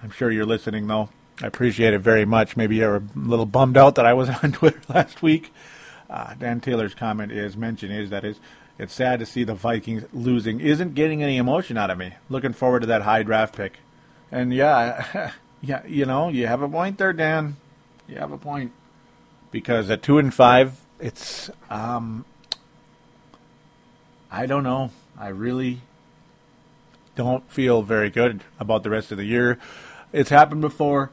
I'm 0.00 0.10
sure 0.10 0.30
you're 0.30 0.46
listening 0.46 0.86
though. 0.86 1.08
I 1.42 1.46
appreciate 1.48 1.92
it 1.92 1.98
very 2.00 2.24
much. 2.24 2.56
Maybe 2.56 2.76
you 2.76 2.86
were 2.86 2.96
a 2.96 3.18
little 3.18 3.46
bummed 3.46 3.76
out 3.76 3.96
that 3.96 4.06
I 4.06 4.14
wasn't 4.14 4.44
on 4.44 4.52
Twitter 4.52 4.80
last 4.88 5.22
week. 5.22 5.52
Uh, 6.08 6.34
Dan 6.34 6.60
Taylor's 6.60 6.94
comment 6.94 7.32
is 7.32 7.56
mention 7.56 7.90
is 7.90 8.10
that 8.10 8.24
is 8.24 8.38
it's 8.78 8.94
sad 8.94 9.18
to 9.18 9.26
see 9.26 9.42
the 9.42 9.54
Vikings 9.54 10.04
losing. 10.12 10.60
Isn't 10.60 10.94
getting 10.94 11.20
any 11.20 11.36
emotion 11.36 11.76
out 11.76 11.90
of 11.90 11.98
me. 11.98 12.14
Looking 12.28 12.52
forward 12.52 12.80
to 12.80 12.86
that 12.86 13.02
high 13.02 13.24
draft 13.24 13.56
pick. 13.56 13.80
And 14.30 14.54
yeah, 14.54 15.32
yeah, 15.60 15.84
you 15.84 16.06
know, 16.06 16.28
you 16.28 16.46
have 16.46 16.62
a 16.62 16.68
point 16.68 16.98
there, 16.98 17.12
Dan. 17.12 17.56
You 18.06 18.18
have 18.18 18.30
a 18.30 18.38
point. 18.38 18.70
Because 19.50 19.90
at 19.90 20.02
two 20.02 20.18
and 20.18 20.32
five, 20.32 20.80
it's 21.00 21.50
um, 21.70 22.24
I 24.30 24.46
don't 24.46 24.62
know. 24.62 24.90
I 25.18 25.28
really 25.28 25.80
don't 27.16 27.50
feel 27.50 27.82
very 27.82 28.10
good 28.10 28.44
about 28.60 28.82
the 28.82 28.90
rest 28.90 29.10
of 29.10 29.18
the 29.18 29.24
year. 29.24 29.58
It's 30.12 30.30
happened 30.30 30.60
before. 30.60 31.10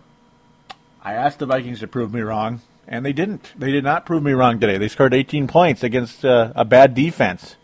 I 1.01 1.13
asked 1.13 1.39
the 1.39 1.45
Vikings 1.45 1.79
to 1.79 1.88
prove 1.88 2.13
me 2.13 2.21
wrong, 2.21 2.61
and 2.88 3.05
they 3.05 3.13
didn't. 3.13 3.53
They 3.57 3.71
did 3.71 3.83
not 3.83 4.05
prove 4.05 4.23
me 4.23 4.33
wrong 4.33 4.59
today. 4.59 4.77
They 4.77 4.88
scored 4.88 5.13
18 5.13 5.47
points 5.47 5.83
against 5.83 6.25
uh, 6.25 6.51
a 6.55 6.65
bad 6.65 6.93
defense. 6.93 7.55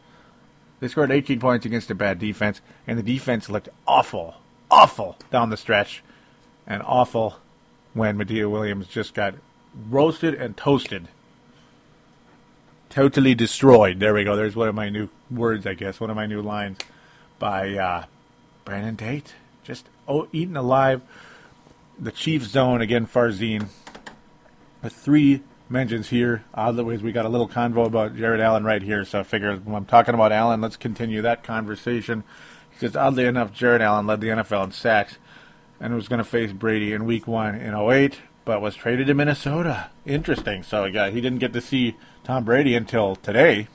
They 0.80 0.88
scored 0.88 1.12
18 1.12 1.40
points 1.40 1.66
against 1.66 1.92
a 1.92 1.96
bad 1.96 2.18
defense, 2.18 2.62
and 2.88 2.98
the 2.98 3.04
defense 3.04 3.50
looked 3.50 3.70
awful, 3.88 4.36
awful 4.70 5.18
down 5.30 5.50
the 5.52 5.58
stretch, 5.58 6.04
and 6.66 6.82
awful 6.84 7.36
when 7.94 8.18
Madieu 8.18 8.50
Williams 8.50 8.88
just 8.88 9.14
got 9.14 9.36
roasted 9.90 10.34
and 10.34 10.56
toasted. 10.56 11.08
Totally 12.90 13.36
destroyed. 13.36 14.00
There 14.00 14.14
we 14.14 14.24
go. 14.24 14.36
There's 14.36 14.56
one 14.56 14.68
of 14.68 14.76
my 14.76 14.90
new 14.90 15.10
words, 15.30 15.66
I 15.66 15.74
guess, 15.74 16.00
one 16.00 16.10
of 16.10 16.16
my 16.16 16.26
new 16.26 16.42
lines 16.42 16.78
by 17.40 17.78
uh, 17.78 18.06
Brandon 18.66 18.98
Tate. 18.98 19.34
Just 19.64 19.88
oh, 20.08 20.28
eaten 20.32 20.58
alive 20.58 21.02
the 22.02 22.12
Chiefs 22.12 22.48
zone 22.48 22.82
again, 22.82 23.06
Farzine. 23.06 23.68
With 24.82 24.94
three 24.94 25.44
mentions 25.70 26.10
here. 26.10 26.44
Otherwise, 26.54 27.02
we 27.04 27.12
got 27.12 27.26
a 27.26 27.30
little 27.30 27.48
convo 27.48 27.86
about 27.86 28.16
Jared 28.16 28.42
Allen 28.42 28.64
right 28.64 28.82
here. 28.82 29.06
So 29.06 29.20
I 29.20 29.24
figure 29.24 29.56
when 29.58 29.76
I'm 29.76 29.86
talking 29.86 30.16
about 30.16 30.32
Allen, 30.32 30.60
let's 30.62 30.78
continue 30.78 31.22
that 31.22 31.44
conversation. 31.44 32.24
Because 32.72 32.96
oddly 32.96 33.26
enough, 33.26 33.54
Jared 33.54 33.82
Allen 33.82 34.08
led 34.08 34.22
the 34.22 34.28
NFL 34.28 34.66
in 34.66 34.72
sacks 34.72 35.18
and 35.80 35.94
was 35.94 36.08
going 36.08 36.18
to 36.18 36.24
face 36.24 36.52
Brady 36.52 36.94
in 36.94 37.06
Week 37.06 37.28
One 37.28 37.56
in 37.56 37.76
08, 37.76 38.20
but 38.46 38.62
was 38.62 38.76
traded 38.76 39.08
to 39.08 39.14
Minnesota. 39.14 39.90
Interesting. 40.06 40.64
So 40.64 40.86
yeah, 40.86 41.10
he 41.10 41.22
didn't 41.22 41.40
get 41.40 41.54
to 41.54 41.62
see 41.62 41.96
Tom 42.24 42.44
Brady 42.44 42.76
until 42.76 43.16
today. 43.16 43.68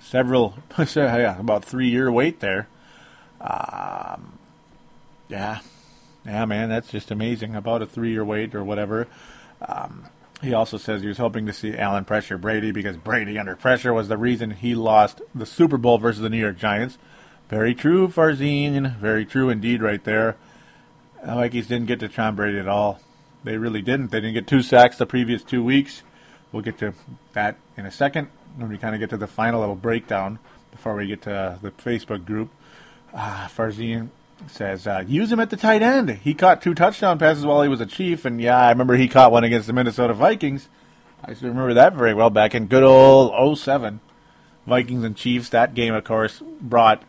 Several, 0.00 0.54
yeah, 0.94 1.38
about 1.38 1.64
three 1.64 1.88
year 1.88 2.10
wait 2.12 2.40
there. 2.40 2.68
Um, 3.40 4.38
yeah, 5.28 5.60
yeah, 6.24 6.44
man, 6.44 6.68
that's 6.68 6.90
just 6.90 7.10
amazing. 7.10 7.54
About 7.54 7.82
a 7.82 7.86
three 7.86 8.10
year 8.10 8.24
wait 8.24 8.54
or 8.54 8.62
whatever. 8.62 9.06
Um, 9.60 10.06
he 10.42 10.52
also 10.52 10.76
says 10.76 11.00
he 11.00 11.08
was 11.08 11.18
hoping 11.18 11.46
to 11.46 11.52
see 11.52 11.76
Allen 11.76 12.04
pressure 12.04 12.36
Brady 12.36 12.70
because 12.70 12.96
Brady 12.96 13.38
under 13.38 13.56
pressure 13.56 13.94
was 13.94 14.08
the 14.08 14.18
reason 14.18 14.50
he 14.50 14.74
lost 14.74 15.22
the 15.34 15.46
Super 15.46 15.78
Bowl 15.78 15.98
versus 15.98 16.20
the 16.20 16.28
New 16.28 16.38
York 16.38 16.58
Giants. 16.58 16.98
Very 17.48 17.74
true, 17.74 18.08
Farzine. 18.08 18.96
Very 18.98 19.24
true 19.24 19.48
indeed, 19.48 19.80
right 19.80 20.02
there. 20.04 20.36
The 21.24 21.34
Vikings 21.34 21.68
didn't 21.68 21.86
get 21.86 22.00
to 22.00 22.08
Tom 22.08 22.36
Brady 22.36 22.58
at 22.58 22.68
all. 22.68 23.00
They 23.46 23.58
really 23.58 23.80
didn't. 23.80 24.10
They 24.10 24.18
didn't 24.20 24.34
get 24.34 24.48
two 24.48 24.60
sacks 24.60 24.98
the 24.98 25.06
previous 25.06 25.44
two 25.44 25.62
weeks. 25.62 26.02
We'll 26.50 26.64
get 26.64 26.78
to 26.78 26.94
that 27.32 27.56
in 27.76 27.86
a 27.86 27.92
second 27.92 28.26
when 28.56 28.68
we 28.68 28.76
kind 28.76 28.92
of 28.92 28.98
get 28.98 29.10
to 29.10 29.16
the 29.16 29.28
final 29.28 29.60
little 29.60 29.76
breakdown 29.76 30.40
before 30.72 30.96
we 30.96 31.06
get 31.06 31.22
to 31.22 31.56
the 31.62 31.70
Facebook 31.70 32.24
group. 32.24 32.50
Uh, 33.14 33.46
Farzine 33.46 34.08
says, 34.48 34.88
uh, 34.88 35.04
use 35.06 35.30
him 35.30 35.38
at 35.38 35.50
the 35.50 35.56
tight 35.56 35.80
end. 35.80 36.10
He 36.10 36.34
caught 36.34 36.60
two 36.60 36.74
touchdown 36.74 37.20
passes 37.20 37.46
while 37.46 37.62
he 37.62 37.68
was 37.68 37.80
a 37.80 37.86
Chief, 37.86 38.24
and 38.24 38.40
yeah, 38.40 38.58
I 38.58 38.70
remember 38.70 38.96
he 38.96 39.06
caught 39.06 39.30
one 39.30 39.44
against 39.44 39.68
the 39.68 39.72
Minnesota 39.72 40.12
Vikings. 40.12 40.68
I 41.24 41.34
still 41.34 41.50
remember 41.50 41.74
that 41.74 41.94
very 41.94 42.14
well 42.14 42.30
back 42.30 42.52
in 42.52 42.66
good 42.66 42.82
old 42.82 43.56
07. 43.56 44.00
Vikings 44.66 45.04
and 45.04 45.16
Chiefs. 45.16 45.50
That 45.50 45.72
game, 45.72 45.94
of 45.94 46.02
course, 46.02 46.42
brought 46.60 47.00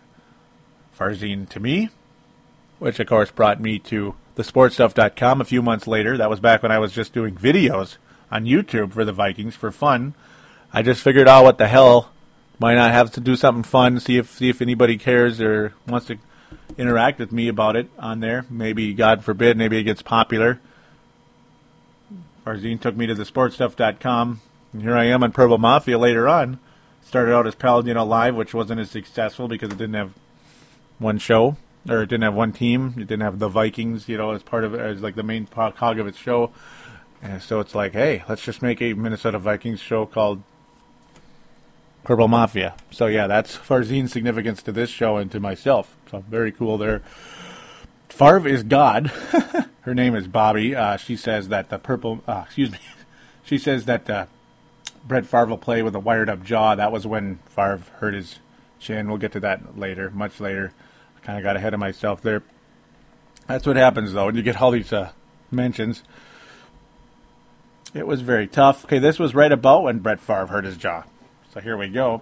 Farzine 0.95 1.49
to 1.49 1.59
me, 1.59 1.89
which, 2.77 2.99
of 2.99 3.07
course, 3.07 3.31
brought 3.31 3.59
me 3.59 3.79
to 3.79 4.13
thesportstuff.com 4.37 5.41
a 5.41 5.45
few 5.45 5.61
months 5.61 5.87
later. 5.87 6.15
That 6.15 6.29
was 6.29 6.39
back 6.39 6.61
when 6.61 6.71
I 6.71 6.79
was 6.79 6.93
just 6.93 7.11
doing 7.11 7.35
videos 7.35 7.97
on 8.31 8.45
YouTube 8.45 8.93
for 8.93 9.03
the 9.03 9.11
Vikings 9.11 9.55
for 9.55 9.71
fun. 9.71 10.13
I 10.71 10.83
just 10.83 11.01
figured 11.01 11.27
out 11.27 11.43
what 11.43 11.57
the 11.57 11.67
hell. 11.67 12.11
Why 12.59 12.75
not 12.75 12.91
have 12.91 13.11
to 13.13 13.19
do 13.19 13.35
something 13.35 13.63
fun? 13.63 13.99
See 13.99 14.17
if 14.17 14.31
see 14.31 14.49
if 14.49 14.61
anybody 14.61 14.97
cares 14.97 15.41
or 15.41 15.73
wants 15.87 16.07
to 16.07 16.17
interact 16.77 17.19
with 17.19 17.31
me 17.31 17.47
about 17.47 17.75
it 17.75 17.89
on 17.97 18.19
there. 18.19 18.45
Maybe, 18.49 18.93
God 18.93 19.23
forbid, 19.23 19.57
maybe 19.57 19.77
it 19.77 19.83
gets 19.83 20.01
popular. 20.01 20.59
Farzine 22.45 22.79
took 22.79 22.95
me 22.95 23.07
to 23.07 23.15
thesportstuff.com, 23.15 24.41
and 24.71 24.81
here 24.81 24.95
I 24.95 25.05
am 25.05 25.23
on 25.23 25.31
Purple 25.31 25.57
Mafia 25.57 25.97
later 25.97 26.27
on. 26.27 26.59
Started 27.03 27.33
out 27.33 27.47
as 27.47 27.55
Paladino 27.55 28.05
Live, 28.05 28.35
which 28.35 28.53
wasn't 28.53 28.79
as 28.79 28.89
successful 28.89 29.47
because 29.47 29.71
it 29.71 29.77
didn't 29.77 29.95
have 29.95 30.13
one 30.99 31.17
show, 31.17 31.57
or 31.89 32.03
it 32.03 32.07
didn't 32.07 32.23
have 32.23 32.33
one 32.33 32.51
team. 32.51 32.93
It 32.97 33.07
didn't 33.07 33.21
have 33.21 33.39
the 33.39 33.49
Vikings, 33.49 34.07
you 34.09 34.17
know, 34.17 34.31
as 34.31 34.43
part 34.43 34.63
of 34.63 34.73
it, 34.73 34.79
as 34.79 35.01
like 35.01 35.15
the 35.15 35.23
main 35.23 35.47
cog 35.47 35.99
of 35.99 36.07
its 36.07 36.17
show. 36.17 36.51
And 37.21 37.41
so 37.41 37.59
it's 37.59 37.73
like, 37.73 37.93
hey, 37.93 38.23
let's 38.29 38.43
just 38.43 38.61
make 38.61 38.81
a 38.81 38.93
Minnesota 38.93 39.39
Vikings 39.39 39.79
show 39.79 40.05
called 40.05 40.43
Purple 42.03 42.27
Mafia. 42.27 42.75
So 42.91 43.07
yeah, 43.07 43.27
that's 43.27 43.55
Farzine's 43.57 44.11
significance 44.11 44.61
to 44.63 44.71
this 44.71 44.89
show 44.89 45.17
and 45.17 45.31
to 45.31 45.39
myself. 45.39 45.95
So 46.11 46.23
very 46.29 46.51
cool 46.51 46.77
there. 46.77 47.01
Farv 48.09 48.47
is 48.47 48.63
God. 48.63 49.07
Her 49.81 49.93
name 49.93 50.15
is 50.15 50.27
Bobby. 50.27 50.75
Uh, 50.75 50.97
she 50.97 51.15
says 51.15 51.49
that 51.49 51.69
the 51.69 51.79
purple. 51.79 52.21
Uh, 52.27 52.43
excuse 52.45 52.71
me. 52.71 52.79
She 53.43 53.57
says 53.57 53.85
that 53.85 54.09
uh, 54.09 54.25
Brett 55.07 55.25
Favre 55.25 55.45
will 55.45 55.57
play 55.57 55.81
with 55.81 55.95
a 55.95 56.01
wired 56.01 56.29
up 56.29 56.43
jaw. 56.43 56.75
That 56.75 56.91
was 56.91 57.07
when 57.07 57.39
Favre 57.45 57.81
hurt 57.99 58.13
his 58.13 58.39
chin. 58.77 59.07
We'll 59.07 59.17
get 59.19 59.31
to 59.31 59.39
that 59.39 59.79
later, 59.79 60.09
much 60.09 60.41
later. 60.41 60.73
I 61.27 61.31
kind 61.31 61.39
of 61.39 61.43
got 61.43 61.57
ahead 61.57 61.73
of 61.73 61.81
myself 61.81 62.21
there. 62.21 62.41
That's 63.47 63.67
what 63.67 63.75
happens 63.75 64.13
though 64.13 64.27
when 64.27 64.35
you 64.35 64.43
get 64.43 64.61
all 64.61 64.71
these 64.71 64.93
uh, 64.93 65.11
mentions. 65.51 66.01
It 67.93 68.07
was 68.07 68.21
very 68.21 68.47
tough. 68.47 68.85
Okay, 68.85 68.99
this 68.99 69.19
was 69.19 69.35
right 69.35 69.51
about 69.51 69.83
when 69.83 69.99
Brett 69.99 70.21
Favre 70.21 70.47
hurt 70.47 70.63
his 70.63 70.77
jaw. 70.77 71.03
So 71.53 71.59
here 71.59 71.75
we 71.75 71.89
go. 71.89 72.21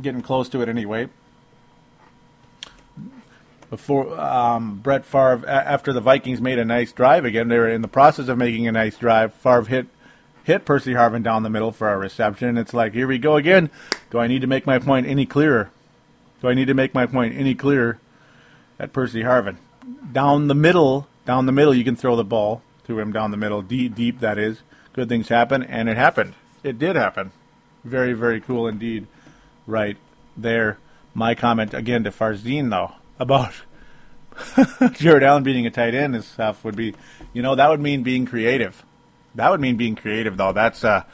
Getting 0.00 0.22
close 0.22 0.48
to 0.50 0.62
it 0.62 0.68
anyway. 0.68 1.08
Before 3.68 4.16
um, 4.20 4.78
Brett 4.78 5.04
Favre, 5.04 5.44
after 5.48 5.92
the 5.92 6.00
Vikings 6.00 6.40
made 6.40 6.60
a 6.60 6.64
nice 6.64 6.92
drive 6.92 7.24
again, 7.24 7.48
they 7.48 7.58
were 7.58 7.68
in 7.68 7.82
the 7.82 7.88
process 7.88 8.28
of 8.28 8.38
making 8.38 8.68
a 8.68 8.72
nice 8.72 8.96
drive. 8.96 9.34
Favre 9.34 9.64
hit 9.64 9.86
hit 10.44 10.64
Percy 10.64 10.92
Harvin 10.92 11.24
down 11.24 11.42
the 11.42 11.50
middle 11.50 11.72
for 11.72 11.92
a 11.92 11.98
reception. 11.98 12.56
It's 12.56 12.72
like, 12.72 12.92
here 12.92 13.08
we 13.08 13.18
go 13.18 13.34
again. 13.34 13.70
Do 14.12 14.20
I 14.20 14.28
need 14.28 14.42
to 14.42 14.46
make 14.46 14.66
my 14.66 14.78
point 14.78 15.08
any 15.08 15.26
clearer? 15.26 15.72
Do 16.40 16.46
I 16.46 16.54
need 16.54 16.66
to 16.66 16.74
make 16.74 16.94
my 16.94 17.06
point 17.06 17.34
any 17.36 17.56
clearer 17.56 17.98
at 18.78 18.92
Percy 18.92 19.22
Harvin? 19.22 19.56
Down 20.12 20.48
the 20.48 20.54
middle, 20.54 21.06
down 21.24 21.46
the 21.46 21.52
middle, 21.52 21.74
you 21.74 21.84
can 21.84 21.96
throw 21.96 22.16
the 22.16 22.24
ball 22.24 22.62
to 22.86 22.98
him 22.98 23.12
down 23.12 23.30
the 23.30 23.36
middle, 23.36 23.62
deep, 23.62 23.94
deep, 23.94 24.20
that 24.20 24.38
is. 24.38 24.60
Good 24.92 25.08
things 25.08 25.28
happen, 25.28 25.62
and 25.62 25.88
it 25.88 25.96
happened. 25.96 26.34
It 26.62 26.78
did 26.78 26.96
happen. 26.96 27.32
Very, 27.84 28.12
very 28.12 28.40
cool 28.40 28.66
indeed. 28.66 29.06
Right 29.66 29.96
there. 30.36 30.78
My 31.14 31.34
comment 31.34 31.72
again 31.72 32.04
to 32.04 32.10
Farzine 32.10 32.70
though 32.70 32.92
about 33.18 33.54
Jared 34.92 35.22
Allen 35.22 35.42
being 35.42 35.66
a 35.66 35.70
tight 35.70 35.94
end 35.94 36.14
and 36.14 36.22
stuff 36.22 36.64
would 36.64 36.76
be, 36.76 36.94
you 37.32 37.42
know, 37.42 37.54
that 37.54 37.70
would 37.70 37.80
mean 37.80 38.02
being 38.02 38.26
creative. 38.26 38.84
That 39.34 39.50
would 39.50 39.60
mean 39.60 39.76
being 39.76 39.96
creative 39.96 40.36
though. 40.36 40.52
That's 40.52 40.84
uh, 40.84 41.04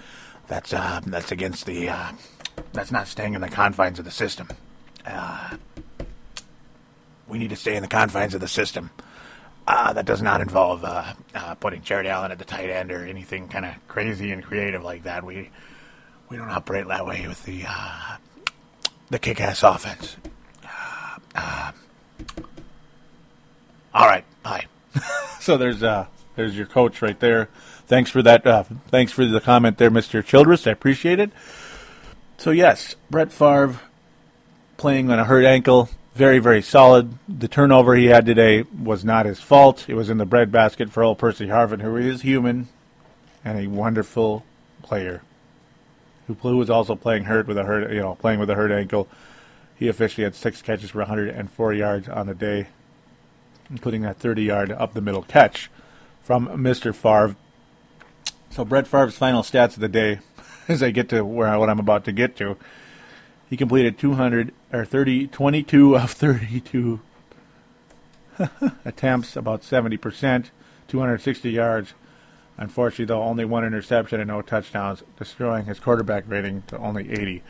that's 0.48 0.72
uh, 0.72 1.00
that's 1.06 1.30
against 1.32 1.66
the 1.66 1.88
uh, 1.88 2.12
that's 2.72 2.90
not 2.90 3.06
staying 3.06 3.34
in 3.34 3.40
the 3.40 3.48
confines 3.48 3.98
of 3.98 4.04
the 4.04 4.10
system. 4.10 4.48
Uh, 5.04 5.56
we 7.32 7.38
need 7.38 7.48
to 7.48 7.56
stay 7.56 7.74
in 7.74 7.82
the 7.82 7.88
confines 7.88 8.34
of 8.34 8.42
the 8.42 8.46
system. 8.46 8.90
Uh, 9.66 9.92
that 9.92 10.04
does 10.04 10.20
not 10.20 10.40
involve 10.40 10.84
uh, 10.84 11.14
uh, 11.34 11.54
putting 11.54 11.80
Jared 11.82 12.06
Allen 12.06 12.30
at 12.30 12.38
the 12.38 12.44
tight 12.44 12.68
end 12.68 12.92
or 12.92 13.06
anything 13.06 13.48
kind 13.48 13.64
of 13.64 13.74
crazy 13.88 14.30
and 14.32 14.42
creative 14.44 14.82
like 14.82 15.04
that. 15.04 15.24
We 15.24 15.50
we 16.28 16.36
don't 16.36 16.50
operate 16.50 16.86
that 16.88 17.06
way 17.06 17.26
with 17.26 17.42
the 17.44 17.62
uh, 17.66 18.16
the 19.08 19.18
kick-ass 19.18 19.62
offense. 19.62 20.16
Uh, 20.64 21.18
uh, 21.36 21.72
all 23.94 24.06
right, 24.06 24.24
bye. 24.42 24.66
so 25.40 25.56
there's 25.56 25.80
there's 26.34 26.56
your 26.56 26.66
coach 26.66 27.00
right 27.00 27.18
there. 27.20 27.48
Thanks 27.86 28.10
for 28.10 28.20
that. 28.22 28.66
Thanks 28.88 29.12
for 29.12 29.24
the 29.24 29.40
comment 29.40 29.78
there, 29.78 29.90
Mister 29.90 30.22
Childress. 30.22 30.66
I 30.66 30.72
appreciate 30.72 31.20
it. 31.20 31.30
So 32.36 32.50
yes, 32.50 32.96
Brett 33.10 33.32
Favre 33.32 33.80
playing 34.76 35.10
on 35.10 35.20
a 35.20 35.24
hurt 35.24 35.44
ankle, 35.44 35.88
very 36.14 36.38
very 36.38 36.62
solid. 36.62 37.18
The 37.28 37.48
turnover 37.48 37.94
he 37.94 38.06
had 38.06 38.26
today 38.26 38.62
was 38.62 39.04
not 39.04 39.26
his 39.26 39.40
fault. 39.40 39.88
It 39.88 39.94
was 39.94 40.10
in 40.10 40.18
the 40.18 40.26
breadbasket 40.26 40.90
for 40.90 41.02
old 41.02 41.18
Percy 41.18 41.46
Harvin, 41.46 41.80
who 41.80 41.96
is 41.96 42.22
human 42.22 42.68
and 43.44 43.58
a 43.58 43.66
wonderful 43.66 44.44
player 44.82 45.22
who 46.26 46.56
was 46.56 46.70
also 46.70 46.94
playing 46.94 47.24
hurt 47.24 47.46
with 47.46 47.58
a 47.58 47.64
hurt, 47.64 47.92
you 47.92 48.00
know, 48.00 48.14
playing 48.14 48.38
with 48.38 48.50
a 48.50 48.54
hurt 48.54 48.70
ankle. 48.70 49.08
He 49.76 49.88
officially 49.88 50.24
had 50.24 50.34
six 50.34 50.62
catches 50.62 50.90
for 50.90 50.98
104 50.98 51.74
yards 51.74 52.08
on 52.08 52.26
the 52.26 52.34
day, 52.34 52.68
including 53.70 54.02
that 54.02 54.18
30-yard 54.18 54.70
up 54.70 54.94
the 54.94 55.00
middle 55.00 55.22
catch 55.22 55.70
from 56.22 56.46
Mr. 56.48 56.94
Favre. 56.94 57.36
So 58.50 58.64
Brett 58.64 58.86
Favre's 58.86 59.16
final 59.16 59.42
stats 59.42 59.74
of 59.74 59.80
the 59.80 59.88
day, 59.88 60.20
as 60.68 60.82
I 60.82 60.90
get 60.90 61.08
to 61.08 61.24
where 61.24 61.58
what 61.58 61.68
I'm 61.68 61.80
about 61.80 62.04
to 62.04 62.12
get 62.12 62.36
to, 62.36 62.56
he 63.52 63.56
completed 63.58 63.98
200 63.98 64.54
or 64.72 64.86
30, 64.86 65.26
22 65.26 65.96
of 65.96 66.10
32 66.10 67.00
attempts, 68.86 69.36
about 69.36 69.62
70 69.62 69.98
percent, 69.98 70.50
260 70.88 71.50
yards, 71.50 71.92
Unfortunately, 72.58 73.06
though, 73.06 73.22
only 73.22 73.44
one 73.44 73.64
interception 73.64 74.20
and 74.20 74.28
no 74.28 74.40
touchdowns, 74.42 75.02
destroying 75.18 75.64
his 75.64 75.80
quarterback 75.80 76.24
rating 76.28 76.62
to 76.68 76.78
only 76.78 77.10
80. 77.10 77.42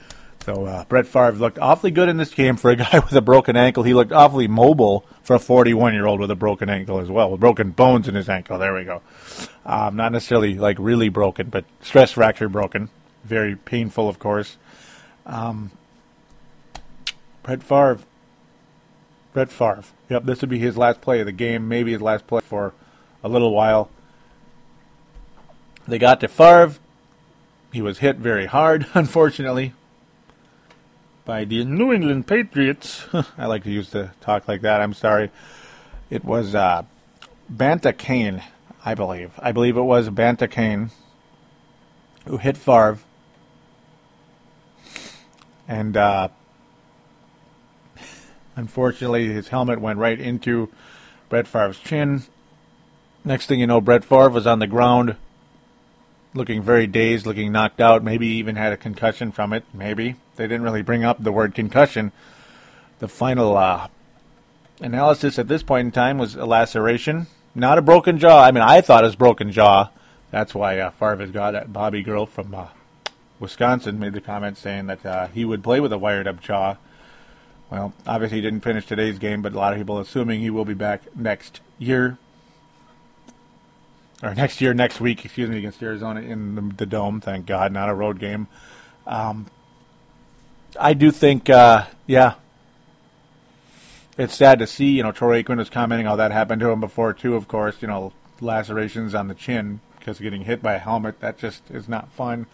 So 0.44 0.64
uh, 0.64 0.84
Brett 0.84 1.06
Favre 1.06 1.32
looked 1.32 1.58
awfully 1.58 1.90
good 1.90 2.08
in 2.08 2.16
this 2.16 2.32
game 2.32 2.56
for 2.56 2.70
a 2.70 2.76
guy 2.76 2.98
with 2.98 3.12
a 3.12 3.20
broken 3.20 3.56
ankle. 3.56 3.82
He 3.82 3.94
looked 3.94 4.12
awfully 4.12 4.48
mobile 4.48 5.04
for 5.22 5.36
a 5.36 5.38
41-year-old 5.38 6.20
with 6.20 6.30
a 6.30 6.36
broken 6.36 6.68
ankle 6.68 6.98
as 6.98 7.08
well, 7.08 7.30
with 7.30 7.40
broken 7.40 7.70
bones 7.70 8.08
in 8.08 8.14
his 8.14 8.28
ankle. 8.28 8.58
There 8.58 8.74
we 8.74 8.84
go. 8.84 9.02
Um, 9.66 9.96
not 9.96 10.12
necessarily 10.12 10.54
like 10.54 10.78
really 10.80 11.08
broken, 11.08 11.50
but 11.50 11.64
stress 11.82 12.12
fracture 12.12 12.48
broken. 12.48 12.88
Very 13.24 13.54
painful, 13.54 14.08
of 14.08 14.18
course. 14.18 14.56
Um, 15.26 15.70
Brett 17.42 17.62
Favre. 17.62 17.98
Brett 19.32 19.50
Favre. 19.50 19.84
Yep, 20.08 20.24
this 20.24 20.40
would 20.40 20.50
be 20.50 20.58
his 20.58 20.76
last 20.76 21.00
play 21.00 21.20
of 21.20 21.26
the 21.26 21.32
game, 21.32 21.68
maybe 21.68 21.92
his 21.92 22.02
last 22.02 22.26
play 22.26 22.40
for 22.40 22.72
a 23.24 23.28
little 23.28 23.52
while. 23.52 23.90
They 25.88 25.98
got 25.98 26.20
to 26.20 26.28
Favre. 26.28 26.74
He 27.72 27.80
was 27.82 27.98
hit 27.98 28.16
very 28.16 28.46
hard, 28.46 28.86
unfortunately, 28.94 29.72
by 31.24 31.44
the 31.44 31.64
New 31.64 31.92
England 31.92 32.26
Patriots. 32.26 33.06
I 33.38 33.46
like 33.46 33.64
to 33.64 33.70
use 33.70 33.90
the 33.90 34.10
talk 34.20 34.46
like 34.46 34.60
that. 34.60 34.80
I'm 34.80 34.94
sorry. 34.94 35.30
It 36.10 36.24
was 36.24 36.54
uh, 36.54 36.82
Banta-Cain, 37.48 38.42
I 38.84 38.94
believe. 38.94 39.32
I 39.38 39.52
believe 39.52 39.76
it 39.76 39.82
was 39.82 40.10
Banta-Cain. 40.10 40.90
who 42.26 42.36
hit 42.36 42.56
Favre. 42.58 42.98
And 45.66 45.96
uh, 45.96 46.28
unfortunately, 48.56 49.32
his 49.32 49.48
helmet 49.48 49.80
went 49.80 49.98
right 49.98 50.18
into 50.18 50.70
Brett 51.28 51.46
Favre's 51.46 51.78
chin. 51.78 52.24
Next 53.24 53.46
thing 53.46 53.60
you 53.60 53.66
know, 53.66 53.80
Brett 53.80 54.04
Favre 54.04 54.30
was 54.30 54.46
on 54.46 54.58
the 54.58 54.66
ground, 54.66 55.16
looking 56.34 56.62
very 56.62 56.86
dazed, 56.86 57.24
looking 57.24 57.52
knocked 57.52 57.80
out. 57.80 58.02
Maybe 58.02 58.26
even 58.26 58.56
had 58.56 58.72
a 58.72 58.76
concussion 58.76 59.32
from 59.32 59.52
it. 59.52 59.64
Maybe 59.72 60.16
they 60.36 60.44
didn't 60.44 60.62
really 60.62 60.82
bring 60.82 61.04
up 61.04 61.22
the 61.22 61.32
word 61.32 61.54
concussion. 61.54 62.12
The 62.98 63.08
final 63.08 63.56
uh, 63.56 63.88
analysis 64.80 65.38
at 65.38 65.48
this 65.48 65.62
point 65.62 65.86
in 65.86 65.92
time 65.92 66.18
was 66.18 66.34
a 66.34 66.46
laceration, 66.46 67.28
not 67.54 67.78
a 67.78 67.82
broken 67.82 68.18
jaw. 68.18 68.42
I 68.42 68.50
mean, 68.50 68.62
I 68.62 68.80
thought 68.80 69.04
it 69.04 69.08
was 69.08 69.16
broken 69.16 69.52
jaw. 69.52 69.90
That's 70.30 70.54
why 70.54 70.78
uh, 70.78 70.90
Favre 70.90 71.26
got 71.26 71.72
Bobby 71.72 72.02
girl 72.02 72.26
from 72.26 72.54
uh, 72.54 72.68
Wisconsin 73.38 73.98
made 73.98 74.14
the 74.14 74.20
comment 74.20 74.56
saying 74.56 74.86
that 74.86 75.04
uh, 75.04 75.26
he 75.28 75.44
would 75.44 75.62
play 75.62 75.80
with 75.80 75.92
a 75.92 75.98
wired 75.98 76.26
up 76.26 76.40
jaw. 76.40 76.76
Well, 77.72 77.94
obviously 78.06 78.36
he 78.36 78.42
didn't 78.42 78.60
finish 78.60 78.84
today's 78.84 79.18
game, 79.18 79.40
but 79.40 79.54
a 79.54 79.56
lot 79.56 79.72
of 79.72 79.78
people 79.78 79.98
assuming 79.98 80.40
he 80.40 80.50
will 80.50 80.66
be 80.66 80.74
back 80.74 81.16
next 81.16 81.62
year. 81.78 82.18
Or 84.22 84.34
next 84.34 84.60
year, 84.60 84.74
next 84.74 85.00
week, 85.00 85.24
excuse 85.24 85.48
me, 85.48 85.56
against 85.56 85.82
Arizona 85.82 86.20
in 86.20 86.54
the, 86.54 86.74
the 86.76 86.84
Dome. 86.84 87.22
Thank 87.22 87.46
God, 87.46 87.72
not 87.72 87.88
a 87.88 87.94
road 87.94 88.18
game. 88.18 88.46
Um, 89.06 89.46
I 90.78 90.92
do 90.92 91.10
think, 91.10 91.48
uh, 91.48 91.86
yeah, 92.06 92.34
it's 94.18 94.34
sad 94.34 94.58
to 94.58 94.66
see. 94.66 94.90
You 94.90 95.02
know, 95.02 95.12
Troy 95.12 95.42
Aikman 95.42 95.56
was 95.56 95.70
commenting 95.70 96.04
how 96.06 96.16
that 96.16 96.30
happened 96.30 96.60
to 96.60 96.68
him 96.68 96.80
before 96.80 97.14
too. 97.14 97.36
Of 97.36 97.48
course, 97.48 97.80
you 97.80 97.88
know, 97.88 98.12
lacerations 98.38 99.14
on 99.14 99.28
the 99.28 99.34
chin 99.34 99.80
because 99.98 100.18
of 100.18 100.24
getting 100.24 100.42
hit 100.42 100.60
by 100.60 100.74
a 100.74 100.78
helmet. 100.78 101.20
That 101.20 101.38
just 101.38 101.62
is 101.70 101.88
not 101.88 102.12
fun. 102.12 102.48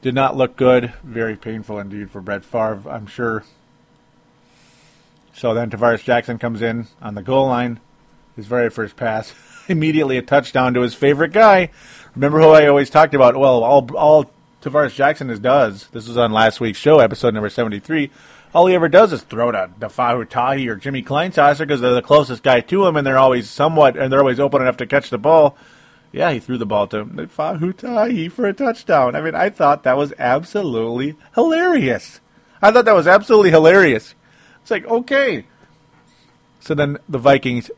Did 0.00 0.14
not 0.14 0.36
look 0.36 0.56
good. 0.56 0.92
Very 1.02 1.34
painful 1.34 1.80
indeed 1.80 2.12
for 2.12 2.20
Brett 2.20 2.44
Favre, 2.44 2.88
I'm 2.88 3.08
sure. 3.08 3.42
So 5.34 5.52
then 5.52 5.70
Tarvaris 5.70 6.04
Jackson 6.04 6.38
comes 6.38 6.62
in 6.62 6.86
on 7.02 7.14
the 7.14 7.22
goal 7.22 7.48
line. 7.48 7.80
His 8.36 8.46
very 8.46 8.70
first 8.70 8.96
pass, 8.96 9.34
immediately 9.68 10.16
a 10.16 10.22
touchdown 10.22 10.74
to 10.74 10.80
his 10.80 10.94
favorite 10.94 11.32
guy. 11.32 11.70
Remember 12.14 12.40
who 12.40 12.50
I 12.50 12.66
always 12.66 12.90
talked 12.90 13.14
about? 13.14 13.36
Well, 13.36 13.62
all 13.62 13.88
all 13.96 14.30
Tarvaris 14.62 14.94
Jackson 14.94 15.30
is 15.30 15.40
does. 15.40 15.88
This 15.88 16.08
was 16.08 16.16
on 16.16 16.32
last 16.32 16.60
week's 16.60 16.78
show, 16.78 17.00
episode 17.00 17.34
number 17.34 17.50
seventy 17.50 17.80
three. 17.80 18.10
All 18.54 18.66
he 18.66 18.74
ever 18.76 18.88
does 18.88 19.12
is 19.12 19.22
throw 19.22 19.50
to 19.50 19.70
Naufahu 19.80 20.28
Tahi 20.28 20.68
or 20.68 20.76
Jimmy 20.76 21.02
Kleinsasser 21.02 21.58
because 21.58 21.80
they're 21.80 21.92
the 21.92 22.02
closest 22.02 22.44
guy 22.44 22.60
to 22.60 22.86
him, 22.86 22.96
and 22.96 23.04
they're 23.04 23.18
always 23.18 23.50
somewhat 23.50 23.96
and 23.96 24.12
they're 24.12 24.20
always 24.20 24.38
open 24.38 24.62
enough 24.62 24.76
to 24.76 24.86
catch 24.86 25.10
the 25.10 25.18
ball. 25.18 25.56
Yeah, 26.12 26.30
he 26.30 26.38
threw 26.38 26.58
the 26.58 26.66
ball 26.66 26.86
to 26.88 27.04
Fahutahi 27.04 28.30
for 28.30 28.46
a 28.46 28.52
touchdown. 28.52 29.16
I 29.16 29.20
mean, 29.20 29.34
I 29.34 29.50
thought 29.50 29.82
that 29.82 29.96
was 29.96 30.12
absolutely 30.16 31.16
hilarious. 31.34 32.20
I 32.62 32.70
thought 32.70 32.84
that 32.84 32.94
was 32.94 33.08
absolutely 33.08 33.50
hilarious. 33.50 34.14
It's 34.64 34.70
like, 34.70 34.86
okay. 34.86 35.44
So 36.58 36.74
then 36.74 36.96
the 37.06 37.18
Vikings, 37.18 37.70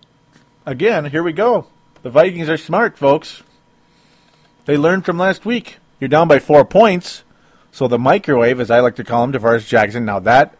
again, 0.64 1.06
here 1.06 1.24
we 1.24 1.32
go. 1.32 1.66
The 2.04 2.10
Vikings 2.10 2.48
are 2.48 2.56
smart, 2.56 2.96
folks. 2.96 3.42
They 4.66 4.76
learned 4.76 5.04
from 5.04 5.18
last 5.18 5.44
week. 5.44 5.78
You're 5.98 6.06
down 6.06 6.28
by 6.28 6.38
four 6.38 6.64
points. 6.64 7.24
So 7.72 7.88
the 7.88 7.98
microwave, 7.98 8.60
as 8.60 8.70
I 8.70 8.78
like 8.78 8.94
to 8.96 9.02
call 9.02 9.24
him, 9.24 9.32
Tarvaris 9.32 9.66
Jackson. 9.66 10.04
Now 10.04 10.20
that, 10.20 10.56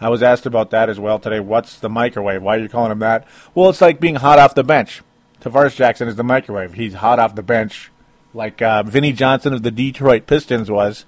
I 0.00 0.08
was 0.08 0.22
asked 0.22 0.46
about 0.46 0.70
that 0.70 0.88
as 0.88 0.98
well 0.98 1.18
today. 1.18 1.40
What's 1.40 1.78
the 1.78 1.90
microwave? 1.90 2.42
Why 2.42 2.56
are 2.56 2.60
you 2.60 2.70
calling 2.70 2.92
him 2.92 3.00
that? 3.00 3.28
Well, 3.54 3.68
it's 3.68 3.82
like 3.82 4.00
being 4.00 4.14
hot 4.14 4.38
off 4.38 4.54
the 4.54 4.64
bench. 4.64 5.02
Tarvaris 5.42 5.76
Jackson 5.76 6.08
is 6.08 6.16
the 6.16 6.24
microwave. 6.24 6.72
He's 6.72 6.94
hot 6.94 7.18
off 7.18 7.34
the 7.34 7.42
bench, 7.42 7.90
like 8.32 8.62
uh, 8.62 8.82
Vinnie 8.84 9.12
Johnson 9.12 9.52
of 9.52 9.62
the 9.62 9.70
Detroit 9.70 10.26
Pistons 10.26 10.70
was 10.70 11.04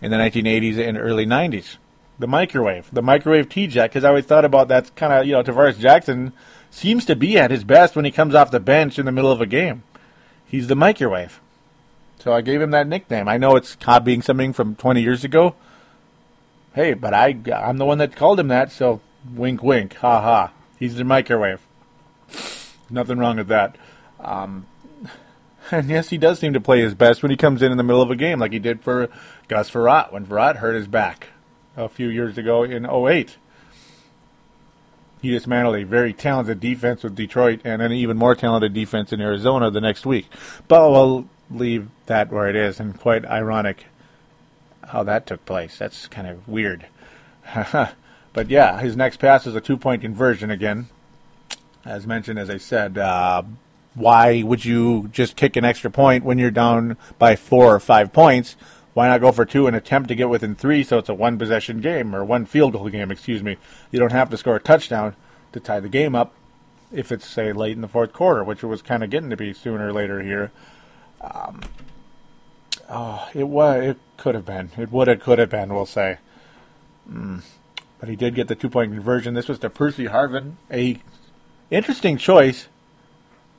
in 0.00 0.10
the 0.10 0.16
1980s 0.16 0.78
and 0.78 0.96
early 0.96 1.26
90s. 1.26 1.76
The 2.18 2.26
microwave, 2.26 2.88
the 2.92 3.02
microwave 3.02 3.48
T-Jack, 3.48 3.90
because 3.90 4.04
I 4.04 4.08
always 4.08 4.24
thought 4.24 4.46
about 4.46 4.68
that 4.68 4.94
kind 4.96 5.12
of, 5.12 5.26
you 5.26 5.32
know, 5.32 5.42
Tarvaris 5.42 5.78
Jackson 5.78 6.32
seems 6.70 7.04
to 7.04 7.16
be 7.16 7.38
at 7.38 7.50
his 7.50 7.62
best 7.62 7.94
when 7.94 8.06
he 8.06 8.10
comes 8.10 8.34
off 8.34 8.50
the 8.50 8.60
bench 8.60 8.98
in 8.98 9.04
the 9.04 9.12
middle 9.12 9.30
of 9.30 9.42
a 9.42 9.46
game. 9.46 9.82
He's 10.46 10.68
the 10.68 10.76
microwave. 10.76 11.40
So 12.18 12.32
I 12.32 12.40
gave 12.40 12.62
him 12.62 12.70
that 12.70 12.88
nickname. 12.88 13.28
I 13.28 13.36
know 13.36 13.54
it's 13.56 13.74
copying 13.76 14.22
something 14.22 14.54
from 14.54 14.76
20 14.76 15.02
years 15.02 15.24
ago. 15.24 15.54
Hey, 16.74 16.94
but 16.94 17.12
I, 17.12 17.36
I'm 17.54 17.76
the 17.76 17.84
one 17.84 17.98
that 17.98 18.16
called 18.16 18.40
him 18.40 18.48
that, 18.48 18.72
so 18.72 19.00
wink, 19.34 19.62
wink, 19.62 19.94
ha 19.96 20.20
ha. 20.22 20.52
He's 20.78 20.96
the 20.96 21.04
microwave. 21.04 21.60
Nothing 22.88 23.18
wrong 23.18 23.36
with 23.36 23.48
that. 23.48 23.76
Um, 24.20 24.66
and 25.70 25.90
yes, 25.90 26.08
he 26.08 26.18
does 26.18 26.38
seem 26.38 26.54
to 26.54 26.60
play 26.60 26.80
his 26.80 26.94
best 26.94 27.22
when 27.22 27.30
he 27.30 27.36
comes 27.36 27.60
in 27.60 27.72
in 27.72 27.78
the 27.78 27.84
middle 27.84 28.02
of 28.02 28.10
a 28.10 28.16
game, 28.16 28.38
like 28.38 28.52
he 28.52 28.58
did 28.58 28.82
for 28.82 29.10
Gus 29.48 29.70
Frerotte 29.70 30.12
when 30.12 30.26
Frerotte 30.26 30.56
hurt 30.56 30.74
his 30.74 30.88
back 30.88 31.28
a 31.76 31.88
few 31.88 32.08
years 32.08 32.38
ago 32.38 32.62
in 32.62 32.86
08. 32.86 33.36
He 35.22 35.30
dismantled 35.30 35.76
a 35.76 35.84
very 35.84 36.12
talented 36.12 36.60
defense 36.60 37.02
with 37.02 37.16
Detroit 37.16 37.60
and 37.64 37.82
an 37.82 37.92
even 37.92 38.16
more 38.16 38.34
talented 38.34 38.72
defense 38.72 39.12
in 39.12 39.20
Arizona 39.20 39.70
the 39.70 39.80
next 39.80 40.06
week. 40.06 40.26
But 40.68 40.90
we'll 40.90 41.28
leave 41.50 41.88
that 42.06 42.30
where 42.30 42.48
it 42.48 42.56
is, 42.56 42.78
and 42.78 42.98
quite 42.98 43.24
ironic 43.24 43.86
how 44.88 45.02
that 45.02 45.26
took 45.26 45.44
place. 45.44 45.78
That's 45.78 46.06
kind 46.06 46.28
of 46.28 46.46
weird. 46.46 46.86
but 48.32 48.48
yeah, 48.48 48.80
his 48.80 48.96
next 48.96 49.16
pass 49.18 49.46
is 49.46 49.54
a 49.54 49.60
two 49.60 49.76
point 49.76 50.02
conversion 50.02 50.50
again 50.50 50.88
as 51.86 52.06
mentioned, 52.06 52.38
as 52.38 52.50
I 52.50 52.58
said, 52.58 52.98
uh, 52.98 53.44
why 53.94 54.42
would 54.42 54.64
you 54.64 55.08
just 55.12 55.36
kick 55.36 55.56
an 55.56 55.64
extra 55.64 55.90
point 55.90 56.24
when 56.24 56.36
you're 56.36 56.50
down 56.50 56.96
by 57.18 57.36
four 57.36 57.74
or 57.74 57.80
five 57.80 58.12
points? 58.12 58.56
Why 58.96 59.08
not 59.08 59.20
go 59.20 59.30
for 59.30 59.44
two 59.44 59.66
and 59.66 59.76
attempt 59.76 60.08
to 60.08 60.14
get 60.14 60.30
within 60.30 60.54
three 60.54 60.82
so 60.82 60.96
it's 60.96 61.10
a 61.10 61.14
one 61.14 61.36
possession 61.36 61.82
game 61.82 62.16
or 62.16 62.24
one 62.24 62.46
field 62.46 62.72
goal 62.72 62.88
game, 62.88 63.10
excuse 63.10 63.42
me. 63.42 63.58
You 63.90 63.98
don't 63.98 64.10
have 64.10 64.30
to 64.30 64.38
score 64.38 64.56
a 64.56 64.58
touchdown 64.58 65.14
to 65.52 65.60
tie 65.60 65.80
the 65.80 65.90
game 65.90 66.14
up 66.14 66.32
if 66.90 67.12
it's, 67.12 67.28
say, 67.28 67.52
late 67.52 67.72
in 67.72 67.82
the 67.82 67.88
fourth 67.88 68.14
quarter, 68.14 68.42
which 68.42 68.62
it 68.62 68.68
was 68.68 68.80
kind 68.80 69.04
of 69.04 69.10
getting 69.10 69.28
to 69.28 69.36
be 69.36 69.52
sooner 69.52 69.88
or 69.88 69.92
later 69.92 70.22
here. 70.22 70.50
Um, 71.20 71.60
oh, 72.88 73.28
it 73.34 73.46
was, 73.46 73.84
it 73.84 73.98
could 74.16 74.34
have 74.34 74.46
been. 74.46 74.70
It 74.78 74.90
would 74.90 75.08
have, 75.08 75.20
could 75.20 75.40
have 75.40 75.50
been, 75.50 75.74
we'll 75.74 75.84
say. 75.84 76.16
Mm. 77.06 77.42
But 78.00 78.08
he 78.08 78.16
did 78.16 78.34
get 78.34 78.48
the 78.48 78.54
two 78.54 78.70
point 78.70 78.94
conversion. 78.94 79.34
This 79.34 79.46
was 79.46 79.58
to 79.58 79.68
Percy 79.68 80.06
Harvin, 80.06 80.54
a 80.70 81.02
interesting 81.70 82.16
choice 82.16 82.68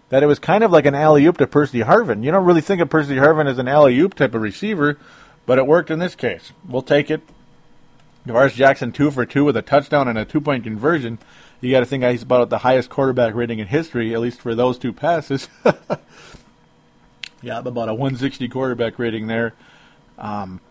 that 0.09 0.23
it 0.23 0.25
was 0.25 0.39
kind 0.39 0.63
of 0.63 0.71
like 0.71 0.87
an 0.87 0.95
alley 0.95 1.27
oop 1.27 1.37
to 1.37 1.45
Percy 1.45 1.81
Harvin. 1.81 2.23
You 2.23 2.31
don't 2.31 2.45
really 2.45 2.61
think 2.61 2.81
of 2.81 2.89
Percy 2.89 3.17
Harvin 3.17 3.45
as 3.45 3.59
an 3.59 3.67
alley 3.67 3.99
oop 3.99 4.15
type 4.15 4.33
of 4.33 4.41
receiver, 4.41 4.97
but 5.47 5.57
it 5.57 5.65
worked 5.65 5.89
in 5.89 5.97
this 5.97 6.13
case. 6.13 6.51
We'll 6.67 6.83
take 6.83 7.09
it. 7.09 7.21
Tarvaris 8.27 8.53
Jackson 8.53 8.91
two 8.91 9.09
for 9.09 9.25
two 9.25 9.43
with 9.45 9.57
a 9.57 9.63
touchdown 9.63 10.07
and 10.07 10.19
a 10.19 10.25
two 10.25 10.41
point 10.41 10.63
conversion. 10.63 11.17
You 11.59 11.71
got 11.71 11.79
to 11.79 11.87
think 11.87 12.03
he's 12.03 12.21
about 12.21 12.51
the 12.51 12.59
highest 12.59 12.91
quarterback 12.91 13.33
rating 13.33 13.57
in 13.57 13.65
history, 13.65 14.13
at 14.13 14.19
least 14.19 14.39
for 14.39 14.53
those 14.53 14.77
two 14.77 14.93
passes. 14.93 15.49
yeah, 17.41 17.57
about 17.57 17.89
a 17.89 17.95
160 17.95 18.47
quarterback 18.49 18.99
rating 18.99 19.25
there. 19.25 19.55
Um, 20.19 20.61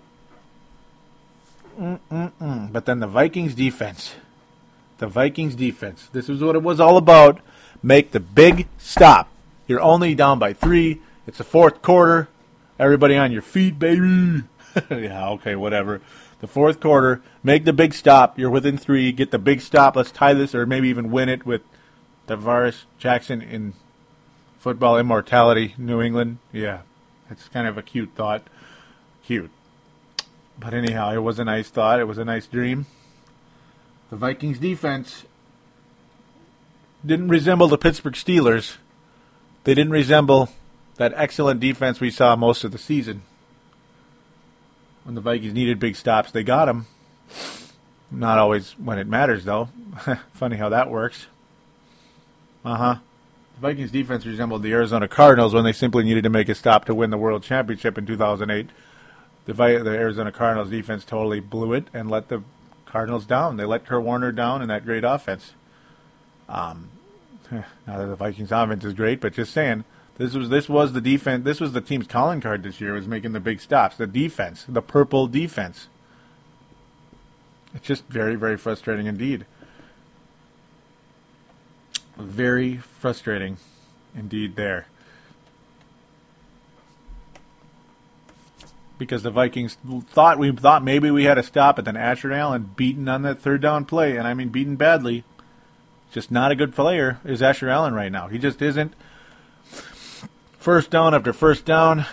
but 1.77 2.85
then 2.85 3.01
the 3.01 3.09
Vikings 3.09 3.57
defense 3.57 4.15
the 4.99 5.07
Vikings 5.07 5.55
defense. 5.55 6.09
This 6.13 6.29
is 6.29 6.43
what 6.43 6.57
it 6.57 6.63
was 6.63 6.81
all 6.81 6.97
about. 6.97 7.41
Make 7.83 8.13
the 8.13 8.21
big 8.21 8.67
stop. 8.79 9.29
You're 9.67 9.81
only 9.81 10.15
down 10.15 10.39
by 10.39 10.53
three. 10.53 11.01
It's 11.27 11.39
the 11.39 11.45
fourth 11.45 11.83
quarter. 11.83 12.29
Everybody 12.79 13.17
on 13.17 13.33
your 13.33 13.43
feet, 13.43 13.79
baby. 13.79 14.43
yeah, 14.91 15.31
okay, 15.31 15.57
whatever. 15.57 16.01
The 16.41 16.47
fourth 16.47 16.81
quarter, 16.81 17.23
make 17.43 17.65
the 17.65 17.73
big 17.73 17.95
stop. 17.95 18.39
You're 18.39 18.51
within 18.51 18.77
three. 18.77 19.11
Get 19.13 19.31
the 19.31 19.39
big 19.39 19.61
stop. 19.61 19.97
Let's 19.97 20.11
tie 20.11 20.35
this, 20.35 20.55
or 20.55 20.67
maybe 20.67 20.89
even 20.89 21.11
win 21.11 21.29
it 21.29 21.47
with 21.47 21.63
Tarvaris 22.29 22.85
Jackson 22.99 23.41
in 23.41 23.75
football 24.59 24.99
immortality, 24.99 25.75
New 25.79 26.03
England. 26.03 26.39
Yeah, 26.53 26.81
it's 27.31 27.49
kind 27.49 27.67
of 27.67 27.79
a 27.79 27.83
cute 27.83 28.11
thought. 28.15 28.43
Cute. 29.25 29.51
But 30.59 30.75
anyhow, 30.75 31.13
it 31.13 31.23
was 31.23 31.39
a 31.39 31.45
nice 31.45 31.69
thought. 31.69 32.01
It 32.01 32.05
was 32.05 32.19
a 32.19 32.25
nice 32.25 32.47
dream 32.47 32.87
the 34.11 34.17
Vikings 34.17 34.59
defense 34.59 35.25
didn't 37.05 37.29
resemble 37.29 37.69
the 37.69 37.79
Pittsburgh 37.79 38.15
Steelers. 38.15 38.77
They 39.65 39.75
didn't 39.75 39.93
resemble 39.93 40.51
that 40.97 41.13
excellent 41.17 41.61
defense 41.61 42.01
we 42.01 42.11
saw 42.11 42.37
most 42.37 42.65
of 42.65 42.73
the 42.73 42.79
season. 42.79 43.23
When 45.07 45.15
the 45.15 45.21
Vikings 45.21 45.55
needed 45.55 45.79
big 45.79 45.95
stops, 45.95 46.33
they 46.33 46.43
got 46.43 46.65
them. 46.65 46.89
Not 48.11 48.41
always 48.41 48.73
when 48.73 48.99
it 48.99 49.07
matters, 49.07 49.45
though. 49.45 49.69
Funny 50.33 50.57
how 50.57 50.71
that 50.71 50.91
works. 50.91 51.29
Uh 52.65 52.75
huh. 52.75 52.97
The 53.55 53.61
Vikings 53.61 53.93
defense 53.93 54.27
resembled 54.27 54.65
the 54.65 54.73
Arizona 54.73 55.07
Cardinals 55.07 55.55
when 55.55 55.63
they 55.63 55.73
simply 55.73 56.03
needed 56.03 56.25
to 56.25 56.29
make 56.29 56.49
a 56.49 56.57
stop 56.57 56.87
to 56.87 56.95
win 56.95 57.11
the 57.11 57.19
World 57.19 57.45
Championship 57.45 57.97
in 57.97 58.05
2008. 58.05 58.69
The, 59.45 59.53
the 59.53 59.91
Arizona 59.91 60.33
Cardinals 60.33 60.71
defense 60.71 61.05
totally 61.05 61.39
blew 61.39 61.73
it 61.73 61.85
and 61.95 62.11
let 62.11 62.29
the 62.29 62.43
Cardinals 62.85 63.27
down. 63.27 63.59
They 63.59 63.65
let 63.65 63.87
Kurt 63.87 64.03
Warner 64.03 64.33
down 64.33 64.61
in 64.61 64.67
that 64.69 64.85
great 64.85 65.05
offense. 65.05 65.53
Um, 66.49 66.91
not 67.53 67.65
that 67.87 68.07
the 68.07 68.17
Vikings 68.17 68.51
offense 68.51 68.85
is 68.85 68.95
great, 68.95 69.21
but 69.21 69.35
just 69.35 69.53
saying, 69.53 69.85
This 70.19 70.35
was 70.35 70.49
this 70.49 70.69
was 70.69 70.93
the 70.93 71.01
defense. 71.01 71.45
This 71.45 71.61
was 71.61 71.73
the 71.73 71.81
team's 71.81 72.07
calling 72.07 72.41
card 72.41 72.63
this 72.63 72.81
year. 72.81 72.95
Was 72.95 73.07
making 73.07 73.33
the 73.33 73.41
big 73.41 73.61
stops. 73.61 73.97
The 73.97 74.07
defense, 74.07 74.65
the 74.67 74.83
purple 74.83 75.27
defense. 75.27 75.89
It's 77.75 77.87
just 77.87 78.07
very 78.07 78.35
very 78.35 78.57
frustrating 78.57 79.07
indeed. 79.07 79.45
Very 82.17 82.79
frustrating 82.79 83.59
indeed 84.17 84.57
there. 84.57 84.87
Because 88.99 89.23
the 89.23 89.31
Vikings 89.31 89.77
thought 90.09 90.39
we 90.39 90.51
thought 90.51 90.83
maybe 90.83 91.11
we 91.11 91.25
had 91.25 91.37
a 91.37 91.43
stop, 91.43 91.77
but 91.77 91.85
then 91.85 91.99
Asher 91.99 92.33
Allen 92.33 92.71
beaten 92.75 93.07
on 93.11 93.21
that 93.23 93.41
third 93.41 93.61
down 93.61 93.85
play, 93.85 94.17
and 94.17 94.27
I 94.27 94.33
mean 94.33 94.49
beaten 94.49 94.77
badly. 94.77 95.25
Just 96.11 96.31
not 96.31 96.51
a 96.51 96.57
good 96.57 96.75
player 96.75 97.21
is 97.23 97.43
Asher 97.43 97.69
Allen 97.69 97.93
right 97.93 98.11
now. 98.11 98.29
He 98.29 98.39
just 98.39 98.63
isn't. 98.63 98.95
First 100.67 100.91
down 100.91 101.15
after 101.15 101.33
first 101.33 101.65
down, 101.65 102.07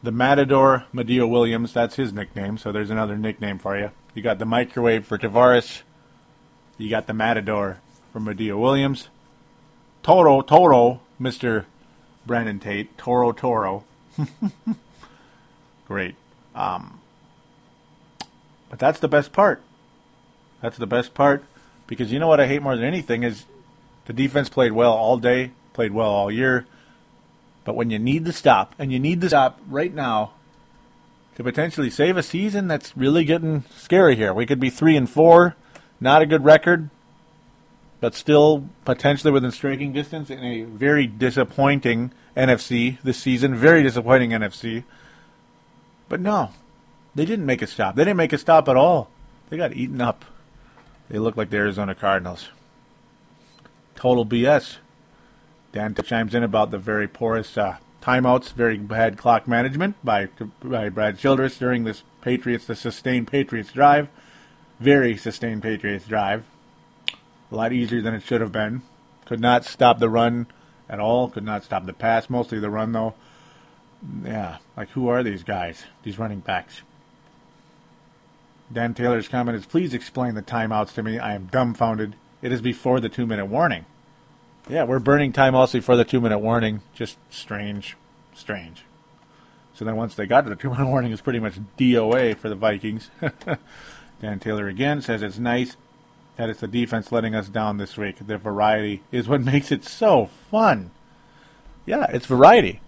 the 0.00 0.12
Matador 0.12 0.84
Madieu 0.94 1.28
Williams, 1.28 1.72
that's 1.72 1.96
his 1.96 2.12
nickname, 2.12 2.56
so 2.56 2.70
there's 2.70 2.88
another 2.88 3.18
nickname 3.18 3.58
for 3.58 3.76
you. 3.76 3.90
You 4.14 4.22
got 4.22 4.38
the 4.38 4.44
microwave 4.44 5.04
for 5.04 5.18
Tarvaris. 5.18 5.82
You 6.78 6.88
got 6.88 7.08
the 7.08 7.14
Matador 7.14 7.80
for 8.12 8.20
Madieu 8.20 8.56
Williams. 8.56 9.08
Toro, 10.04 10.40
Toro, 10.40 11.00
Mr. 11.20 11.64
Brandon 12.24 12.60
Tate. 12.60 12.96
Toro, 12.96 13.32
Toro. 13.32 13.82
Great. 15.88 16.14
Um, 16.54 17.00
but 18.68 18.78
that's 18.78 19.00
the 19.00 19.08
best 19.08 19.32
part. 19.32 19.62
That's 20.62 20.78
the 20.78 20.86
best 20.86 21.12
part 21.12 21.42
because 21.88 22.12
you 22.12 22.20
know 22.20 22.28
what 22.28 22.38
I 22.38 22.46
hate 22.46 22.62
more 22.62 22.76
than 22.76 22.84
anything 22.84 23.24
is 23.24 23.46
the 24.04 24.12
defense 24.12 24.48
played 24.48 24.70
well 24.70 24.92
all 24.92 25.16
day, 25.16 25.50
played 25.72 25.90
well 25.90 26.10
all 26.10 26.30
year. 26.30 26.66
But 27.64 27.76
when 27.76 27.90
you 27.90 27.98
need 27.98 28.24
to 28.24 28.32
stop, 28.32 28.74
and 28.78 28.92
you 28.92 28.98
need 28.98 29.20
to 29.20 29.28
stop 29.28 29.60
right 29.68 29.92
now 29.92 30.32
to 31.36 31.44
potentially 31.44 31.90
save 31.90 32.16
a 32.16 32.22
season, 32.22 32.68
that's 32.68 32.96
really 32.96 33.24
getting 33.24 33.64
scary 33.76 34.16
here. 34.16 34.32
We 34.32 34.46
could 34.46 34.60
be 34.60 34.70
three 34.70 34.96
and 34.96 35.08
four, 35.08 35.56
not 36.00 36.22
a 36.22 36.26
good 36.26 36.44
record, 36.44 36.90
but 38.00 38.14
still 38.14 38.64
potentially 38.84 39.30
within 39.30 39.50
striking 39.50 39.92
distance 39.92 40.30
in 40.30 40.42
a 40.42 40.62
very 40.62 41.06
disappointing 41.06 42.12
NFC 42.36 42.98
this 43.02 43.18
season. 43.18 43.54
Very 43.54 43.82
disappointing 43.82 44.30
NFC. 44.30 44.84
But 46.08 46.20
no, 46.20 46.50
they 47.14 47.24
didn't 47.24 47.46
make 47.46 47.62
a 47.62 47.66
stop. 47.66 47.94
They 47.94 48.04
didn't 48.04 48.16
make 48.16 48.32
a 48.32 48.38
stop 48.38 48.68
at 48.68 48.76
all. 48.76 49.10
They 49.50 49.56
got 49.56 49.74
eaten 49.74 50.00
up. 50.00 50.24
They 51.08 51.18
look 51.18 51.36
like 51.36 51.50
the 51.50 51.58
Arizona 51.58 51.94
Cardinals. 51.94 52.48
Total 53.96 54.24
BS. 54.24 54.76
Dan 55.72 55.94
chimes 55.94 56.34
in 56.34 56.42
about 56.42 56.70
the 56.70 56.78
very 56.78 57.06
porous 57.06 57.56
uh, 57.56 57.76
timeouts, 58.02 58.52
very 58.52 58.76
bad 58.76 59.16
clock 59.16 59.46
management 59.46 59.96
by 60.04 60.28
by 60.62 60.88
Brad 60.88 61.18
Childress 61.18 61.58
during 61.58 61.84
this 61.84 62.02
Patriots, 62.20 62.66
the 62.66 62.74
sustained 62.74 63.28
Patriots 63.28 63.72
drive. 63.72 64.08
Very 64.78 65.16
sustained 65.16 65.62
Patriots 65.62 66.06
drive. 66.06 66.44
A 67.52 67.54
lot 67.54 67.72
easier 67.72 68.00
than 68.00 68.14
it 68.14 68.22
should 68.22 68.40
have 68.40 68.52
been. 68.52 68.82
Could 69.26 69.40
not 69.40 69.64
stop 69.64 69.98
the 69.98 70.08
run 70.08 70.46
at 70.88 71.00
all. 71.00 71.28
Could 71.28 71.44
not 71.44 71.64
stop 71.64 71.86
the 71.86 71.92
pass. 71.92 72.30
Mostly 72.30 72.58
the 72.58 72.70
run 72.70 72.92
though. 72.92 73.14
Yeah, 74.24 74.58
like 74.76 74.90
who 74.90 75.08
are 75.08 75.22
these 75.22 75.42
guys? 75.42 75.84
These 76.02 76.18
running 76.18 76.40
backs. 76.40 76.82
Dan 78.72 78.94
Taylor's 78.94 79.28
comment 79.28 79.56
is 79.56 79.66
please 79.66 79.94
explain 79.94 80.34
the 80.34 80.42
timeouts 80.42 80.94
to 80.94 81.02
me. 81.02 81.18
I 81.18 81.34
am 81.34 81.46
dumbfounded. 81.46 82.14
It 82.40 82.52
is 82.52 82.60
before 82.60 83.00
the 83.00 83.08
two 83.08 83.26
minute 83.26 83.46
warning. 83.46 83.84
Yeah, 84.70 84.84
we're 84.84 85.00
burning 85.00 85.32
time 85.32 85.56
also 85.56 85.80
for 85.80 85.96
the 85.96 86.04
two 86.04 86.20
minute 86.20 86.38
warning. 86.38 86.82
Just 86.94 87.18
strange. 87.28 87.96
Strange. 88.32 88.84
So 89.74 89.84
then 89.84 89.96
once 89.96 90.14
they 90.14 90.26
got 90.26 90.42
to 90.42 90.50
the 90.50 90.54
two 90.54 90.70
minute 90.70 90.86
warning, 90.88 91.10
it's 91.10 91.20
pretty 91.20 91.40
much 91.40 91.54
DOA 91.76 92.36
for 92.36 92.48
the 92.48 92.54
Vikings. 92.54 93.10
Dan 94.22 94.38
Taylor 94.38 94.68
again 94.68 95.02
says 95.02 95.22
it's 95.22 95.38
nice 95.38 95.76
that 96.36 96.48
it's 96.48 96.60
the 96.60 96.68
defense 96.68 97.10
letting 97.10 97.34
us 97.34 97.48
down 97.48 97.78
this 97.78 97.96
week. 97.96 98.24
The 98.24 98.38
variety 98.38 99.02
is 99.10 99.26
what 99.26 99.40
makes 99.44 99.72
it 99.72 99.84
so 99.84 100.26
fun. 100.50 100.92
Yeah, 101.84 102.06
it's 102.08 102.26
variety. 102.26 102.80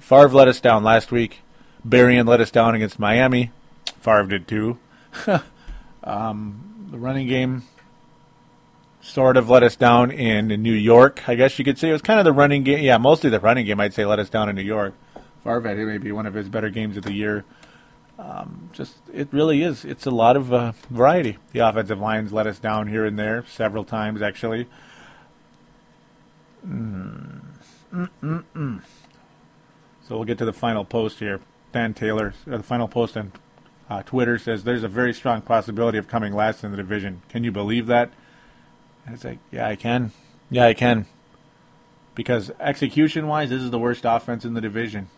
Favre 0.00 0.30
let 0.30 0.48
us 0.48 0.60
down 0.60 0.82
last 0.82 1.12
week. 1.12 1.42
Berrian 1.86 2.26
let 2.26 2.40
us 2.40 2.50
down 2.50 2.74
against 2.74 2.98
Miami. 2.98 3.52
Favre 4.00 4.26
did 4.26 4.48
too. 4.48 4.78
um, 6.02 6.88
the 6.90 6.98
running 6.98 7.28
game 7.28 7.62
sort 9.00 9.36
of 9.36 9.48
let 9.48 9.62
us 9.62 9.76
down 9.76 10.10
in, 10.10 10.48
New 10.48 10.72
York. 10.72 11.28
I 11.28 11.34
guess 11.34 11.58
you 11.58 11.64
could 11.64 11.78
say 11.78 11.90
it 11.90 11.92
was 11.92 12.02
kind 12.02 12.18
of 12.18 12.24
the 12.24 12.32
running 12.32 12.62
game. 12.64 12.84
Yeah, 12.84 12.98
mostly 12.98 13.30
the 13.30 13.40
running 13.40 13.66
game. 13.66 13.80
I'd 13.80 13.94
say 13.94 14.04
let 14.04 14.18
us 14.18 14.28
down 14.28 14.48
in 14.48 14.56
New 14.56 14.62
York. 14.62 14.94
Favre 15.42 15.86
may 15.86 15.98
be 15.98 16.12
one 16.12 16.26
of 16.26 16.34
his 16.34 16.48
better 16.48 16.68
games 16.68 16.96
of 16.96 17.04
the 17.04 17.12
year. 17.12 17.44
Um, 18.18 18.68
just 18.72 18.96
it 19.12 19.28
really 19.32 19.62
is. 19.62 19.84
It's 19.84 20.04
a 20.04 20.10
lot 20.10 20.36
of 20.36 20.52
uh, 20.52 20.72
variety. 20.90 21.38
The 21.52 21.60
offensive 21.60 21.98
lines 21.98 22.32
let 22.32 22.46
us 22.46 22.58
down 22.58 22.88
here 22.88 23.06
and 23.06 23.18
there 23.18 23.44
several 23.48 23.84
times 23.84 24.20
actually. 24.20 24.68
Mm. 26.66 27.40
So 30.02 30.16
we'll 30.16 30.24
get 30.24 30.38
to 30.38 30.44
the 30.44 30.52
final 30.52 30.84
post 30.84 31.18
here. 31.18 31.40
Dan 31.72 31.94
Taylor, 31.94 32.34
uh, 32.50 32.58
the 32.58 32.62
final 32.62 32.88
post 32.88 33.16
on 33.16 33.32
uh, 33.88 34.02
Twitter 34.02 34.38
says 34.38 34.64
there's 34.64 34.84
a 34.84 34.88
very 34.88 35.14
strong 35.14 35.40
possibility 35.40 35.96
of 35.96 36.06
coming 36.06 36.34
last 36.34 36.62
in 36.62 36.70
the 36.72 36.76
division. 36.76 37.22
Can 37.28 37.42
you 37.42 37.52
believe 37.52 37.86
that? 37.86 38.10
It's 39.12 39.24
like, 39.24 39.38
yeah, 39.50 39.66
I 39.66 39.76
can. 39.76 40.12
Yeah, 40.50 40.66
I 40.66 40.74
can. 40.74 41.06
Because 42.14 42.50
execution 42.60 43.26
wise, 43.26 43.50
this 43.50 43.62
is 43.62 43.70
the 43.70 43.78
worst 43.78 44.02
offense 44.04 44.44
in 44.44 44.54
the 44.54 44.60
division. 44.60 45.08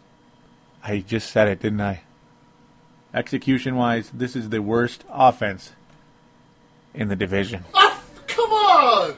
I 0.84 0.99
just 0.99 1.30
said 1.30 1.49
it, 1.49 1.61
didn't 1.61 1.80
I? 1.80 2.03
Execution 3.14 3.76
wise, 3.76 4.11
this 4.12 4.34
is 4.34 4.49
the 4.49 4.62
worst 4.62 5.05
offense 5.11 5.72
in 6.95 7.09
the 7.09 7.16
division. 7.16 7.64
Oh, 7.74 8.03
come 8.26 8.51
on! 8.51 9.16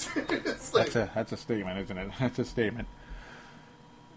That's 0.72 0.96
a 0.96 1.10
that's 1.14 1.32
a 1.32 1.36
statement, 1.36 1.78
isn't 1.80 1.98
it? 1.98 2.10
That's 2.20 2.38
a 2.38 2.44
statement. 2.44 2.88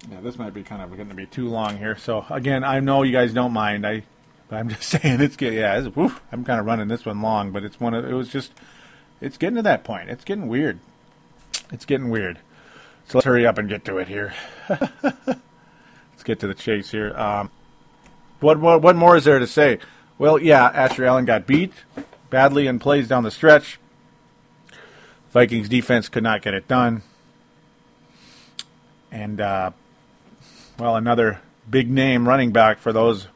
Yeah, 0.09 0.21
this 0.21 0.37
might 0.37 0.53
be 0.53 0.63
kind 0.63 0.81
of 0.81 0.95
going 0.95 1.09
to 1.09 1.15
be 1.15 1.25
too 1.25 1.49
long 1.49 1.77
here. 1.77 1.97
So 1.97 2.25
again, 2.29 2.63
I 2.63 2.79
know 2.79 3.03
you 3.03 3.11
guys 3.11 3.33
don't 3.33 3.53
mind. 3.53 3.85
I, 3.85 4.03
I'm 4.51 4.69
just 4.69 4.83
saying 5.01 5.21
it's 5.21 5.35
good. 5.35 5.53
Yeah, 5.53 5.79
it's, 5.79 5.95
woof, 5.95 6.21
I'm 6.31 6.43
kind 6.43 6.59
of 6.59 6.65
running 6.65 6.87
this 6.87 7.05
one 7.05 7.21
long, 7.21 7.51
but 7.51 7.63
it's 7.63 7.79
one 7.79 7.93
of 7.93 8.05
it 8.05 8.13
was 8.13 8.29
just 8.29 8.51
it's 9.23 9.37
getting 9.37 9.55
to 9.55 9.61
that 9.63 9.83
point. 9.83 10.09
It's 10.09 10.23
getting 10.23 10.47
weird. 10.47 10.79
It's 11.71 11.85
getting 11.85 12.09
weird. 12.09 12.39
So 13.07 13.17
let's 13.17 13.25
hurry 13.25 13.47
up 13.47 13.57
and 13.57 13.69
get 13.69 13.85
to 13.85 13.97
it 13.97 14.07
here. 14.07 14.33
let's 14.69 16.23
get 16.23 16.39
to 16.41 16.47
the 16.47 16.53
chase 16.53 16.91
here. 16.91 17.15
Um, 17.17 17.49
what, 18.39 18.59
what 18.59 18.81
what 18.81 18.95
more 18.95 19.15
is 19.15 19.23
there 19.23 19.39
to 19.39 19.47
say? 19.47 19.79
Well, 20.17 20.39
yeah, 20.39 20.65
Asher 20.65 21.05
Allen 21.05 21.25
got 21.25 21.47
beat 21.47 21.73
badly 22.29 22.67
in 22.67 22.79
plays 22.79 23.07
down 23.07 23.23
the 23.23 23.31
stretch. 23.31 23.79
Vikings 25.31 25.69
defense 25.69 26.09
could 26.09 26.23
not 26.23 26.41
get 26.41 26.53
it 26.53 26.67
done. 26.67 27.01
And 29.11 29.39
uh, 29.39 29.71
well, 30.77 30.95
another 30.95 31.41
big 31.69 31.89
name 31.89 32.27
running 32.27 32.51
back 32.51 32.79
for 32.79 32.91
those 32.91 33.27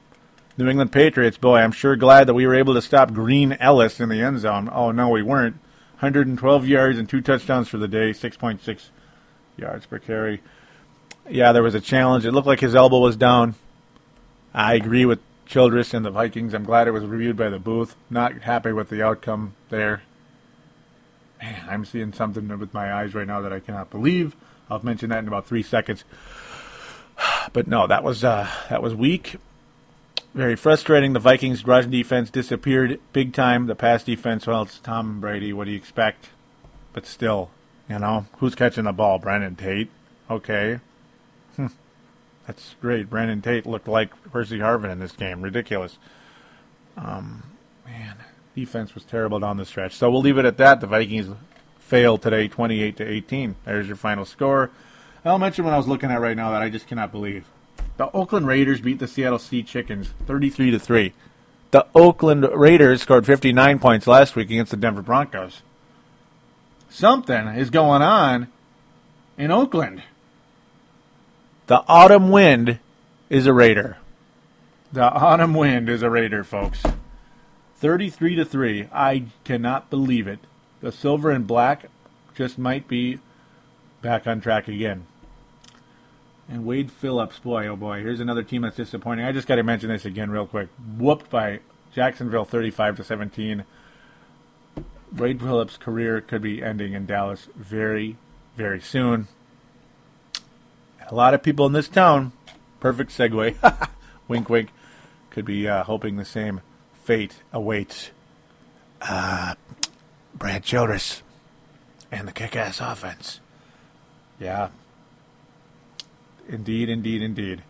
New 0.57 0.67
England 0.67 0.91
Patriots. 0.91 1.37
Boy, 1.37 1.59
I'm 1.59 1.71
sure 1.71 1.95
glad 1.95 2.27
that 2.27 2.33
we 2.33 2.45
were 2.45 2.55
able 2.55 2.73
to 2.73 2.81
stop 2.81 3.13
Green 3.13 3.53
Ellis 3.53 3.99
in 3.99 4.09
the 4.09 4.21
end 4.21 4.39
zone. 4.39 4.69
Oh 4.71 4.91
no, 4.91 5.09
we 5.09 5.23
weren't. 5.23 5.57
112 5.99 6.67
yards 6.67 6.99
and 6.99 7.09
two 7.09 7.21
touchdowns 7.21 7.67
for 7.67 7.77
the 7.77 7.87
day, 7.87 8.11
6.6 8.11 8.89
yards 9.57 9.85
per 9.87 9.97
carry. 9.97 10.41
Yeah, 11.27 11.51
there 11.51 11.63
was 11.63 11.73
a 11.73 11.81
challenge. 11.81 12.23
It 12.23 12.33
looked 12.33 12.45
like 12.45 12.59
his 12.59 12.75
elbow 12.75 12.99
was 12.99 13.15
down. 13.15 13.55
I 14.53 14.75
agree 14.75 15.05
with 15.05 15.19
Childress 15.47 15.95
and 15.95 16.05
the 16.05 16.11
Vikings. 16.11 16.53
I'm 16.53 16.65
glad 16.65 16.87
it 16.87 16.91
was 16.91 17.03
reviewed 17.03 17.35
by 17.35 17.49
the 17.49 17.57
booth. 17.57 17.95
Not 18.11 18.41
happy 18.43 18.73
with 18.73 18.89
the 18.89 19.01
outcome 19.01 19.55
there. 19.69 20.03
Man, 21.41 21.63
I'm 21.67 21.83
seeing 21.83 22.13
something 22.13 22.47
with 22.59 22.73
my 22.75 22.93
eyes 22.93 23.15
right 23.15 23.25
now 23.25 23.41
that 23.41 23.51
I 23.51 23.59
cannot 23.59 23.89
believe. 23.89 24.35
I'll 24.69 24.83
mention 24.83 25.09
that 25.09 25.19
in 25.19 25.27
about 25.27 25.47
three 25.47 25.63
seconds. 25.63 26.03
But 27.53 27.65
no, 27.65 27.87
that 27.87 28.03
was 28.03 28.23
uh, 28.23 28.47
that 28.69 28.83
was 28.83 28.93
weak. 28.93 29.37
Very 30.37 30.55
frustrating. 30.55 31.13
The 31.13 31.19
Vikings' 31.19 31.65
rush 31.65 31.87
defense 31.87 32.29
disappeared 32.29 32.99
big 33.11 33.33
time. 33.33 33.65
The 33.65 33.73
pass 33.73 34.03
defense, 34.03 34.45
well, 34.45 34.61
it's 34.61 34.77
Tom 34.77 35.19
Brady. 35.19 35.51
What 35.51 35.65
do 35.65 35.71
you 35.71 35.77
expect? 35.77 36.29
But 36.93 37.07
still, 37.07 37.49
you 37.89 37.97
know, 37.97 38.27
who's 38.37 38.53
catching 38.53 38.83
the 38.83 38.91
ball? 38.91 39.17
Brandon 39.17 39.55
Tate. 39.55 39.89
Okay. 40.29 40.79
Hm. 41.55 41.71
That's 42.45 42.75
great. 42.79 43.09
Brandon 43.09 43.41
Tate 43.41 43.65
looked 43.65 43.87
like 43.87 44.11
Percy 44.31 44.59
Harvin 44.59 44.91
in 44.91 44.99
this 44.99 45.13
game. 45.13 45.41
Ridiculous. 45.41 45.97
Um, 46.95 47.41
man, 47.83 48.17
defense 48.53 48.93
was 48.93 49.05
terrible 49.05 49.39
down 49.39 49.57
the 49.57 49.65
stretch. 49.65 49.95
So 49.95 50.11
we'll 50.11 50.21
leave 50.21 50.37
it 50.37 50.45
at 50.45 50.57
that. 50.57 50.81
The 50.81 50.87
Vikings 50.87 51.35
failed 51.79 52.21
today, 52.21 52.47
28 52.47 52.95
to 52.97 53.03
18. 53.03 53.55
There's 53.65 53.87
your 53.87 53.95
final 53.95 54.23
score. 54.23 54.69
I'll 55.25 55.39
mention 55.39 55.65
what 55.65 55.73
I 55.73 55.77
was 55.77 55.87
looking 55.87 56.11
at 56.11 56.21
right 56.21 56.37
now 56.37 56.51
that 56.51 56.61
I 56.61 56.69
just 56.69 56.85
cannot 56.85 57.11
believe. 57.11 57.47
The 57.97 58.11
Oakland 58.11 58.47
Raiders 58.47 58.79
beat 58.79 58.99
the 58.99 59.07
Seattle 59.07 59.39
Sea 59.39 59.63
Chickens 59.63 60.09
33 60.27 60.71
to 60.71 60.79
3. 60.79 61.13
The 61.71 61.87
Oakland 61.93 62.47
Raiders 62.53 63.01
scored 63.01 63.25
59 63.25 63.79
points 63.79 64.07
last 64.07 64.35
week 64.35 64.49
against 64.49 64.71
the 64.71 64.77
Denver 64.77 65.01
Broncos. 65.01 65.63
Something 66.89 67.47
is 67.47 67.69
going 67.69 68.01
on 68.01 68.47
in 69.37 69.51
Oakland. 69.51 70.03
The 71.65 71.83
autumn 71.87 72.29
wind 72.29 72.79
is 73.29 73.45
a 73.45 73.53
Raider. 73.53 73.97
The 74.93 75.03
autumn 75.03 75.53
wind 75.53 75.89
is 75.89 76.01
a 76.01 76.09
Raider, 76.09 76.43
folks. 76.43 76.83
33 77.77 78.35
to 78.35 78.45
3. 78.45 78.87
I 78.93 79.25
cannot 79.43 79.89
believe 79.89 80.27
it. 80.27 80.39
The 80.79 80.91
silver 80.91 81.31
and 81.31 81.45
black 81.45 81.87
just 82.35 82.57
might 82.57 82.87
be 82.87 83.19
back 84.01 84.27
on 84.27 84.39
track 84.39 84.67
again. 84.67 85.07
And 86.49 86.65
Wade 86.65 86.91
Phillips, 86.91 87.39
boy, 87.39 87.67
oh 87.67 87.75
boy, 87.75 87.99
here's 87.99 88.19
another 88.19 88.43
team 88.43 88.61
that's 88.61 88.77
disappointing. 88.77 89.25
I 89.25 89.31
just 89.31 89.47
got 89.47 89.55
to 89.55 89.63
mention 89.63 89.89
this 89.89 90.05
again 90.05 90.31
real 90.31 90.47
quick. 90.47 90.69
Whooped 90.97 91.29
by 91.29 91.59
Jacksonville 91.93 92.45
35 92.45 92.97
to 92.97 93.03
17. 93.03 93.65
Wade 95.15 95.41
Phillips' 95.41 95.77
career 95.77 96.21
could 96.21 96.41
be 96.41 96.63
ending 96.63 96.93
in 96.93 97.05
Dallas 97.05 97.47
very, 97.55 98.17
very 98.55 98.79
soon. 98.79 99.27
A 101.09 101.15
lot 101.15 101.33
of 101.33 101.43
people 101.43 101.65
in 101.65 101.73
this 101.73 101.87
town, 101.87 102.33
perfect 102.79 103.11
segue, 103.11 103.89
wink 104.27 104.49
wink, 104.49 104.69
could 105.29 105.45
be 105.45 105.67
uh, 105.67 105.83
hoping 105.83 106.17
the 106.17 106.25
same 106.25 106.61
fate 107.03 107.41
awaits 107.53 108.11
uh, 109.01 109.55
Brad 110.33 110.63
Childress 110.63 111.23
and 112.11 112.27
the 112.27 112.31
kick 112.31 112.55
ass 112.55 112.79
offense. 112.81 113.39
Yeah. 114.39 114.69
Indeed, 116.47 116.89
indeed, 116.89 117.21
indeed. 117.21 117.63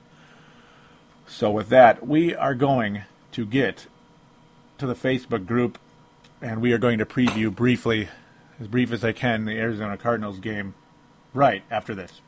So, 1.28 1.52
with 1.52 1.70
that, 1.70 2.08
we 2.08 2.36
are 2.36 2.56
going 2.56 3.04
to 3.32 3.46
get 3.46 3.88
to 4.78 4.88
the 4.88 4.96
Facebook 4.96 5.46
group 5.46 5.78
and 6.42 6.62
we 6.62 6.72
are 6.72 6.78
going 6.78 7.00
to 7.00 7.06
preview 7.06 7.54
briefly, 7.54 8.10
as 8.60 8.68
brief 8.68 8.92
as 8.92 9.04
I 9.04 9.12
can, 9.12 9.46
the 9.46 9.58
Arizona 9.58 9.98
Cardinals 9.98 10.40
game 10.40 10.76
right 11.34 11.64
after 11.72 11.96
this. 11.96 12.22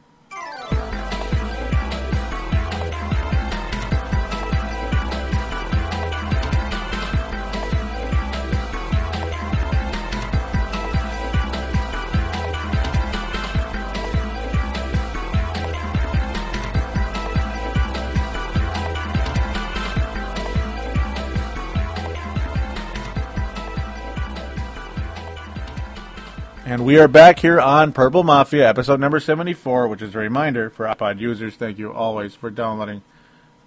We 26.90 26.98
are 26.98 27.08
back 27.08 27.38
here 27.38 27.62
on 27.62 27.94
Purple 27.94 28.24
Mafia, 28.24 28.68
episode 28.68 29.00
number 29.00 29.20
74, 29.20 29.88
which 29.88 30.02
is 30.02 30.16
a 30.16 30.18
reminder 30.18 30.72
for 30.72 30.88
iPod 30.88 31.20
users. 31.20 31.56
Thank 31.56 31.78
you 31.78 31.94
always 31.94 32.34
for 32.34 32.50
downloading 32.50 33.04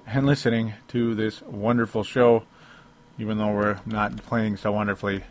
and 0.09 0.27
listening 0.27 0.75
to 0.89 1.15
this 1.15 1.41
wonderful 1.43 2.03
show, 2.03 2.43
even 3.21 3.39
though 3.39 3.53
we're 3.53 3.79
not 3.87 4.17
playing 4.25 4.57
so 4.57 4.73
wonderfully 4.73 5.23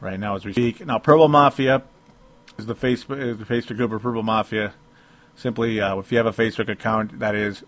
right 0.00 0.18
now 0.18 0.36
as 0.36 0.46
we 0.46 0.52
speak. 0.52 0.86
Now, 0.86 0.98
Purple 0.98 1.28
Mafia 1.28 1.82
is 2.56 2.64
the 2.64 2.74
Facebook, 2.74 3.20
is 3.20 3.36
the 3.36 3.44
Facebook 3.44 3.76
group 3.76 3.92
of 3.92 4.00
Purple 4.00 4.22
Mafia. 4.22 4.72
Simply, 5.36 5.82
uh, 5.82 5.98
if 5.98 6.10
you 6.12 6.16
have 6.16 6.26
a 6.26 6.32
Facebook 6.32 6.70
account, 6.70 7.18
that 7.18 7.34
is 7.34 7.62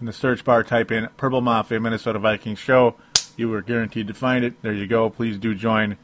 in 0.00 0.06
the 0.06 0.14
search 0.14 0.44
bar, 0.44 0.64
type 0.64 0.90
in 0.90 1.08
Purple 1.18 1.42
Mafia 1.42 1.78
Minnesota 1.78 2.18
Vikings 2.18 2.58
Show. 2.58 2.94
You 3.36 3.52
are 3.52 3.60
guaranteed 3.60 4.06
to 4.06 4.14
find 4.14 4.46
it. 4.46 4.62
There 4.62 4.72
you 4.72 4.86
go. 4.86 5.10
Please 5.10 5.36
do 5.36 5.54
join 5.54 5.98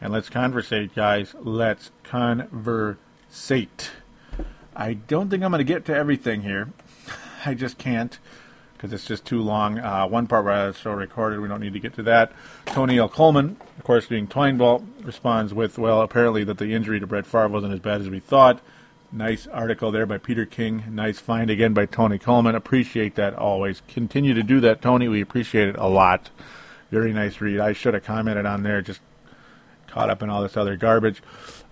and 0.00 0.12
let's 0.12 0.28
conversate, 0.28 0.94
guys. 0.94 1.34
Let's 1.40 1.90
conversate. 2.02 3.90
I 4.74 4.94
don't 4.94 5.28
think 5.28 5.42
I'm 5.42 5.50
going 5.50 5.58
to 5.58 5.64
get 5.64 5.84
to 5.86 5.94
everything 5.94 6.42
here. 6.42 6.72
I 7.46 7.54
just 7.54 7.78
can't 7.78 8.18
because 8.80 8.94
it's 8.94 9.04
just 9.04 9.26
too 9.26 9.42
long. 9.42 9.78
Uh, 9.78 10.06
one 10.06 10.26
part 10.26 10.46
where 10.46 10.68
I 10.68 10.72
show 10.72 10.92
recorded, 10.92 11.40
we 11.40 11.48
don't 11.48 11.60
need 11.60 11.74
to 11.74 11.80
get 11.80 11.92
to 11.94 12.02
that. 12.04 12.32
Tony 12.64 12.98
L. 12.98 13.10
Coleman, 13.10 13.58
of 13.76 13.84
course, 13.84 14.06
being 14.06 14.26
Twineball, 14.26 14.86
responds 15.04 15.52
with, 15.52 15.76
well, 15.76 16.00
apparently 16.00 16.44
that 16.44 16.56
the 16.56 16.72
injury 16.72 16.98
to 16.98 17.06
Brett 17.06 17.26
Favre 17.26 17.48
wasn't 17.48 17.74
as 17.74 17.80
bad 17.80 18.00
as 18.00 18.08
we 18.08 18.20
thought. 18.20 18.62
Nice 19.12 19.46
article 19.48 19.90
there 19.90 20.06
by 20.06 20.16
Peter 20.16 20.46
King. 20.46 20.84
Nice 20.88 21.18
find 21.18 21.50
again 21.50 21.74
by 21.74 21.84
Tony 21.84 22.18
Coleman. 22.18 22.54
Appreciate 22.54 23.16
that 23.16 23.34
always. 23.34 23.82
Continue 23.86 24.32
to 24.32 24.42
do 24.42 24.60
that, 24.60 24.80
Tony. 24.80 25.08
We 25.08 25.20
appreciate 25.20 25.68
it 25.68 25.76
a 25.76 25.88
lot. 25.88 26.30
Very 26.90 27.12
nice 27.12 27.38
read. 27.40 27.60
I 27.60 27.74
should 27.74 27.92
have 27.92 28.04
commented 28.04 28.46
on 28.46 28.62
there. 28.62 28.80
Just 28.80 29.00
caught 29.90 30.10
up 30.10 30.22
in 30.22 30.30
all 30.30 30.42
this 30.42 30.56
other 30.56 30.76
garbage. 30.76 31.22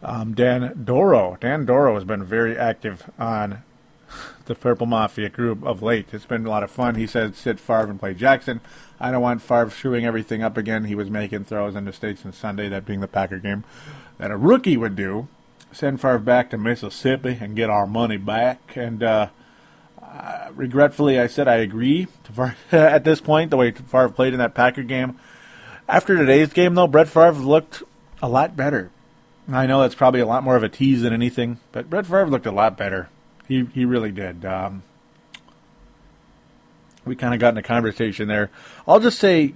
Um, 0.02 0.34
Dan 0.34 0.82
Doro. 0.84 1.36
Dan 1.40 1.64
Doro 1.64 1.94
has 1.94 2.04
been 2.04 2.24
very 2.24 2.56
active 2.56 3.10
on 3.18 3.62
the 4.46 4.54
Purple 4.54 4.86
Mafia 4.86 5.28
group 5.28 5.62
of 5.64 5.82
late. 5.82 6.08
It's 6.12 6.24
been 6.24 6.46
a 6.46 6.50
lot 6.50 6.62
of 6.62 6.70
fun. 6.70 6.94
He 6.94 7.06
said 7.06 7.34
sit 7.34 7.60
Favre 7.60 7.90
and 7.90 8.00
play 8.00 8.14
Jackson. 8.14 8.60
I 9.00 9.10
don't 9.10 9.22
want 9.22 9.42
Favre 9.42 9.70
screwing 9.70 10.04
everything 10.04 10.42
up 10.42 10.56
again. 10.56 10.84
He 10.84 10.94
was 10.94 11.10
making 11.10 11.44
throws 11.44 11.76
in 11.76 11.84
the 11.84 11.92
States 11.92 12.24
on 12.24 12.32
Sunday, 12.32 12.68
that 12.68 12.86
being 12.86 13.00
the 13.00 13.08
Packer 13.08 13.38
game, 13.38 13.64
that 14.18 14.30
a 14.30 14.36
rookie 14.36 14.76
would 14.76 14.96
do. 14.96 15.28
Send 15.70 16.00
Favre 16.00 16.18
back 16.18 16.50
to 16.50 16.58
Mississippi 16.58 17.38
and 17.40 17.54
get 17.54 17.70
our 17.70 17.86
money 17.86 18.16
back. 18.16 18.72
And 18.74 19.02
uh, 19.02 19.28
uh, 20.02 20.48
regretfully, 20.54 21.20
I 21.20 21.26
said 21.26 21.46
I 21.46 21.56
agree 21.56 22.06
Favre, 22.24 22.56
at 22.72 23.04
this 23.04 23.20
point, 23.20 23.50
the 23.50 23.56
way 23.56 23.70
Favre 23.70 24.08
played 24.08 24.32
in 24.32 24.38
that 24.38 24.54
Packer 24.54 24.82
game. 24.82 25.18
After 25.88 26.16
today's 26.16 26.52
game, 26.52 26.74
though, 26.74 26.86
Brett 26.86 27.08
Favre 27.08 27.32
looked 27.32 27.82
a 28.22 28.28
lot 28.28 28.56
better. 28.56 28.90
I 29.50 29.66
know 29.66 29.80
that's 29.80 29.94
probably 29.94 30.20
a 30.20 30.26
lot 30.26 30.42
more 30.42 30.56
of 30.56 30.62
a 30.62 30.68
tease 30.68 31.02
than 31.02 31.12
anything, 31.12 31.58
but 31.72 31.88
Brett 31.88 32.06
Favre 32.06 32.28
looked 32.28 32.46
a 32.46 32.52
lot 32.52 32.76
better. 32.76 33.08
He 33.46 33.64
he 33.72 33.84
really 33.84 34.12
did. 34.12 34.44
Um, 34.44 34.82
we 37.04 37.16
kind 37.16 37.32
of 37.32 37.40
got 37.40 37.54
in 37.54 37.56
a 37.56 37.62
conversation 37.62 38.28
there. 38.28 38.50
I'll 38.86 39.00
just 39.00 39.18
say 39.18 39.54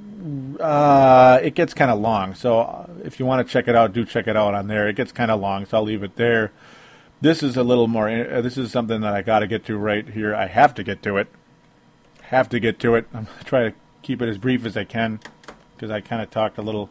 uh, 0.59 1.41
it 1.43 1.55
gets 1.55 1.75
kind 1.75 1.91
of 1.91 2.01
long, 2.01 2.35
so 2.35 2.61
uh, 2.61 2.87
if 3.05 3.21
you 3.21 3.27
want 3.27 3.47
to 3.47 3.53
check 3.53 3.69
it 3.69 3.77
out, 3.77 3.93
do 3.93 4.07
check 4.07 4.27
it 4.27 4.37
out 4.37 4.55
on 4.55 4.67
there. 4.69 4.89
It 4.89 4.97
gets 4.97 5.13
kind 5.13 5.31
of 5.31 5.41
long, 5.41 5.67
so 5.67 5.77
I'll 5.77 5.85
leave 5.85 6.03
it 6.03 6.17
there. 6.17 6.53
This 7.21 7.43
is 7.43 7.57
a 7.57 7.63
little 7.63 7.87
more. 7.87 8.09
Uh, 8.09 8.41
this 8.41 8.57
is 8.57 8.73
something 8.73 9.03
that 9.03 9.13
I 9.13 9.21
got 9.21 9.41
to 9.41 9.47
get 9.47 9.67
to 9.67 9.77
right 9.77 10.09
here. 10.09 10.35
I 10.35 10.47
have 10.47 10.75
to 10.77 10.83
get 10.83 11.03
to 11.03 11.19
it. 11.19 11.29
Have 12.23 12.49
to 12.49 12.59
get 12.59 12.79
to 12.81 12.95
it. 12.95 13.07
I'm 13.13 13.27
try 13.45 13.69
to 13.69 13.75
keep 14.01 14.23
it 14.23 14.29
as 14.29 14.39
brief 14.39 14.65
as 14.65 14.77
I 14.77 14.85
can 14.85 15.21
because 15.77 15.91
I 15.91 16.01
kind 16.01 16.23
of 16.23 16.31
talked 16.31 16.57
a 16.57 16.63
little 16.63 16.89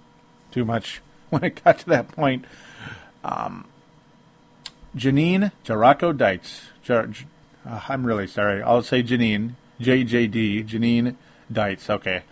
too 0.51 0.65
much 0.65 1.01
when 1.39 1.43
it 1.45 1.63
got 1.63 1.79
to 1.79 1.85
that 1.87 2.09
point. 2.09 2.45
Um, 3.23 3.65
Janine 4.95 5.51
Jaraco 5.65 6.15
Dites. 6.15 6.63
Jar, 6.83 7.09
uh, 7.65 7.81
I'm 7.87 8.05
really 8.05 8.27
sorry. 8.27 8.61
I'll 8.61 8.83
say 8.83 9.01
Janine. 9.01 9.53
JJD. 9.79 10.67
Janine 10.67 11.15
Dites. 11.51 11.89
Okay. 11.89 12.23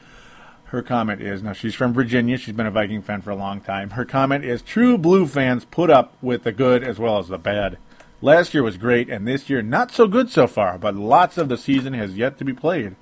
Her 0.65 0.83
comment 0.83 1.21
is 1.21 1.41
now 1.41 1.53
she's 1.53 1.73
from 1.73 1.93
Virginia. 1.93 2.37
She's 2.37 2.53
been 2.53 2.67
a 2.67 2.71
Viking 2.71 3.01
fan 3.01 3.21
for 3.21 3.31
a 3.31 3.35
long 3.35 3.61
time. 3.61 3.91
Her 3.91 4.05
comment 4.05 4.43
is 4.45 4.61
true 4.61 4.97
blue 4.97 5.25
fans 5.25 5.65
put 5.65 5.89
up 5.89 6.13
with 6.21 6.43
the 6.43 6.51
good 6.51 6.83
as 6.83 6.99
well 6.99 7.17
as 7.17 7.29
the 7.29 7.39
bad. 7.39 7.77
Last 8.21 8.53
year 8.53 8.61
was 8.61 8.77
great, 8.77 9.09
and 9.09 9.25
this 9.25 9.49
year 9.49 9.61
not 9.61 9.91
so 9.91 10.05
good 10.05 10.29
so 10.29 10.45
far, 10.45 10.77
but 10.77 10.93
lots 10.93 11.37
of 11.37 11.47
the 11.47 11.57
season 11.57 11.93
has 11.93 12.17
yet 12.17 12.37
to 12.37 12.43
be 12.43 12.53
played. 12.53 12.97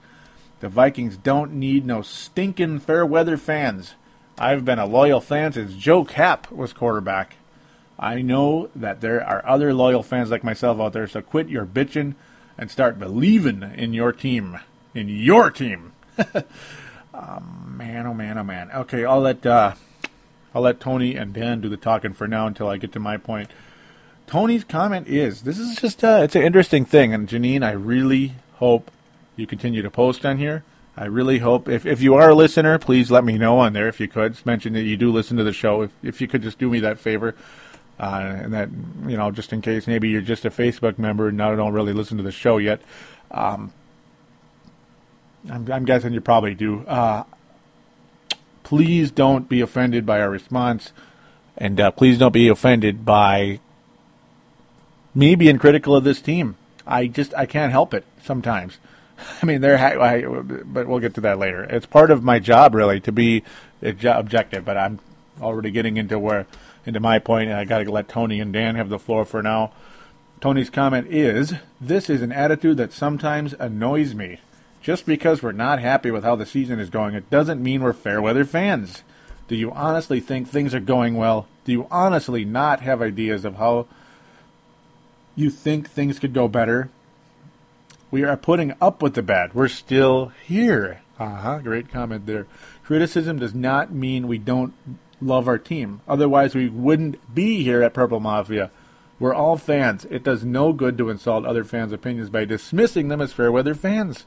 The 0.60 0.70
Vikings 0.70 1.18
don't 1.18 1.54
need 1.54 1.86
no 1.86 2.04
stinking 2.04 2.80
fair 2.80 3.06
weather 3.06 3.36
fans. 3.36 3.96
I've 4.40 4.64
been 4.64 4.78
a 4.78 4.86
loyal 4.86 5.20
fan 5.20 5.54
since 5.54 5.74
Joe 5.74 6.06
Kapp 6.06 6.52
was 6.52 6.72
quarterback. 6.72 7.38
I 7.98 8.22
know 8.22 8.70
that 8.76 9.02
there 9.02 9.26
are 9.26 9.44
other 9.48 9.74
loyal 9.74 10.04
fans 10.04 10.30
like 10.30 10.44
myself 10.44 10.80
out 10.80 10.94
there, 10.94 11.08
so 11.08 11.22
quit 11.22 11.50
your 11.50 11.66
bitching 11.66 12.14
and 12.56 12.70
start 12.70 13.00
believing 13.00 13.64
in 13.76 13.94
your 13.94 14.12
team. 14.12 14.60
In 14.94 15.10
your 15.10 15.50
team. 15.50 15.94
um, 17.14 17.74
man, 17.78 18.06
oh 18.06 18.14
man, 18.14 18.38
oh 18.38 18.44
man. 18.44 18.70
Okay, 18.72 19.06
I'll 19.06 19.22
let 19.22 19.44
uh, 19.44 19.74
I'll 20.54 20.62
let 20.62 20.80
Tony 20.80 21.16
and 21.16 21.34
Dan 21.34 21.62
do 21.62 21.70
the 21.70 21.78
talking 21.78 22.14
for 22.14 22.28
now 22.28 22.46
until 22.46 22.68
I 22.68 22.78
get 22.78 22.92
to 22.94 23.00
my 23.00 23.18
point. 23.18 23.50
Tony's 24.28 24.64
comment 24.64 25.08
is 25.08 25.42
this 25.42 25.58
is 25.58 25.78
just 25.78 26.04
uh, 26.04 26.20
it's 26.24 26.36
an 26.36 26.44
interesting 26.44 26.86
thing, 26.86 27.12
and 27.12 27.28
Janine, 27.28 27.64
I 27.64 27.72
really 27.72 28.36
hope 28.56 28.92
you 29.36 29.48
continue 29.48 29.82
to 29.82 29.90
post 29.90 30.26
on 30.26 30.38
here. 30.38 30.64
I 30.98 31.06
really 31.06 31.38
hope 31.38 31.70
if, 31.70 31.86
if 31.86 32.02
you 32.02 32.16
are 32.16 32.32
a 32.32 32.36
listener, 32.36 32.80
please 32.80 33.12
let 33.12 33.24
me 33.24 33.38
know 33.38 33.60
on 33.60 33.74
there 33.74 33.88
if 33.88 34.00
you 34.00 34.08
could. 34.08 34.44
Mention 34.48 34.74
that 34.74 34.82
you 34.82 34.98
do 34.98 35.12
listen 35.12 35.38
to 35.38 35.44
the 35.44 35.54
show. 35.54 35.84
If, 35.84 35.92
if 36.02 36.22
you 36.22 36.28
could 36.28 36.42
just 36.42 36.58
do 36.58 36.70
me 36.70 36.80
that 36.80 36.98
favor. 36.98 37.36
Uh, 38.00 38.40
and 38.44 38.54
that, 38.54 38.70
you 39.08 39.16
know, 39.16 39.30
just 39.30 39.54
in 39.54 39.62
case 39.62 39.86
maybe 39.86 40.10
you're 40.10 40.22
just 40.22 40.44
a 40.44 40.50
Facebook 40.50 40.98
member 40.98 41.28
and 41.28 41.38
now 41.38 41.56
don't 41.56 41.74
really 41.74 41.94
listen 41.94 42.18
to 42.18 42.24
the 42.24 42.32
show 42.32 42.58
yet. 42.58 42.82
Um, 43.30 43.74
I'm, 45.50 45.72
I'm, 45.72 45.86
guessing 45.86 46.14
you 46.14 46.22
probably 46.22 46.56
do. 46.56 46.82
Uh, 46.88 47.24
please 48.64 49.12
don't 49.12 49.48
be 49.48 49.62
offended 49.62 50.04
by 50.04 50.20
our 50.20 50.32
response. 50.32 50.94
And 51.58 51.80
uh, 51.80 51.92
please 51.92 52.18
don't 52.18 52.34
be 52.34 52.48
offended 52.48 53.06
by 53.06 53.60
me 55.14 55.36
being 55.36 55.60
critical 55.60 55.96
of 55.96 56.04
this 56.04 56.22
team. 56.22 56.56
I 56.88 57.06
just, 57.06 57.36
I 57.36 57.46
can't 57.46 57.72
help 57.72 57.94
it 57.94 58.06
sometimes. 58.24 58.80
I 59.42 59.46
mean, 59.46 59.62
there, 59.62 59.78
ha- 59.78 60.44
but 60.66 60.88
we'll 60.88 61.00
get 61.00 61.16
to 61.16 61.22
that 61.22 61.40
later. 61.40 61.64
It's 61.64 61.86
part 61.86 62.12
of 62.12 62.24
my 62.24 62.40
job, 62.40 62.76
really, 62.76 63.00
to 63.02 63.12
be 63.12 63.44
objective. 63.82 64.66
But 64.66 64.78
I'm 64.78 65.00
already 65.42 65.72
getting 65.72 65.98
into 65.98 66.20
where 66.20 66.48
into 66.86 67.00
my 67.00 67.20
point, 67.20 67.50
and 67.50 67.60
I 67.60 67.66
got 67.66 67.84
to 67.84 67.92
let 67.92 68.08
Tony 68.08 68.40
and 68.40 68.54
Dan 68.54 68.76
have 68.76 68.90
the 68.90 69.00
floor 69.00 69.26
for 69.26 69.44
now. 69.44 69.74
Tony's 70.40 70.70
comment 70.70 71.08
is 71.08 71.54
This 71.82 72.10
is 72.10 72.22
an 72.22 72.32
attitude 72.32 72.78
that 72.78 72.94
sometimes 72.94 73.54
annoys 73.54 74.14
me. 74.16 74.40
Just 74.82 75.06
because 75.06 75.44
we're 75.44 75.52
not 75.52 75.80
happy 75.80 76.12
with 76.12 76.24
how 76.24 76.36
the 76.36 76.46
season 76.46 76.80
is 76.80 76.90
going, 76.90 77.14
it 77.14 77.30
doesn't 77.30 77.62
mean 77.62 77.82
we're 77.82 77.92
fair 77.92 78.22
weather 78.22 78.46
fans. 78.46 79.04
Do 79.48 79.56
you 79.56 79.72
honestly 79.72 80.20
think 80.20 80.48
things 80.48 80.74
are 80.74 80.80
going 80.80 81.16
well? 81.16 81.48
Do 81.66 81.72
you 81.72 81.88
honestly 81.92 82.46
not 82.46 82.82
have 82.82 83.02
ideas 83.02 83.44
of 83.44 83.56
how 83.56 83.88
you 85.36 85.50
think 85.50 85.90
things 85.90 86.20
could 86.20 86.34
go 86.34 86.48
better? 86.48 86.90
We 88.10 88.24
are 88.24 88.38
putting 88.38 88.74
up 88.80 89.02
with 89.02 89.16
the 89.16 89.22
bad. 89.22 89.54
We're 89.54 89.68
still 89.68 90.32
here. 90.46 91.02
Uh 91.20 91.36
huh. 91.36 91.60
Great 91.60 91.90
comment 91.90 92.26
there. 92.26 92.48
Criticism 92.84 93.40
does 93.40 93.54
not 93.54 93.92
mean 93.92 94.28
we 94.28 94.38
don't 94.38 94.74
love 95.22 95.48
our 95.48 95.58
team. 95.58 96.02
Otherwise, 96.08 96.56
we 96.56 96.70
wouldn't 96.70 97.34
be 97.34 97.64
here 97.64 97.84
at 97.84 97.94
Purple 97.94 98.20
Mafia. 98.20 98.72
We're 99.20 99.34
all 99.34 99.58
fans. 99.58 100.06
It 100.06 100.24
does 100.24 100.46
no 100.46 100.74
good 100.74 100.98
to 101.00 101.10
insult 101.10 101.46
other 101.46 101.64
fans' 101.64 101.92
opinions 101.92 102.30
by 102.30 102.46
dismissing 102.46 103.08
them 103.08 103.20
as 103.20 103.34
fair 103.34 103.52
weather 103.52 103.74
fans. 103.74 104.26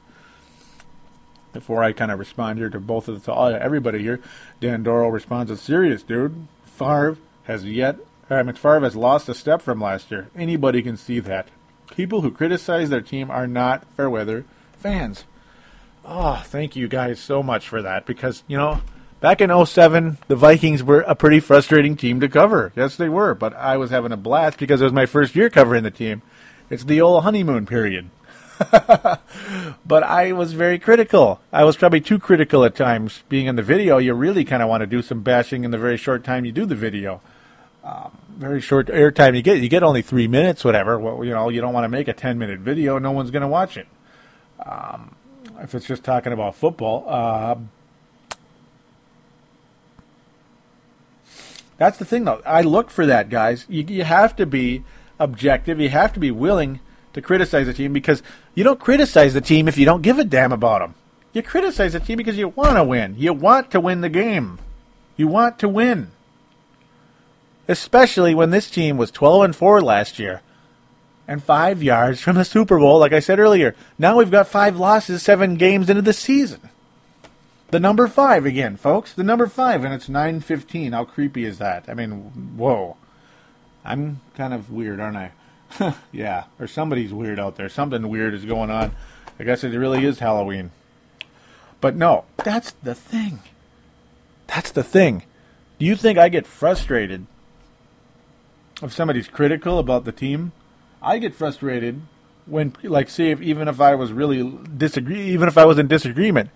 Before 1.53 1.83
I 1.83 1.93
kind 1.93 2.11
of 2.11 2.19
respond 2.19 2.59
here 2.59 2.71
to 2.71 2.81
both 2.81 3.09
of 3.09 3.25
the, 3.25 3.33
to 3.33 3.63
everybody 3.63 4.01
here, 4.01 4.21
Dan 4.61 4.85
Dorrell 4.85 5.13
responds 5.13 5.51
as 5.51 5.61
serious, 5.61 6.03
dude. 6.03 6.47
Favre 6.65 7.17
has 7.45 7.65
yet, 7.65 7.97
uh, 8.29 8.35
McFarve 8.35 8.83
has 8.83 8.95
lost 8.95 9.29
a 9.29 9.35
step 9.35 9.63
from 9.63 9.81
last 9.81 10.11
year. 10.11 10.29
Anybody 10.37 10.83
can 10.83 10.97
see 10.97 11.19
that. 11.21 11.49
People 11.95 12.21
who 12.23 12.31
criticize 12.31 12.91
their 12.91 13.01
team 13.01 13.31
are 13.31 13.47
not 13.47 13.85
fair 13.97 14.09
weather 14.09 14.45
fans. 14.79 15.25
Oh, 16.05 16.43
thank 16.47 16.77
you 16.77 16.89
guys 16.89 17.21
so 17.21 17.43
much 17.43 17.69
for 17.69 17.83
that 17.83 18.07
because, 18.07 18.43
you 18.47 18.57
know, 18.57 18.81
back 19.21 19.41
in 19.41 19.67
07, 19.67 20.19
the 20.29 20.37
Vikings 20.37 20.83
were 20.83 21.03
a 21.03 21.15
pretty 21.15 21.41
frustrating 21.41 21.97
team 21.97 22.21
to 22.21 22.29
cover. 22.29 22.73
Yes, 22.75 22.97
they 22.97 23.09
were, 23.09 23.35
but 23.35 23.55
I 23.55 23.77
was 23.77 23.91
having 23.91 24.13
a 24.13 24.17
blast 24.17 24.59
because 24.59 24.81
it 24.81 24.85
was 24.85 24.93
my 24.93 25.07
first 25.07 25.37
year 25.37 25.51
covering 25.51 25.85
the 25.85 25.91
team. 25.91 26.23
It's 26.71 26.85
the 26.85 27.01
old 27.01 27.25
honeymoon 27.25 27.67
period. 27.67 28.11
but 28.71 30.03
I 30.03 30.33
was 30.33 30.53
very 30.53 30.79
critical. 30.79 31.41
I 31.53 31.65
was 31.65 31.77
probably 31.77 32.01
too 32.01 32.19
critical 32.19 32.65
at 32.65 32.75
times. 32.75 33.23
Being 33.29 33.47
in 33.47 33.57
the 33.57 33.63
video, 33.63 33.99
you 33.99 34.15
really 34.15 34.45
kind 34.45 34.63
of 34.63 34.69
want 34.69 34.83
to 34.83 34.87
do 34.87 35.03
some 35.03 35.23
bashing 35.23 35.65
in 35.65 35.71
the 35.71 35.79
very 35.79 35.97
short 35.97 36.25
time 36.25 36.45
you 36.45 36.53
do 36.53 36.67
the 36.67 36.75
video. 36.75 37.21
Um, 37.83 38.17
very 38.37 38.61
short 38.61 38.89
airtime 38.89 39.35
you 39.35 39.43
get. 39.43 39.59
You 39.59 39.69
get 39.69 39.83
only 39.83 40.03
three 40.03 40.29
minutes, 40.29 40.65
whatever. 40.65 40.99
Well, 40.99 41.25
you 41.25 41.33
know, 41.33 41.49
you 41.49 41.61
don't 41.61 41.73
want 41.73 41.85
to 41.85 41.89
make 41.89 42.09
a 42.09 42.13
ten 42.13 42.39
minute 42.39 42.61
video. 42.61 42.99
No 42.99 43.13
one's 43.13 43.31
going 43.31 43.43
to 43.43 43.49
watch 43.49 43.77
it. 43.77 43.87
Um, 44.65 45.15
if 45.61 45.75
it's 45.75 45.87
just 45.87 46.05
talking 46.05 46.33
about 46.33 46.55
football, 46.55 47.05
uh, 47.09 47.57
that's 51.79 51.99
the 51.99 52.05
thing, 52.05 52.25
though. 52.25 52.43
I 52.45 52.63
look 52.63 52.91
for 52.91 53.07
that, 53.07 53.31
guys. 53.31 53.65
You, 53.69 53.85
you 53.85 54.05
have 54.05 54.37
to 54.37 54.47
be 54.47 54.85
objective. 55.19 55.81
You 55.81 55.89
have 55.89 56.13
to 56.13 56.21
be 56.21 56.31
willing 56.31 56.81
to 57.15 57.23
criticize 57.23 57.67
the 57.67 57.75
team 57.75 57.93
because 57.93 58.23
you 58.55 58.63
don't 58.63 58.79
criticize 58.79 59.35
the 59.35 59.41
team 59.41 59.69
if 59.69 59.79
you 59.79 59.85
don't 59.85 60.03
give 60.03 60.19
a 60.19 60.25
damn 60.25 60.53
about 60.53 60.81
them. 60.81 60.95
You 61.33 61.43
criticize 61.43 61.93
the 61.93 62.01
team 62.01 62.17
because 62.17 62.37
you 62.37 62.49
want 62.49 62.77
to 62.77 62.85
win. 62.85 63.15
You 63.17 63.33
want 63.33 63.71
to 63.71 63.81
win 63.81 64.01
the 64.01 64.09
game. 64.09 64.59
You 65.17 65.29
want 65.29 65.59
to 65.61 65.69
win. 65.69 66.11
Especially 67.69 68.35
when 68.35 68.51
this 68.51 68.71
team 68.71 68.97
was 68.97 69.11
12 69.11 69.45
and 69.45 69.57
4 69.57 69.81
last 69.81 70.19
year 70.19 70.43
and 71.29 71.43
5 71.43 71.83
yards 71.83 72.21
from 72.21 72.37
the 72.37 72.45
Super 72.45 72.79
Bowl 72.79 72.99
like 72.99 73.13
I 73.13 73.21
said 73.21 73.39
earlier. 73.39 73.75
Now 73.99 74.17
we've 74.17 74.31
got 74.31 74.49
5 74.49 74.77
losses 74.77 75.23
7 75.23 75.57
games 75.57 75.89
into 75.89 76.03
the 76.03 76.13
season. 76.13 76.71
The 77.71 77.79
number 77.79 78.09
5 78.09 78.47
again, 78.47 78.77
folks. 78.77 79.13
The 79.13 79.23
number 79.23 79.47
5 79.47 79.85
and 79.85 79.95
it's 79.95 80.09
9:15. 80.09 80.93
How 80.93 81.05
creepy 81.05 81.45
is 81.45 81.59
that? 81.59 81.85
I 81.89 81.95
mean, 81.95 82.57
whoa. 82.57 82.97
I'm 83.85 84.21
kind 84.35 84.53
of 84.53 84.71
weird, 84.71 85.01
aren't 85.01 85.17
I? 85.17 85.95
yeah, 86.13 86.45
or 86.59 86.67
somebody's 86.67 87.13
weird 87.13 87.39
out 87.39 87.57
there. 87.57 87.69
Something 87.69 88.09
weird 88.09 88.35
is 88.35 88.45
going 88.45 88.71
on. 88.71 88.93
I 89.39 89.45
guess 89.45 89.63
it 89.63 89.71
really 89.71 90.05
is 90.05 90.19
Halloween. 90.19 90.73
But 91.81 91.97
no, 91.97 92.25
that's 92.39 92.73
the 92.83 92.95
thing. 92.95 93.41
That's 94.49 94.73
the 94.73 94.83
thing. 94.83 95.23
Do 95.79 95.87
you 95.87 95.97
think 95.97 96.19
I 96.19 96.29
get 96.29 96.47
frustrated 96.47 97.27
if 98.83 98.93
somebody's 98.93 99.29
critical 99.29 99.79
about 99.79 100.05
the 100.05 100.13
team? 100.13 100.53
I 101.03 101.19
get 101.19 101.35
frustrated 101.35 102.03
when, 102.47 102.75
like, 102.83 103.09
say, 103.09 103.31
if 103.31 103.41
even 103.41 103.69
if 103.69 103.81
I 103.81 103.95
was 103.95 104.13
really 104.13 104.59
disagree, 104.77 105.23
even 105.29 105.49
if 105.49 105.57
I 105.57 105.65
was 105.65 105.79
in 105.79 105.89
disagreement 105.89 106.51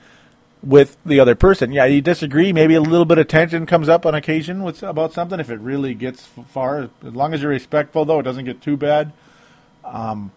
with 0.62 0.96
the 1.04 1.20
other 1.20 1.34
person. 1.34 1.72
Yeah, 1.72 1.84
you 1.84 2.00
disagree. 2.00 2.52
Maybe 2.52 2.74
a 2.74 2.80
little 2.80 3.04
bit 3.04 3.18
of 3.18 3.28
tension 3.28 3.66
comes 3.66 3.88
up 3.88 4.06
on 4.06 4.14
occasion 4.14 4.62
with 4.62 4.82
about 4.82 5.12
something. 5.12 5.38
If 5.38 5.50
it 5.50 5.60
really 5.60 5.94
gets 5.94 6.26
far, 6.48 6.90
as 7.04 7.14
long 7.14 7.34
as 7.34 7.42
you're 7.42 7.50
respectful, 7.50 8.04
though, 8.04 8.20
it 8.20 8.24
doesn't 8.24 8.44
get 8.44 8.62
too 8.62 8.76
bad. 8.76 9.12
Um, 9.84 10.32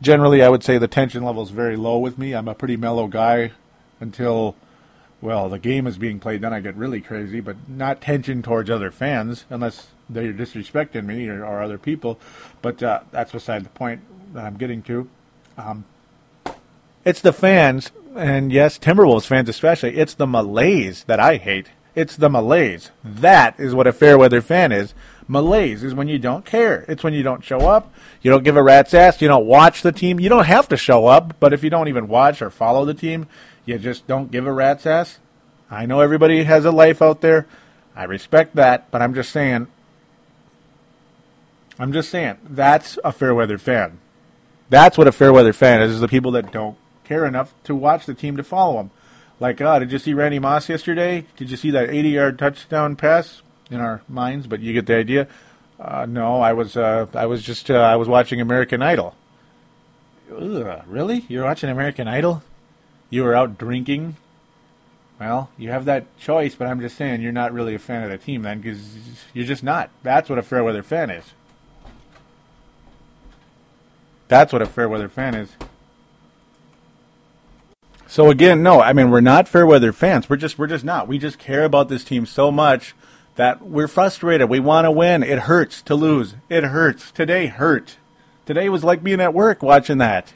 generally, 0.00 0.42
I 0.42 0.48
would 0.48 0.64
say 0.64 0.78
the 0.78 0.88
tension 0.88 1.22
level 1.22 1.42
is 1.42 1.50
very 1.50 1.76
low 1.76 1.98
with 1.98 2.18
me. 2.18 2.32
I'm 2.32 2.48
a 2.48 2.54
pretty 2.54 2.76
mellow 2.76 3.06
guy 3.06 3.52
until, 4.00 4.56
well, 5.22 5.48
the 5.48 5.58
game 5.58 5.86
is 5.86 5.96
being 5.96 6.18
played. 6.18 6.40
Then 6.40 6.52
I 6.52 6.60
get 6.60 6.74
really 6.74 7.00
crazy, 7.00 7.40
but 7.40 7.56
not 7.68 8.00
tension 8.00 8.42
towards 8.42 8.68
other 8.68 8.90
fans 8.90 9.44
unless 9.48 9.86
they're 10.10 10.32
disrespecting 10.32 11.06
me 11.06 11.28
or, 11.28 11.46
or 11.46 11.62
other 11.62 11.78
people. 11.78 12.18
But 12.60 12.82
uh, 12.82 13.00
that's 13.12 13.32
beside 13.32 13.64
the 13.64 13.70
point 13.70 14.00
that 14.34 14.44
I'm 14.44 14.56
getting 14.56 14.82
to. 14.82 15.08
Um, 15.56 15.84
it's 17.04 17.20
the 17.20 17.32
fans, 17.32 17.92
and 18.16 18.52
yes, 18.52 18.78
Timberwolves 18.78 19.26
fans 19.26 19.48
especially. 19.48 19.96
It's 19.96 20.14
the 20.14 20.26
malaise 20.26 21.04
that 21.04 21.20
I 21.20 21.36
hate. 21.36 21.68
It's 21.94 22.16
the 22.16 22.30
malaise. 22.30 22.90
That 23.04 23.58
is 23.60 23.74
what 23.74 23.86
a 23.86 23.92
fair 23.92 24.18
weather 24.18 24.40
fan 24.40 24.72
is. 24.72 24.92
Malaise 25.28 25.84
is 25.84 25.94
when 25.94 26.08
you 26.08 26.18
don't 26.18 26.44
care. 26.44 26.84
It's 26.88 27.04
when 27.04 27.14
you 27.14 27.22
don't 27.22 27.44
show 27.44 27.60
up. 27.60 27.92
You 28.22 28.30
don't 28.30 28.44
give 28.44 28.56
a 28.56 28.62
rat's 28.62 28.94
ass. 28.94 29.22
You 29.22 29.28
don't 29.28 29.46
watch 29.46 29.82
the 29.82 29.92
team. 29.92 30.18
You 30.18 30.28
don't 30.28 30.46
have 30.46 30.68
to 30.68 30.76
show 30.76 31.06
up, 31.06 31.38
but 31.38 31.52
if 31.52 31.62
you 31.62 31.70
don't 31.70 31.88
even 31.88 32.08
watch 32.08 32.42
or 32.42 32.50
follow 32.50 32.84
the 32.84 32.94
team, 32.94 33.26
you 33.64 33.78
just 33.78 34.06
don't 34.06 34.30
give 34.30 34.46
a 34.46 34.52
rat's 34.52 34.86
ass. 34.86 35.18
I 35.70 35.86
know 35.86 36.00
everybody 36.00 36.44
has 36.44 36.64
a 36.64 36.70
life 36.70 37.00
out 37.00 37.20
there. 37.20 37.46
I 37.94 38.04
respect 38.04 38.56
that, 38.56 38.90
but 38.90 39.02
I'm 39.02 39.14
just 39.14 39.30
saying. 39.30 39.68
I'm 41.78 41.92
just 41.92 42.10
saying 42.10 42.38
that's 42.44 42.98
a 43.02 43.12
fair 43.12 43.34
weather 43.34 43.58
fan. 43.58 43.98
That's 44.68 44.98
what 44.98 45.08
a 45.08 45.12
fair 45.12 45.32
weather 45.32 45.52
fan 45.52 45.80
is: 45.80 45.92
is 45.92 46.00
the 46.00 46.08
people 46.08 46.30
that 46.32 46.52
don't 46.52 46.76
care 47.04 47.26
enough 47.26 47.54
to 47.64 47.74
watch 47.74 48.06
the 48.06 48.14
team 48.14 48.36
to 48.36 48.44
follow 48.44 48.76
them. 48.76 48.90
Like, 49.40 49.60
uh, 49.60 49.78
did 49.80 49.92
you 49.92 49.98
see 49.98 50.14
Randy 50.14 50.38
Moss 50.38 50.68
yesterday? 50.68 51.26
Did 51.36 51.50
you 51.50 51.56
see 51.56 51.70
that 51.72 51.88
80-yard 51.88 52.38
touchdown 52.38 52.96
pass? 52.96 53.42
In 53.70 53.80
our 53.80 54.02
minds, 54.06 54.46
but 54.46 54.60
you 54.60 54.74
get 54.74 54.84
the 54.84 54.96
idea. 54.96 55.26
Uh, 55.80 56.04
no, 56.06 56.40
I 56.42 56.52
was 56.52 56.76
uh, 56.76 57.06
I 57.14 57.24
was 57.24 57.42
just 57.42 57.70
uh, 57.70 57.74
I 57.74 57.96
was 57.96 58.06
watching 58.06 58.38
American 58.38 58.82
Idol. 58.82 59.14
Ugh, 60.30 60.82
really? 60.86 61.24
You're 61.28 61.44
watching 61.44 61.70
American 61.70 62.06
Idol? 62.06 62.42
You 63.12 63.24
were 63.24 63.34
out 63.34 63.58
drinking? 63.58 64.16
Well, 65.20 65.50
you 65.58 65.68
have 65.68 65.84
that 65.84 66.06
choice, 66.18 66.54
but 66.54 66.66
I'm 66.66 66.80
just 66.80 66.96
saying 66.96 67.20
you're 67.20 67.30
not 67.30 67.52
really 67.52 67.74
a 67.74 67.78
fan 67.78 68.02
of 68.02 68.08
the 68.08 68.16
team 68.16 68.40
then, 68.40 68.62
because 68.62 68.80
you're 69.34 69.44
just 69.44 69.62
not. 69.62 69.90
That's 70.02 70.30
what 70.30 70.38
a 70.38 70.42
fair 70.42 70.64
weather 70.64 70.82
fan 70.82 71.10
is. 71.10 71.26
That's 74.28 74.50
what 74.50 74.62
a 74.62 74.66
fair 74.66 74.88
weather 74.88 75.10
fan 75.10 75.34
is. 75.34 75.50
So 78.06 78.30
again, 78.30 78.62
no, 78.62 78.80
I 78.80 78.94
mean 78.94 79.10
we're 79.10 79.20
not 79.20 79.46
fair 79.46 79.66
weather 79.66 79.92
fans. 79.92 80.30
We're 80.30 80.36
just 80.36 80.58
we're 80.58 80.66
just 80.66 80.84
not. 80.84 81.06
We 81.06 81.18
just 81.18 81.38
care 81.38 81.64
about 81.64 81.90
this 81.90 82.04
team 82.04 82.24
so 82.24 82.50
much 82.50 82.94
that 83.36 83.60
we're 83.60 83.88
frustrated. 83.88 84.48
We 84.48 84.58
want 84.58 84.86
to 84.86 84.90
win. 84.90 85.22
It 85.22 85.40
hurts 85.40 85.82
to 85.82 85.94
lose. 85.94 86.34
It 86.48 86.64
hurts. 86.64 87.10
Today 87.10 87.48
hurt. 87.48 87.98
Today 88.46 88.70
was 88.70 88.82
like 88.82 89.02
being 89.04 89.20
at 89.20 89.34
work 89.34 89.62
watching 89.62 89.98
that. 89.98 90.32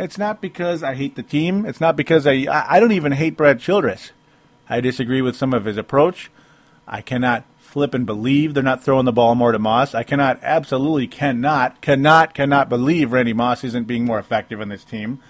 It's 0.00 0.16
not 0.16 0.40
because 0.40 0.82
I 0.82 0.94
hate 0.94 1.14
the 1.14 1.22
team. 1.22 1.66
It's 1.66 1.80
not 1.80 1.94
because 1.94 2.26
I 2.26 2.46
I 2.48 2.80
don't 2.80 2.92
even 2.92 3.12
hate 3.12 3.36
Brad 3.36 3.60
Childress. 3.60 4.12
I 4.66 4.80
disagree 4.80 5.20
with 5.20 5.36
some 5.36 5.52
of 5.52 5.66
his 5.66 5.76
approach. 5.76 6.30
I 6.88 7.02
cannot 7.02 7.44
flip 7.58 7.92
and 7.92 8.06
believe 8.06 8.54
they're 8.54 8.62
not 8.62 8.82
throwing 8.82 9.04
the 9.04 9.12
ball 9.12 9.34
more 9.34 9.52
to 9.52 9.58
Moss. 9.58 9.94
I 9.94 10.02
cannot, 10.02 10.40
absolutely 10.42 11.06
cannot, 11.06 11.80
cannot, 11.80 12.34
cannot 12.34 12.68
believe 12.68 13.12
Randy 13.12 13.32
Moss 13.32 13.62
isn't 13.62 13.86
being 13.86 14.04
more 14.06 14.18
effective 14.18 14.60
in 14.60 14.70
this 14.70 14.84
team. 14.84 15.20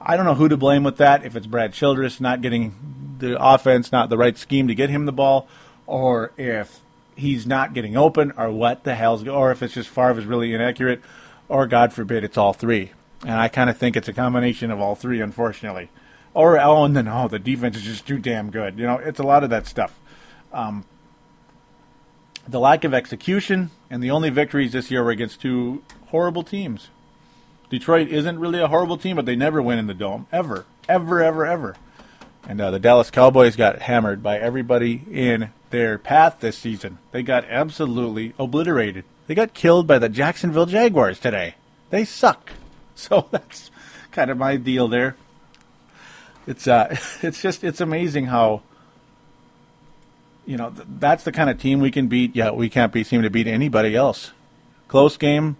I 0.00 0.16
don't 0.16 0.26
know 0.26 0.34
who 0.34 0.48
to 0.48 0.56
blame 0.56 0.84
with 0.84 0.96
that. 0.98 1.24
If 1.24 1.34
it's 1.34 1.46
Brad 1.46 1.72
Childress 1.72 2.20
not 2.20 2.40
getting 2.40 3.16
the 3.18 3.42
offense, 3.42 3.90
not 3.90 4.10
the 4.10 4.16
right 4.16 4.38
scheme 4.38 4.68
to 4.68 4.74
get 4.74 4.90
him 4.90 5.06
the 5.06 5.12
ball, 5.12 5.48
or 5.86 6.32
if 6.36 6.80
he's 7.16 7.46
not 7.46 7.74
getting 7.74 7.96
open, 7.96 8.32
or 8.36 8.50
what 8.50 8.84
the 8.84 8.94
hell's, 8.94 9.26
or 9.26 9.50
if 9.50 9.62
it's 9.62 9.74
just 9.74 9.88
Favre 9.88 10.18
is 10.18 10.24
really 10.24 10.54
inaccurate, 10.54 11.00
or 11.48 11.66
God 11.66 11.92
forbid 11.92 12.22
it's 12.22 12.38
all 12.38 12.52
three. 12.52 12.92
And 13.24 13.32
I 13.32 13.48
kind 13.48 13.70
of 13.70 13.76
think 13.76 13.96
it's 13.96 14.08
a 14.08 14.12
combination 14.12 14.70
of 14.70 14.80
all 14.80 14.94
three, 14.94 15.20
unfortunately. 15.20 15.90
Or 16.34 16.58
oh, 16.58 16.84
and 16.84 16.96
then 16.96 17.08
oh, 17.08 17.28
the 17.28 17.38
defense 17.38 17.76
is 17.76 17.82
just 17.82 18.06
too 18.06 18.18
damn 18.18 18.50
good. 18.50 18.78
You 18.78 18.86
know, 18.86 18.98
it's 18.98 19.20
a 19.20 19.24
lot 19.24 19.44
of 19.44 19.50
that 19.50 19.66
stuff. 19.66 19.98
Um, 20.52 20.84
the 22.46 22.60
lack 22.60 22.84
of 22.84 22.92
execution, 22.92 23.70
and 23.88 24.02
the 24.02 24.10
only 24.10 24.30
victories 24.30 24.72
this 24.72 24.90
year 24.90 25.02
were 25.02 25.10
against 25.10 25.40
two 25.40 25.82
horrible 26.08 26.42
teams. 26.42 26.90
Detroit 27.70 28.08
isn't 28.08 28.38
really 28.38 28.60
a 28.60 28.68
horrible 28.68 28.98
team, 28.98 29.16
but 29.16 29.26
they 29.26 29.36
never 29.36 29.62
win 29.62 29.78
in 29.78 29.86
the 29.86 29.94
dome 29.94 30.26
ever, 30.30 30.66
ever, 30.88 31.22
ever, 31.22 31.46
ever. 31.46 31.76
And 32.46 32.60
uh, 32.60 32.70
the 32.70 32.78
Dallas 32.78 33.10
Cowboys 33.10 33.56
got 33.56 33.82
hammered 33.82 34.22
by 34.22 34.38
everybody 34.38 35.02
in 35.10 35.50
their 35.70 35.98
path 35.98 36.40
this 36.40 36.58
season. 36.58 36.98
They 37.10 37.22
got 37.22 37.46
absolutely 37.46 38.34
obliterated. 38.38 39.04
They 39.26 39.34
got 39.34 39.54
killed 39.54 39.86
by 39.86 39.98
the 39.98 40.10
Jacksonville 40.10 40.66
Jaguars 40.66 41.18
today. 41.18 41.54
They 41.88 42.04
suck. 42.04 42.52
So 42.96 43.26
that's 43.32 43.72
kind 44.12 44.30
of 44.30 44.38
my 44.38 44.56
deal 44.56 44.86
there. 44.86 45.16
It's 46.46 46.68
uh, 46.68 46.96
it's 47.22 47.42
just 47.42 47.64
it's 47.64 47.80
amazing 47.80 48.26
how 48.26 48.62
you 50.46 50.56
know 50.56 50.70
th- 50.70 50.86
that's 50.98 51.24
the 51.24 51.32
kind 51.32 51.50
of 51.50 51.60
team 51.60 51.80
we 51.80 51.90
can 51.90 52.06
beat. 52.06 52.36
Yeah, 52.36 52.52
we 52.52 52.68
can't 52.68 52.92
be 52.92 53.02
seem 53.02 53.22
to 53.22 53.30
beat 53.30 53.46
anybody 53.46 53.96
else. 53.96 54.30
Close 54.88 55.16
game 55.16 55.56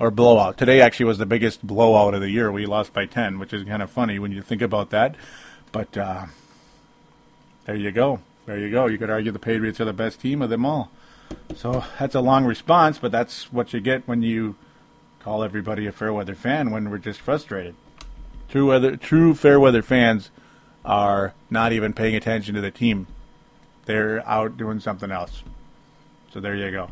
or 0.00 0.10
blowout. 0.10 0.58
Today 0.58 0.80
actually 0.80 1.06
was 1.06 1.18
the 1.18 1.26
biggest 1.26 1.64
blowout 1.64 2.14
of 2.14 2.20
the 2.20 2.30
year. 2.30 2.50
We 2.50 2.66
lost 2.66 2.92
by 2.92 3.06
ten, 3.06 3.38
which 3.38 3.52
is 3.52 3.64
kind 3.64 3.82
of 3.82 3.90
funny 3.90 4.18
when 4.18 4.32
you 4.32 4.42
think 4.42 4.62
about 4.62 4.90
that. 4.90 5.14
But 5.70 5.96
uh, 5.96 6.26
there 7.66 7.76
you 7.76 7.92
go. 7.92 8.20
There 8.46 8.58
you 8.58 8.70
go. 8.70 8.86
You 8.86 8.98
could 8.98 9.10
argue 9.10 9.32
the 9.32 9.38
Patriots 9.38 9.80
are 9.80 9.84
the 9.84 9.92
best 9.92 10.20
team 10.20 10.42
of 10.42 10.50
them 10.50 10.66
all. 10.66 10.90
So 11.56 11.84
that's 11.98 12.14
a 12.14 12.20
long 12.20 12.44
response, 12.44 12.98
but 12.98 13.12
that's 13.12 13.52
what 13.52 13.72
you 13.72 13.80
get 13.80 14.06
when 14.06 14.22
you 14.22 14.56
call 15.24 15.42
everybody 15.42 15.86
a 15.86 15.92
fair 15.92 16.12
weather 16.12 16.34
fan 16.34 16.70
when 16.70 16.90
we're 16.90 16.98
just 16.98 17.18
frustrated. 17.18 17.74
True 18.46 18.68
weather, 18.68 18.94
true 18.94 19.34
fair 19.34 19.58
weather 19.58 19.80
fans 19.80 20.30
are 20.84 21.32
not 21.48 21.72
even 21.72 21.94
paying 21.94 22.14
attention 22.14 22.54
to 22.54 22.60
the 22.60 22.70
team. 22.70 23.06
They're 23.86 24.26
out 24.28 24.58
doing 24.58 24.80
something 24.80 25.10
else. 25.10 25.42
So 26.30 26.40
there 26.40 26.54
you 26.54 26.70
go. 26.70 26.90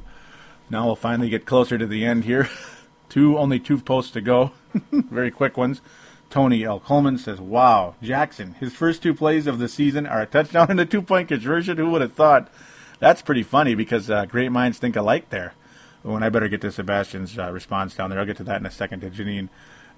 Now 0.70 0.86
we'll 0.86 0.96
finally 0.96 1.28
get 1.28 1.44
closer 1.44 1.76
to 1.76 1.86
the 1.86 2.06
end 2.06 2.24
here. 2.24 2.48
two 3.10 3.36
only 3.36 3.60
two 3.60 3.78
posts 3.78 4.12
to 4.12 4.22
go. 4.22 4.52
Very 4.90 5.30
quick 5.30 5.58
ones. 5.58 5.82
Tony 6.30 6.64
L. 6.64 6.80
Coleman 6.80 7.18
says, 7.18 7.38
Wow, 7.38 7.96
Jackson, 8.02 8.54
his 8.54 8.72
first 8.72 9.02
two 9.02 9.12
plays 9.12 9.46
of 9.46 9.58
the 9.58 9.68
season 9.68 10.06
are 10.06 10.22
a 10.22 10.26
touchdown 10.26 10.70
and 10.70 10.80
a 10.80 10.86
two 10.86 11.02
point 11.02 11.28
conversion. 11.28 11.76
Who 11.76 11.90
would 11.90 12.00
have 12.00 12.14
thought? 12.14 12.50
That's 12.98 13.20
pretty 13.20 13.42
funny 13.42 13.74
because 13.74 14.08
uh, 14.08 14.24
great 14.24 14.50
minds 14.50 14.78
think 14.78 14.96
alike 14.96 15.28
there 15.28 15.52
when 16.02 16.22
I 16.22 16.28
better 16.28 16.48
get 16.48 16.60
to 16.62 16.72
Sebastian's 16.72 17.38
uh, 17.38 17.50
response 17.52 17.94
down 17.94 18.10
there. 18.10 18.18
I'll 18.18 18.26
get 18.26 18.36
to 18.38 18.44
that 18.44 18.60
in 18.60 18.66
a 18.66 18.70
second. 18.70 19.00
To 19.00 19.10
Janine, 19.10 19.48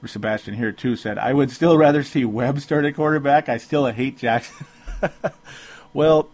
Sebastian 0.04 0.54
here 0.54 0.72
too 0.72 0.96
said, 0.96 1.18
I 1.18 1.32
would 1.32 1.50
still 1.50 1.78
rather 1.78 2.02
see 2.02 2.24
Webb 2.24 2.60
start 2.60 2.84
at 2.84 2.94
quarterback. 2.94 3.48
I 3.48 3.56
still 3.56 3.86
hate 3.86 4.18
Jackson. 4.18 4.66
well, 5.94 6.28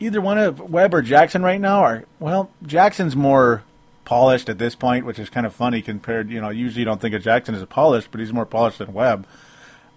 either 0.00 0.20
one 0.20 0.38
of 0.38 0.70
Webb 0.70 0.94
or 0.94 1.02
Jackson 1.02 1.42
right 1.42 1.60
now 1.60 1.80
are 1.80 2.04
well, 2.18 2.50
Jackson's 2.64 3.16
more 3.16 3.62
polished 4.04 4.48
at 4.48 4.58
this 4.58 4.74
point, 4.74 5.04
which 5.04 5.18
is 5.18 5.28
kind 5.28 5.46
of 5.46 5.54
funny 5.54 5.82
compared. 5.82 6.30
You 6.30 6.40
know, 6.40 6.48
usually 6.48 6.80
you 6.80 6.86
don't 6.86 7.00
think 7.00 7.14
of 7.14 7.22
Jackson 7.22 7.54
as 7.54 7.64
polished, 7.66 8.10
but 8.10 8.20
he's 8.20 8.32
more 8.32 8.46
polished 8.46 8.78
than 8.78 8.92
Webb. 8.92 9.26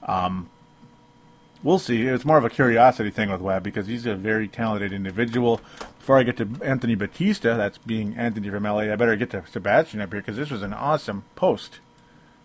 Um, 0.03 0.49
we'll 1.63 1.79
see. 1.79 2.03
It's 2.03 2.25
more 2.25 2.37
of 2.37 2.45
a 2.45 2.49
curiosity 2.49 3.09
thing 3.09 3.29
with 3.29 3.41
Webb 3.41 3.63
because 3.63 3.87
he's 3.87 4.05
a 4.05 4.15
very 4.15 4.47
talented 4.47 4.91
individual. 4.91 5.61
Before 6.01 6.17
I 6.17 6.23
get 6.23 6.37
to 6.37 6.49
Anthony 6.63 6.95
Batista, 6.95 7.57
that's 7.57 7.77
being 7.77 8.15
Anthony 8.17 8.49
from 8.49 8.63
LA, 8.63 8.91
I 8.91 8.95
better 8.95 9.15
get 9.15 9.29
to 9.29 9.43
Sebastian 9.51 10.01
up 10.01 10.11
here 10.11 10.19
because 10.19 10.35
this 10.35 10.49
was 10.49 10.63
an 10.63 10.73
awesome 10.73 11.25
post. 11.35 11.79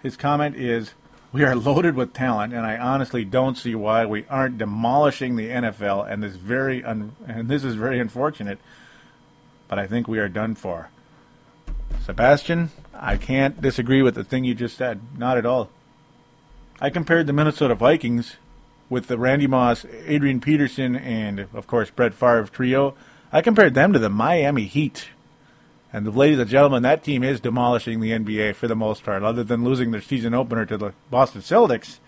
His 0.03 0.15
comment 0.15 0.57
is, 0.57 0.93
"We 1.33 1.43
are 1.43 1.57
loaded 1.57 1.95
with 1.95 2.13
talent, 2.13 2.53
and 2.53 2.67
I 2.67 2.77
honestly 2.77 3.25
don't 3.25 3.57
see 3.57 3.75
why 3.75 4.05
we 4.05 4.27
aren't 4.29 4.59
demolishing 4.59 5.37
the 5.37 5.49
NFL. 5.51 6.03
And 6.03 6.23
this 6.23 6.37
very 6.37 6.85
un- 6.85 7.13
and 7.27 7.49
this 7.49 7.65
is 7.65 7.77
very 7.77 7.99
unfortunate, 7.99 8.59
but 9.69 9.79
I 9.79 9.87
think 9.87 10.07
we 10.07 10.19
are 10.19 10.29
done 10.29 10.55
for." 10.55 10.91
Sebastian, 12.03 12.73
I 12.95 13.17
can't 13.17 13.63
disagree 13.63 14.03
with 14.03 14.17
the 14.17 14.25
thing 14.25 14.45
you 14.45 14.55
just 14.55 14.77
said. 14.77 15.01
Not 15.17 15.39
at 15.39 15.47
all. 15.47 15.71
I 16.79 16.91
compared 16.91 17.27
the 17.27 17.33
Minnesota 17.33 17.75
Vikings 17.75 18.37
with 18.91 19.07
the 19.07 19.17
Randy 19.17 19.47
Moss, 19.47 19.87
Adrian 20.05 20.41
Peterson, 20.41 20.95
and 20.95 21.47
of 21.55 21.67
course 21.67 21.89
Brett 21.89 22.13
Favre 22.13 22.51
trio. 22.53 22.95
I 23.37 23.43
compared 23.43 23.75
them 23.75 23.93
to 23.93 23.99
the 23.99 24.09
Miami 24.09 24.65
Heat. 24.65 25.09
And 25.93 26.07
the 26.07 26.11
ladies 26.11 26.39
and 26.39 26.49
gentlemen, 26.49 26.83
that 26.85 27.05
team 27.05 27.23
is 27.23 27.39
demolishing 27.39 28.01
the 28.01 28.13
NBA 28.13 28.55
for 28.55 28.67
the 28.67 28.75
most 28.75 29.05
part, 29.05 29.23
other 29.23 29.45
than 29.45 29.63
losing 29.63 29.91
their 29.91 30.01
season 30.01 30.33
opener 30.33 30.65
to 30.65 30.79
the 30.79 30.95
Boston 31.11 31.43
Celtics. 31.43 31.99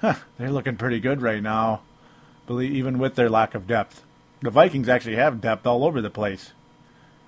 Huh, 0.00 0.16
they're 0.36 0.50
looking 0.50 0.76
pretty 0.76 0.98
good 0.98 1.22
right 1.22 1.40
now, 1.40 1.82
even 2.50 2.98
with 2.98 3.14
their 3.14 3.30
lack 3.30 3.54
of 3.54 3.68
depth. 3.68 4.02
The 4.40 4.50
Vikings 4.50 4.88
actually 4.88 5.14
have 5.14 5.40
depth 5.40 5.64
all 5.64 5.84
over 5.84 6.02
the 6.02 6.10
place, 6.10 6.50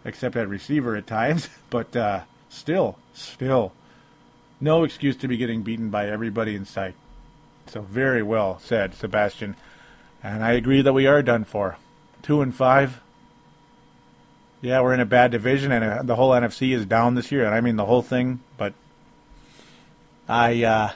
except 0.04 0.34
at 0.34 0.48
receiver 0.48 0.96
at 0.96 1.06
times, 1.06 1.48
but 1.70 1.94
uh, 1.94 2.22
still, 2.48 2.98
still, 3.14 3.72
no 4.60 4.82
excuse 4.82 5.16
to 5.18 5.28
be 5.28 5.36
getting 5.36 5.62
beaten 5.62 5.88
by 5.88 6.08
everybody 6.08 6.56
in 6.56 6.64
sight. 6.64 6.96
So 7.66 7.80
very 7.80 8.24
well 8.24 8.58
said, 8.58 8.96
Sebastian. 8.96 9.54
And 10.20 10.44
I 10.44 10.54
agree 10.54 10.82
that 10.82 10.92
we 10.92 11.06
are 11.06 11.22
done 11.22 11.44
for. 11.44 11.76
Two 12.22 12.42
and 12.42 12.52
five. 12.52 13.02
Yeah, 14.66 14.80
we're 14.80 14.94
in 14.94 14.98
a 14.98 15.06
bad 15.06 15.30
division, 15.30 15.70
and 15.70 15.84
uh, 15.84 16.02
the 16.02 16.16
whole 16.16 16.30
NFC 16.30 16.74
is 16.74 16.86
down 16.86 17.14
this 17.14 17.30
year, 17.30 17.44
and 17.46 17.54
I 17.54 17.60
mean 17.60 17.76
the 17.76 17.84
whole 17.84 18.02
thing. 18.02 18.40
But 18.56 18.72
I, 20.28 20.64
uh, 20.64 20.92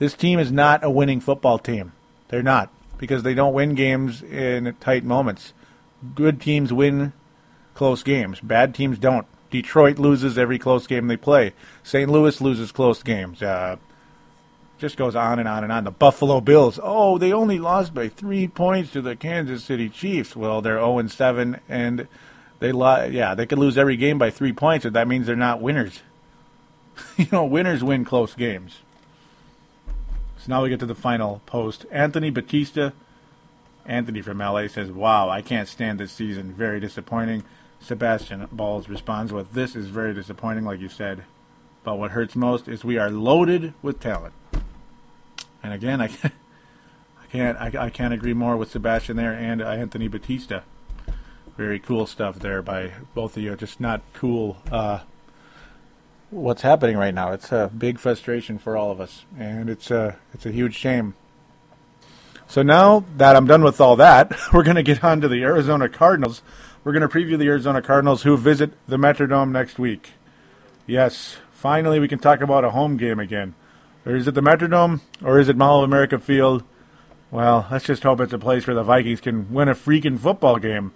this 0.00 0.14
team 0.14 0.40
is 0.40 0.50
not 0.50 0.82
a 0.82 0.90
winning 0.90 1.20
football 1.20 1.60
team. 1.60 1.92
They're 2.26 2.42
not 2.42 2.70
because 2.98 3.22
they 3.22 3.34
don't 3.34 3.54
win 3.54 3.76
games 3.76 4.20
in 4.24 4.74
tight 4.80 5.04
moments. 5.04 5.52
Good 6.16 6.40
teams 6.40 6.72
win 6.72 7.12
close 7.74 8.02
games. 8.02 8.40
Bad 8.40 8.74
teams 8.74 8.98
don't. 8.98 9.28
Detroit 9.52 10.00
loses 10.00 10.36
every 10.36 10.58
close 10.58 10.88
game 10.88 11.06
they 11.06 11.16
play. 11.16 11.52
St. 11.84 12.10
Louis 12.10 12.40
loses 12.40 12.72
close 12.72 13.00
games. 13.04 13.44
Uh, 13.44 13.76
just 14.78 14.96
goes 14.96 15.14
on 15.14 15.38
and 15.38 15.46
on 15.46 15.62
and 15.62 15.72
on. 15.72 15.84
The 15.84 15.92
Buffalo 15.92 16.40
Bills, 16.40 16.80
oh, 16.82 17.16
they 17.16 17.32
only 17.32 17.60
lost 17.60 17.94
by 17.94 18.08
three 18.08 18.48
points 18.48 18.90
to 18.90 19.00
the 19.00 19.14
Kansas 19.14 19.62
City 19.62 19.88
Chiefs. 19.88 20.34
Well, 20.34 20.60
they're 20.60 20.78
0 20.78 21.06
7 21.06 21.60
and 21.68 22.08
they 22.62 22.72
lo- 22.72 23.04
yeah, 23.04 23.34
they 23.34 23.44
could 23.44 23.58
lose 23.58 23.76
every 23.76 23.96
game 23.96 24.18
by 24.18 24.30
three 24.30 24.52
points, 24.52 24.84
but 24.84 24.92
that 24.92 25.08
means 25.08 25.26
they're 25.26 25.36
not 25.36 25.60
winners. 25.60 26.00
you 27.16 27.26
know, 27.32 27.44
winners 27.44 27.82
win 27.82 28.04
close 28.04 28.34
games. 28.34 28.78
So 30.38 30.44
now 30.46 30.62
we 30.62 30.68
get 30.68 30.80
to 30.80 30.86
the 30.86 30.94
final 30.94 31.42
post. 31.44 31.86
Anthony 31.90 32.30
Batista, 32.30 32.92
Anthony 33.84 34.22
from 34.22 34.38
LA 34.38 34.68
says, 34.68 34.90
"Wow, 34.90 35.28
I 35.28 35.42
can't 35.42 35.68
stand 35.68 35.98
this 35.98 36.12
season. 36.12 36.52
Very 36.52 36.80
disappointing." 36.80 37.42
Sebastian 37.80 38.46
Balls 38.52 38.88
responds 38.88 39.32
with, 39.32 39.52
"This 39.52 39.74
is 39.74 39.88
very 39.88 40.14
disappointing, 40.14 40.64
like 40.64 40.80
you 40.80 40.88
said." 40.88 41.24
But 41.82 41.98
what 41.98 42.12
hurts 42.12 42.36
most 42.36 42.68
is 42.68 42.84
we 42.84 42.96
are 42.96 43.10
loaded 43.10 43.74
with 43.82 43.98
talent. 43.98 44.34
And 45.64 45.72
again, 45.72 46.00
I 46.00 46.04
I 46.04 47.26
can't, 47.32 47.58
I, 47.58 47.86
I 47.86 47.90
can't 47.90 48.14
agree 48.14 48.34
more 48.34 48.56
with 48.56 48.70
Sebastian 48.70 49.16
there 49.16 49.32
and 49.32 49.60
Anthony 49.60 50.06
Batista. 50.06 50.60
Very 51.56 51.78
cool 51.78 52.06
stuff 52.06 52.38
there 52.38 52.62
by 52.62 52.92
both 53.14 53.36
of 53.36 53.42
you. 53.42 53.54
Just 53.56 53.80
not 53.80 54.02
cool. 54.14 54.56
Uh, 54.70 55.00
what's 56.30 56.62
happening 56.62 56.96
right 56.96 57.14
now? 57.14 57.32
It's 57.32 57.52
a 57.52 57.70
big 57.76 57.98
frustration 57.98 58.58
for 58.58 58.76
all 58.76 58.90
of 58.90 59.00
us, 59.00 59.24
and 59.38 59.68
it's 59.68 59.90
a 59.90 60.16
it's 60.32 60.46
a 60.46 60.50
huge 60.50 60.74
shame. 60.74 61.14
So 62.48 62.62
now 62.62 63.04
that 63.16 63.36
I'm 63.36 63.46
done 63.46 63.62
with 63.62 63.80
all 63.80 63.96
that, 63.96 64.32
we're 64.52 64.62
going 64.62 64.76
to 64.76 64.82
get 64.82 65.04
on 65.04 65.20
to 65.20 65.28
the 65.28 65.42
Arizona 65.42 65.88
Cardinals. 65.88 66.42
We're 66.84 66.92
going 66.92 67.08
to 67.08 67.08
preview 67.08 67.38
the 67.38 67.46
Arizona 67.46 67.80
Cardinals 67.80 68.22
who 68.22 68.36
visit 68.36 68.72
the 68.88 68.96
Metrodome 68.96 69.52
next 69.52 69.78
week. 69.78 70.10
Yes, 70.86 71.36
finally 71.52 72.00
we 72.00 72.08
can 72.08 72.18
talk 72.18 72.40
about 72.40 72.64
a 72.64 72.70
home 72.70 72.96
game 72.96 73.20
again. 73.20 73.54
Or 74.04 74.16
is 74.16 74.26
it 74.26 74.34
the 74.34 74.42
Metrodome? 74.42 75.00
Or 75.24 75.38
is 75.38 75.48
it 75.48 75.56
Mall 75.56 75.78
of 75.78 75.84
America 75.84 76.18
Field? 76.18 76.64
Well, 77.30 77.66
let's 77.70 77.86
just 77.86 78.02
hope 78.02 78.20
it's 78.20 78.32
a 78.32 78.38
place 78.38 78.66
where 78.66 78.74
the 78.74 78.82
Vikings 78.82 79.20
can 79.20 79.52
win 79.52 79.68
a 79.68 79.74
freaking 79.74 80.18
football 80.18 80.58
game. 80.58 80.92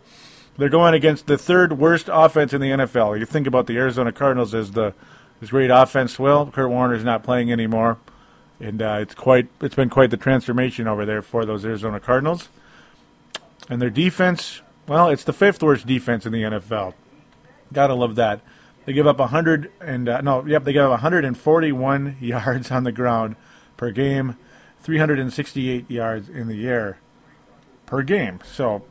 They're 0.59 0.69
going 0.69 0.95
against 0.95 1.27
the 1.27 1.37
third 1.37 1.75
worst 1.79 2.09
offense 2.11 2.53
in 2.53 2.61
the 2.61 2.71
NFL. 2.71 3.19
You 3.19 3.27
think 3.27 3.47
about 3.47 3.67
the 3.67 3.77
Arizona 3.77 4.13
Cardinals 4.13 4.55
as 4.55 4.73
the 4.73 4.95
this 5.41 5.51
great 5.51 5.71
offense. 5.71 6.19
Well, 6.19 6.47
Kurt 6.47 6.71
Warner's 6.71 7.05
not 7.05 7.23
playing 7.23 7.53
anymore, 7.53 7.99
and 8.59 8.81
uh, 8.81 8.99
it's 9.01 9.15
quite 9.15 9.49
it's 9.61 9.75
been 9.75 9.91
quite 9.91 10.11
the 10.11 10.17
transformation 10.17 10.89
over 10.89 11.05
there 11.05 11.21
for 11.21 11.45
those 11.45 11.65
Arizona 11.65 12.01
Cardinals. 12.01 12.49
And 13.69 13.83
their 13.83 13.91
defense, 13.91 14.63
well, 14.87 15.11
it's 15.11 15.25
the 15.25 15.33
fifth 15.33 15.63
worst 15.63 15.87
defense 15.87 16.25
in 16.25 16.33
the 16.33 16.43
NFL. 16.43 16.95
Gotta 17.73 17.95
love 17.95 18.15
that. 18.15 18.41
They 18.87 18.93
give 18.93 19.07
up 19.09 19.19
100 19.19 19.73
and 19.81 20.09
uh, 20.09 20.21
no, 20.21 20.47
yep, 20.47 20.65
they 20.65 20.73
give 20.73 20.85
up 20.85 20.91
141 20.91 22.17
yards 22.21 22.71
on 22.71 22.85
the 22.85 22.93
ground 22.93 23.37
per 23.77 23.91
game, 23.91 24.37
368 24.81 25.91
yards 25.91 26.29
in 26.29 26.47
the 26.47 26.67
air 26.67 26.99
per 27.85 28.03
game. 28.03 28.39
So 28.45 28.85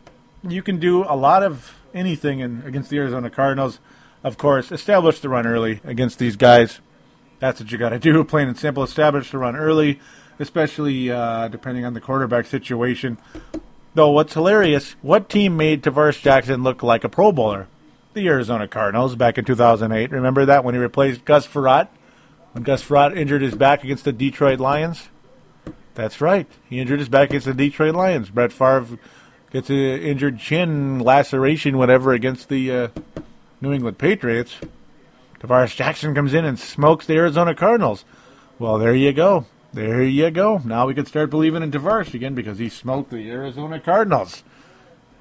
you 0.51 0.61
can 0.61 0.79
do 0.79 1.03
a 1.03 1.15
lot 1.15 1.43
of 1.43 1.75
anything 1.93 2.39
in, 2.39 2.63
against 2.65 2.89
the 2.89 2.97
Arizona 2.97 3.29
Cardinals. 3.29 3.79
Of 4.23 4.37
course, 4.37 4.71
establish 4.71 5.19
the 5.19 5.29
run 5.29 5.45
early 5.45 5.81
against 5.83 6.19
these 6.19 6.35
guys. 6.35 6.79
That's 7.39 7.59
what 7.59 7.71
you 7.71 7.77
got 7.77 7.89
to 7.89 7.99
do, 7.99 8.23
plain 8.25 8.47
and 8.47 8.57
simple. 8.57 8.83
Establish 8.83 9.31
the 9.31 9.37
run 9.37 9.55
early, 9.55 9.99
especially 10.39 11.11
uh, 11.11 11.47
depending 11.47 11.85
on 11.85 11.93
the 11.93 12.01
quarterback 12.01 12.45
situation. 12.45 13.17
Though, 13.93 14.11
what's 14.11 14.33
hilarious, 14.33 14.95
what 15.01 15.29
team 15.29 15.55
made 15.55 15.83
Tarvaris 15.83 16.21
Jackson 16.21 16.63
look 16.63 16.83
like 16.83 17.03
a 17.03 17.09
Pro 17.09 17.31
Bowler? 17.31 17.67
the 18.15 18.27
Arizona 18.29 18.67
Cardinals 18.67 19.15
back 19.15 19.37
in 19.37 19.45
2008. 19.45 20.09
Remember 20.09 20.45
that 20.45 20.63
when 20.63 20.73
he 20.73 20.79
replaced 20.79 21.25
Gus 21.25 21.45
Frerotte? 21.45 21.89
When 22.53 22.63
Gus 22.63 22.83
Frerotte 22.83 23.15
injured 23.15 23.41
his 23.41 23.53
back 23.53 23.83
against 23.83 24.05
the 24.05 24.13
Detroit 24.13 24.59
Lions? 24.59 25.09
That's 25.93 26.21
right. 26.21 26.47
He 26.67 26.79
injured 26.79 26.99
his 26.99 27.09
back 27.09 27.29
against 27.29 27.45
the 27.45 27.53
Detroit 27.53 27.93
Lions. 27.93 28.29
Brett 28.29 28.51
Favre 28.51 28.97
gets 29.55 29.69
an 29.69 29.77
injured 29.77 30.37
chin 30.37 30.99
laceration, 30.99 31.77
whatever, 31.77 32.11
against 32.11 32.49
the 32.49 32.69
uh, 32.69 32.87
New 33.61 33.71
England 33.71 33.97
Patriots. 33.97 34.57
Tarvaris 35.39 35.73
Jackson 35.73 36.13
comes 36.13 36.33
in 36.33 36.43
and 36.43 36.59
smokes 36.59 37.05
the 37.05 37.15
Arizona 37.15 37.55
Cardinals. 37.55 38.03
Well, 38.59 38.77
there 38.77 38.93
you 38.93 39.13
go. 39.13 39.45
There 39.71 40.03
you 40.03 40.29
go. 40.29 40.59
Now 40.65 40.87
we 40.87 40.93
can 40.93 41.05
start 41.05 41.29
believing 41.29 41.63
in 41.63 41.71
Tarvaris 41.71 42.13
again 42.13 42.35
because 42.35 42.57
he 42.57 42.67
smoked 42.67 43.11
the 43.11 43.31
Arizona 43.31 43.79
Cardinals. 43.79 44.43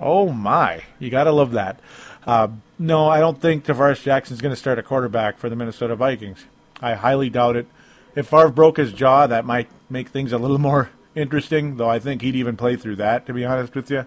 Oh 0.00 0.32
my, 0.32 0.82
you 0.98 1.10
gotta 1.10 1.30
love 1.30 1.52
that. 1.52 1.78
Uh, 2.26 2.48
no, 2.76 3.08
I 3.08 3.20
don't 3.20 3.40
think 3.40 3.64
Tarvaris 3.64 4.02
Jackson's 4.02 4.40
going 4.40 4.52
to 4.52 4.60
start 4.60 4.80
a 4.80 4.82
quarterback 4.82 5.38
for 5.38 5.48
the 5.48 5.54
Minnesota 5.54 5.94
Vikings. 5.94 6.44
I 6.80 6.94
highly 6.94 7.30
doubt 7.30 7.54
it. 7.54 7.68
If 8.16 8.26
Favre 8.26 8.48
broke 8.48 8.78
his 8.78 8.92
jaw, 8.92 9.28
that 9.28 9.44
might 9.44 9.68
make 9.88 10.08
things 10.08 10.32
a 10.32 10.38
little 10.38 10.58
more 10.58 10.90
interesting. 11.14 11.76
Though 11.76 11.88
I 11.88 11.98
think 11.98 12.22
he'd 12.22 12.36
even 12.36 12.56
play 12.56 12.76
through 12.76 12.96
that, 12.96 13.26
to 13.26 13.32
be 13.32 13.44
honest 13.44 13.74
with 13.74 13.90
you. 13.90 14.06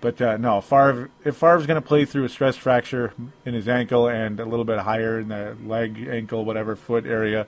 But 0.00 0.20
uh, 0.20 0.36
no, 0.36 0.60
Favre, 0.60 1.10
if 1.24 1.36
Favre's 1.36 1.66
going 1.66 1.80
to 1.80 1.86
play 1.86 2.04
through 2.04 2.24
a 2.24 2.28
stress 2.28 2.56
fracture 2.56 3.14
in 3.46 3.54
his 3.54 3.68
ankle 3.68 4.08
and 4.08 4.40
a 4.40 4.44
little 4.44 4.64
bit 4.64 4.80
higher 4.80 5.20
in 5.20 5.28
the 5.28 5.56
leg, 5.64 6.08
ankle, 6.10 6.44
whatever 6.44 6.74
foot 6.74 7.06
area, 7.06 7.46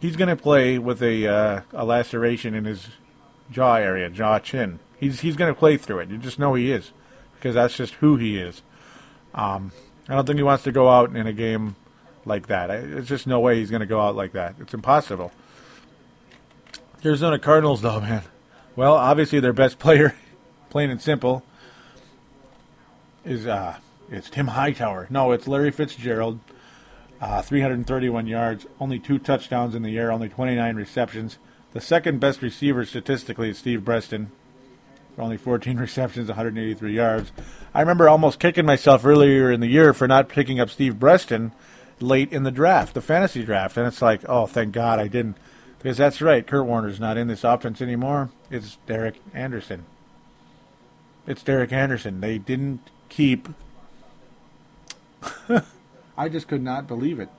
he's 0.00 0.16
going 0.16 0.28
to 0.28 0.42
play 0.42 0.78
with 0.78 1.00
a 1.00 1.28
uh, 1.28 1.60
a 1.72 1.84
laceration 1.84 2.54
in 2.54 2.64
his 2.64 2.88
jaw 3.52 3.76
area, 3.76 4.10
jaw 4.10 4.40
chin. 4.40 4.80
He's 4.98 5.20
he's 5.20 5.36
going 5.36 5.52
to 5.52 5.58
play 5.58 5.76
through 5.76 6.00
it. 6.00 6.10
You 6.10 6.18
just 6.18 6.40
know 6.40 6.54
he 6.54 6.72
is 6.72 6.90
because 7.36 7.54
that's 7.54 7.76
just 7.76 7.94
who 7.94 8.16
he 8.16 8.36
is. 8.36 8.62
Um, 9.32 9.70
I 10.08 10.14
don't 10.14 10.26
think 10.26 10.38
he 10.38 10.42
wants 10.42 10.64
to 10.64 10.72
go 10.72 10.88
out 10.88 11.14
in 11.14 11.26
a 11.28 11.32
game 11.32 11.76
like 12.24 12.48
that. 12.48 12.70
It's 12.70 13.08
just 13.08 13.28
no 13.28 13.38
way 13.38 13.60
he's 13.60 13.70
going 13.70 13.80
to 13.80 13.86
go 13.86 14.00
out 14.00 14.16
like 14.16 14.32
that. 14.32 14.56
It's 14.58 14.74
impossible. 14.74 15.30
Arizona 17.04 17.38
Cardinals, 17.38 17.80
though, 17.80 18.00
man. 18.00 18.22
Well, 18.76 18.94
obviously 18.94 19.40
their 19.40 19.52
best 19.52 19.78
player, 19.78 20.14
plain 20.70 20.90
and 20.90 21.00
simple, 21.00 21.42
is 23.24 23.46
uh, 23.46 23.76
it's 24.10 24.28
Tim 24.28 24.48
Hightower. 24.48 25.06
No, 25.10 25.32
it's 25.32 25.48
Larry 25.48 25.70
Fitzgerald. 25.70 26.40
Uh, 27.20 27.42
331 27.42 28.26
yards, 28.26 28.66
only 28.80 28.98
two 28.98 29.18
touchdowns 29.18 29.74
in 29.74 29.82
the 29.82 29.90
year, 29.90 30.10
only 30.10 30.28
29 30.28 30.74
receptions. 30.74 31.36
The 31.72 31.80
second 31.80 32.18
best 32.18 32.40
receiver 32.40 32.86
statistically 32.86 33.50
is 33.50 33.58
Steve 33.58 33.84
Breaston, 33.84 34.32
only 35.18 35.36
14 35.36 35.76
receptions, 35.78 36.28
183 36.28 36.94
yards. 36.94 37.30
I 37.74 37.80
remember 37.80 38.08
almost 38.08 38.40
kicking 38.40 38.64
myself 38.64 39.04
earlier 39.04 39.52
in 39.52 39.60
the 39.60 39.66
year 39.66 39.92
for 39.92 40.08
not 40.08 40.30
picking 40.30 40.60
up 40.60 40.70
Steve 40.70 40.98
Breaston 40.98 41.52
late 42.00 42.32
in 42.32 42.42
the 42.42 42.50
draft, 42.50 42.94
the 42.94 43.02
fantasy 43.02 43.44
draft, 43.44 43.76
and 43.76 43.86
it's 43.86 44.00
like, 44.00 44.22
oh, 44.26 44.46
thank 44.46 44.72
God 44.72 44.98
I 44.98 45.06
didn't, 45.06 45.36
because 45.80 45.96
that's 45.96 46.20
right, 46.20 46.46
Kurt 46.46 46.66
Warner's 46.66 47.00
not 47.00 47.16
in 47.16 47.26
this 47.26 47.42
offense 47.42 47.80
anymore. 47.80 48.28
It's 48.50 48.76
Derek 48.86 49.16
Anderson. 49.32 49.86
It's 51.26 51.42
Derek 51.42 51.72
Anderson. 51.72 52.20
They 52.20 52.36
didn't 52.36 52.80
keep. 53.08 53.48
I 56.18 56.28
just 56.28 56.48
could 56.48 56.62
not 56.62 56.86
believe 56.86 57.18
it. 57.18 57.30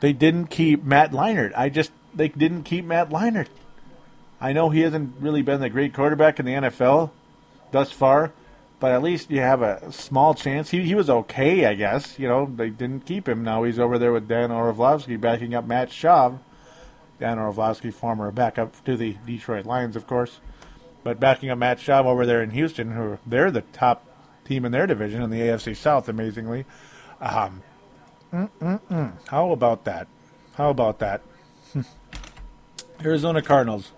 They 0.00 0.14
didn't 0.14 0.46
keep 0.46 0.82
Matt 0.82 1.12
Leinart. 1.12 1.52
I 1.54 1.68
just 1.68 1.92
they 2.14 2.28
didn't 2.28 2.62
keep 2.62 2.86
Matt 2.86 3.10
Leinart. 3.10 3.48
I 4.40 4.54
know 4.54 4.70
he 4.70 4.80
hasn't 4.80 5.14
really 5.20 5.42
been 5.42 5.60
the 5.60 5.68
great 5.68 5.92
quarterback 5.92 6.40
in 6.40 6.46
the 6.46 6.54
NFL 6.54 7.10
thus 7.70 7.92
far, 7.92 8.32
but 8.80 8.92
at 8.92 9.02
least 9.02 9.30
you 9.30 9.40
have 9.40 9.62
a 9.62 9.92
small 9.92 10.34
chance. 10.34 10.70
He 10.70 10.82
he 10.82 10.94
was 10.94 11.08
okay, 11.10 11.66
I 11.66 11.74
guess. 11.74 12.18
You 12.18 12.28
know, 12.28 12.46
they 12.46 12.70
didn't 12.70 13.06
keep 13.06 13.28
him. 13.28 13.44
Now 13.44 13.62
he's 13.62 13.78
over 13.78 13.98
there 13.98 14.12
with 14.12 14.26
Dan 14.26 14.50
Orlovsky 14.50 15.16
backing 15.16 15.54
up 15.54 15.66
Matt 15.66 15.90
Schaub. 15.90 16.40
Dan 17.20 17.38
Orlovsky, 17.38 17.90
former 17.90 18.30
backup 18.30 18.82
to 18.86 18.96
the 18.96 19.18
Detroit 19.26 19.66
Lions, 19.66 19.94
of 19.94 20.06
course, 20.06 20.40
but 21.04 21.20
backing 21.20 21.50
up 21.50 21.58
Matt 21.58 21.78
Schaub 21.78 22.06
over 22.06 22.24
there 22.24 22.42
in 22.42 22.50
Houston, 22.50 22.92
who 22.92 23.18
they're 23.26 23.50
the 23.50 23.60
top 23.60 24.06
team 24.46 24.64
in 24.64 24.72
their 24.72 24.86
division 24.86 25.20
in 25.20 25.28
the 25.28 25.40
AFC 25.40 25.76
South, 25.76 26.08
amazingly. 26.08 26.64
Um. 27.20 27.62
How 29.28 29.50
about 29.50 29.84
that? 29.84 30.06
How 30.54 30.70
about 30.70 31.00
that? 31.00 31.20
Arizona 33.04 33.42
Cardinals, 33.42 33.92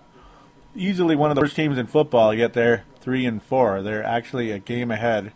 easily 0.75 1.15
one 1.15 1.31
of 1.31 1.35
the 1.35 1.41
worst 1.41 1.55
teams 1.55 1.77
in 1.77 1.87
football. 1.87 2.33
Yet 2.33 2.53
they're 2.53 2.85
three 2.99 3.25
and 3.25 3.41
four. 3.41 3.81
They're 3.81 4.03
actually 4.03 4.51
a 4.51 4.59
game 4.59 4.91
ahead 4.91 5.33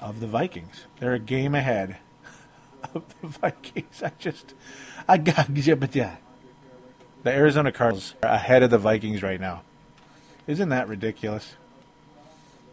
of 0.00 0.20
the 0.20 0.26
Vikings. 0.26 0.86
They're 0.98 1.14
a 1.14 1.18
game 1.18 1.54
ahead 1.54 1.98
of 2.94 3.04
the 3.20 3.28
Vikings. 3.28 4.02
I 4.02 4.12
just, 4.18 4.54
I 5.08 5.18
got. 5.18 5.48
The 7.22 7.30
Arizona 7.30 7.70
Cardinals 7.70 8.14
are 8.22 8.30
ahead 8.30 8.62
of 8.62 8.70
the 8.70 8.78
Vikings 8.78 9.22
right 9.22 9.38
now. 9.38 9.60
Isn't 10.46 10.70
that 10.70 10.88
ridiculous? 10.88 11.54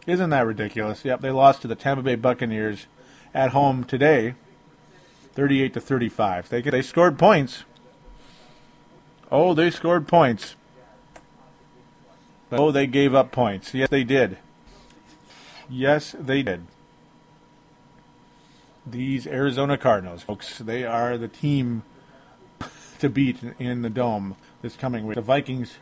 Isn't 0.06 0.30
that 0.30 0.46
ridiculous? 0.46 1.04
Yep, 1.04 1.20
they 1.20 1.30
lost 1.30 1.60
to 1.62 1.68
the 1.68 1.74
Tampa 1.74 2.02
Bay 2.02 2.14
Buccaneers 2.14 2.86
at 3.34 3.50
home 3.50 3.84
today, 3.84 4.36
38 5.34 5.74
to 5.74 5.80
35. 5.80 6.48
They 6.48 6.62
they 6.62 6.80
scored 6.80 7.18
points. 7.18 7.64
Oh, 9.30 9.52
they 9.52 9.70
scored 9.70 10.08
points. 10.08 10.56
Oh, 12.50 12.70
they 12.70 12.86
gave 12.86 13.14
up 13.14 13.30
points. 13.30 13.74
Yes, 13.74 13.88
they 13.90 14.04
did. 14.04 14.38
Yes, 15.68 16.14
they 16.18 16.42
did. 16.42 16.66
These 18.86 19.26
Arizona 19.26 19.76
Cardinals, 19.76 20.22
folks, 20.22 20.58
they 20.58 20.84
are 20.84 21.18
the 21.18 21.28
team 21.28 21.82
to 23.00 23.10
beat 23.10 23.38
in 23.58 23.82
the 23.82 23.90
dome 23.90 24.36
this 24.62 24.76
coming 24.76 25.06
week. 25.06 25.16
The 25.16 25.20
Vikings, 25.20 25.76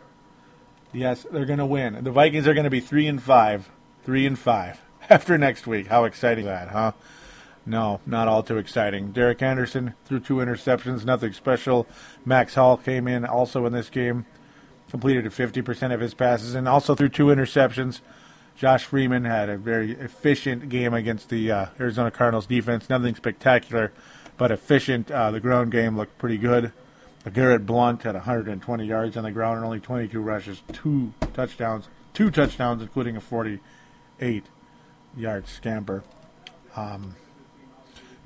yes, 0.93 1.25
they're 1.31 1.45
going 1.45 1.61
to 1.61 1.67
win. 1.67 2.03
The 2.03 2.11
Vikings 2.11 2.49
are 2.49 2.55
going 2.55 2.65
to 2.65 2.71
be 2.71 2.81
three 2.81 3.07
and 3.07 3.23
five, 3.23 3.71
three 4.05 4.27
and 4.27 4.37
five 4.37 4.81
after 5.11 5.39
next 5.39 5.69
week. 5.69 5.87
How 5.87 6.05
exciting 6.05 6.47
is 6.47 6.51
that, 6.51 6.69
huh? 6.69 6.93
No, 7.65 8.01
not 8.07 8.27
all 8.29 8.43
too 8.43 8.59
exciting. 8.59 9.13
Derek 9.13 9.43
Anderson 9.43 9.95
threw 10.05 10.19
two 10.21 10.37
interceptions, 10.37 11.05
nothing 11.05 11.33
special. 11.33 11.87
Max 12.25 12.55
Hall 12.55 12.77
came 12.77 13.07
in 13.07 13.25
also 13.25 13.67
in 13.67 13.73
this 13.73 13.91
game 13.91 14.25
completed 14.91 15.25
50% 15.27 15.93
of 15.93 16.01
his 16.01 16.15
passes 16.15 16.55
and 16.55 16.69
also 16.69 16.95
threw 16.95 17.09
two 17.09 17.27
interceptions. 17.27 18.01
Josh 18.57 18.85
Freeman 18.85 19.25
had 19.25 19.49
a 19.49 19.59
very 19.59 19.93
efficient 19.93 20.69
game 20.69 20.95
against 20.95 21.29
the 21.29 21.51
uh, 21.51 21.67
Arizona 21.79 22.11
Cardinals 22.11 22.47
defense. 22.47 22.89
Nothing 22.89 23.15
spectacular, 23.15 23.93
but 24.37 24.51
efficient. 24.51 25.11
Uh, 25.11 25.31
the 25.31 25.41
ground 25.41 25.73
game 25.73 25.97
looked 25.97 26.17
pretty 26.19 26.39
good. 26.39 26.73
Garrett 27.33 27.67
Blount 27.67 28.05
had 28.05 28.15
120 28.15 28.87
yards 28.87 29.17
on 29.17 29.25
the 29.25 29.33
ground 29.33 29.57
and 29.57 29.65
only 29.65 29.81
22 29.81 30.21
rushes, 30.21 30.63
two 30.73 31.13
touchdowns, 31.35 31.89
two 32.15 32.31
touchdowns, 32.31 32.81
including 32.81 33.17
a 33.17 33.21
48-yard 33.21 35.49
scamper. 35.49 36.05
Um, 36.77 37.17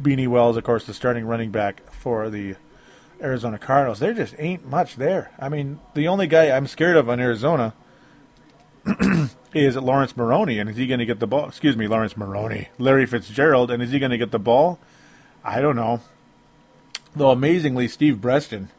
Beanie 0.03 0.29
Wells, 0.29 0.59
of 0.59 0.65
course, 0.65 0.85
the 0.85 0.93
starting 0.93 1.25
running 1.25 1.51
back 1.51 1.91
for 1.93 2.29
the 2.29 2.57
Arizona 3.23 3.59
Cardinals. 3.59 3.99
There 3.99 4.15
just 4.15 4.35
ain't 4.39 4.67
much 4.67 4.97
there. 4.97 5.31
I 5.39 5.49
mean, 5.49 5.81
the 5.95 6.09
only 6.09 6.27
guy 6.27 6.51
I'm 6.51 6.67
scared 6.67 6.97
of 6.97 7.09
on 7.09 7.21
Arizona 7.21 7.75
is 9.55 9.77
Laurence 9.77 10.17
Maroney, 10.17 10.59
and 10.59 10.71
is 10.71 10.77
he 10.77 10.87
going 10.87 11.01
to 11.01 11.07
get 11.07 11.21
the 11.21 11.27
ball? 11.27 11.49
Excuse 11.49 11.77
me, 11.77 11.87
Laurence 11.87 12.17
Maroney, 12.17 12.69
Larry 12.79 13.07
Fitzgerald, 13.07 13.71
and 13.71 13.83
is 13.83 13.91
he 13.91 13.99
going 13.99 14.11
to 14.11 14.19
get 14.19 14.31
the 14.31 14.39
ball? 14.39 14.79
I 15.45 15.61
don't 15.61 15.77
know. 15.77 16.01
Though 17.15 17.31
amazingly, 17.31 17.89
Steve 17.89 18.21
Breaston 18.21 18.71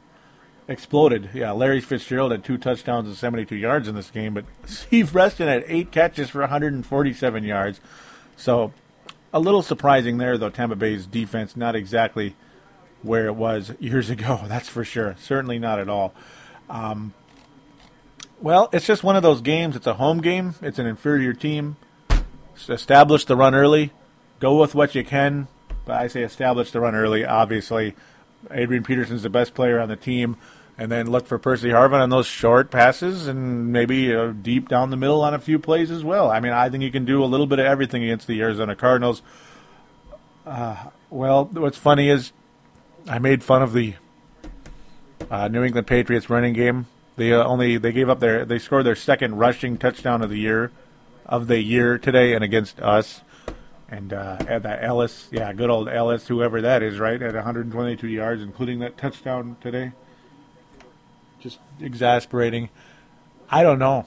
exploded. 0.68 1.32
Yeah, 1.34 1.52
Larry 1.52 1.82
Fitzgerald 1.82 2.32
had 2.32 2.44
two 2.44 2.57
touchdowns 2.57 3.07
and 3.07 3.18
72 3.18 3.56
yards 3.56 3.88
in 3.88 3.95
this 3.95 4.10
game, 4.10 4.34
but 4.34 4.45
Steve 4.65 5.11
Breaston 5.11 5.48
had 5.48 5.64
eight 5.68 5.91
catches 5.91 6.30
for 6.30 6.41
147 6.41 7.44
yards. 7.44 7.82
So 8.38 8.74
a 9.34 9.40
little 9.40 9.61
surprising 9.61 10.18
there, 10.18 10.38
though. 10.38 10.49
Tampa 10.49 10.76
Bay's 10.76 11.06
defense 11.06 11.56
not 11.56 11.76
exactly 11.76 12.36
where 13.03 13.28
it 13.28 13.36
was 13.36 13.72
years 13.80 14.10
ago. 14.10 14.41
That's 14.48 14.69
for 14.69 14.84
sure. 14.84 15.15
Certainly 15.19 15.60
not 15.60 15.80
at 15.80 15.90
all. 15.90 16.14
Um, 16.69 17.14
well, 18.41 18.69
it's 18.72 18.86
just 18.86 19.03
one 19.03 19.15
of 19.15 19.23
those 19.23 19.41
games. 19.41 19.76
It's 19.76 19.88
a 19.88 19.94
home 19.94 20.22
game. 20.22 20.56
It's 20.61 20.80
an 20.80 20.88
inferior 20.88 21.34
team. 21.34 21.76
Establish 22.68 23.26
the 23.26 23.36
run 23.36 23.53
early. 23.56 23.91
Go 24.40 24.60
with 24.60 24.73
what 24.73 24.95
you 24.95 25.03
can. 25.03 25.48
But 25.86 25.98
I 25.98 26.07
say 26.07 26.23
establish 26.23 26.72
the 26.72 26.80
run 26.80 26.95
early. 26.95 27.26
Obviously, 27.26 27.95
Adrian 28.49 28.84
Peterson's 28.84 29.23
the 29.23 29.30
best 29.30 29.53
player 29.53 29.80
on 29.80 29.90
the 29.90 29.95
team. 29.95 30.38
And 30.78 30.91
then 30.91 31.11
look 31.11 31.28
for 31.28 31.38
Percy 31.38 31.69
Harvin 31.69 32.02
on 32.02 32.10
those 32.10 32.26
short 32.26 32.72
passes 32.72 33.28
and 33.28 33.72
maybe 33.72 34.15
uh, 34.15 34.32
deep 34.32 34.68
down 34.68 34.90
the 34.90 34.98
middle 34.98 35.22
on 35.22 35.36
a 35.36 35.40
few 35.40 35.60
plays 35.60 35.91
as 35.91 36.03
well. 36.03 36.32
I 36.32 36.40
mean, 36.40 36.53
I 36.53 36.69
think 36.69 36.84
you 36.84 36.91
can 36.91 37.06
do 37.06 37.23
a 37.23 37.26
little 37.26 37.45
bit 37.45 37.60
of 37.60 37.65
everything 37.65 38.03
against 38.03 38.26
the 38.26 38.41
Arizona 38.41 38.76
Cardinals. 38.76 39.22
Uh, 40.45 40.76
well, 41.11 41.45
what's 41.45 41.78
funny 41.78 42.10
is 42.10 42.32
I 43.07 43.19
made 43.19 43.44
fun 43.44 43.61
of 43.61 43.73
the 43.73 43.95
uh, 45.30 45.48
New 45.48 45.64
England 45.64 45.88
Patriots 45.88 46.30
running 46.30 46.53
game. 46.53 46.88
They 47.15 47.34
uh, 47.34 47.44
only 47.44 47.78
they 47.78 47.91
gave 47.91 48.10
up 48.10 48.19
their 48.19 48.45
they 48.45 48.60
scored 48.60 48.86
their 48.86 48.95
second 48.95 49.38
rushing 49.38 49.78
touchdown 49.78 50.22
of 50.22 50.30
the 50.30 50.38
year 50.38 50.72
of 51.26 51.48
the 51.48 51.61
year 51.61 51.98
today 51.98 52.34
and 52.34 52.44
against 52.44 52.80
us. 52.80 53.22
And 53.90 54.14
uh, 54.14 54.38
at 54.48 54.64
that 54.64 54.84
Ellis, 54.84 55.28
yeah, 55.32 55.52
good 55.52 55.69
old 55.69 55.90
Ellis, 55.90 56.28
whoever 56.28 56.61
that 56.61 56.82
is, 56.82 56.98
right, 56.98 57.22
at 57.22 57.34
122 57.34 58.07
yards, 58.07 58.41
including 58.41 58.80
that 58.80 58.98
touchdown 58.98 59.57
today. 59.60 59.91
Just 61.41 61.60
exasperating. 61.82 62.69
I 63.49 63.64
don't 63.64 63.80
know. 63.80 64.06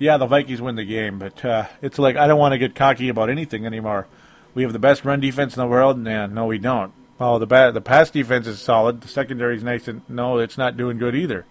yeah, 0.00 0.16
the 0.16 0.26
Vikings 0.26 0.60
win 0.60 0.74
the 0.74 0.84
game, 0.84 1.20
but 1.20 1.44
uh, 1.44 1.68
it's 1.82 1.98
like 1.98 2.16
I 2.16 2.26
don't 2.26 2.38
want 2.38 2.52
to 2.52 2.58
get 2.58 2.74
cocky 2.74 3.08
about 3.08 3.30
anything 3.30 3.64
anymore. 3.66 4.08
We 4.54 4.62
have 4.62 4.72
the 4.72 4.78
best 4.78 5.04
run 5.04 5.20
defense 5.20 5.56
in 5.56 5.60
the 5.60 5.66
world, 5.66 5.96
and 5.96 6.34
no, 6.34 6.46
we 6.46 6.58
don't. 6.58 6.92
Well, 7.18 7.38
the 7.38 7.46
ba- 7.46 7.72
the 7.72 7.80
pass 7.80 8.10
defense 8.10 8.46
is 8.46 8.60
solid. 8.60 9.00
The 9.00 9.08
secondary 9.08 9.56
is 9.56 9.62
nice, 9.62 9.88
and 9.88 10.02
no, 10.08 10.38
it's 10.38 10.58
not 10.58 10.76
doing 10.76 10.98
good 10.98 11.14
either. 11.14 11.44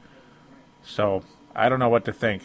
So 0.83 1.23
I 1.55 1.69
don't 1.69 1.79
know 1.79 1.89
what 1.89 2.05
to 2.05 2.13
think. 2.13 2.43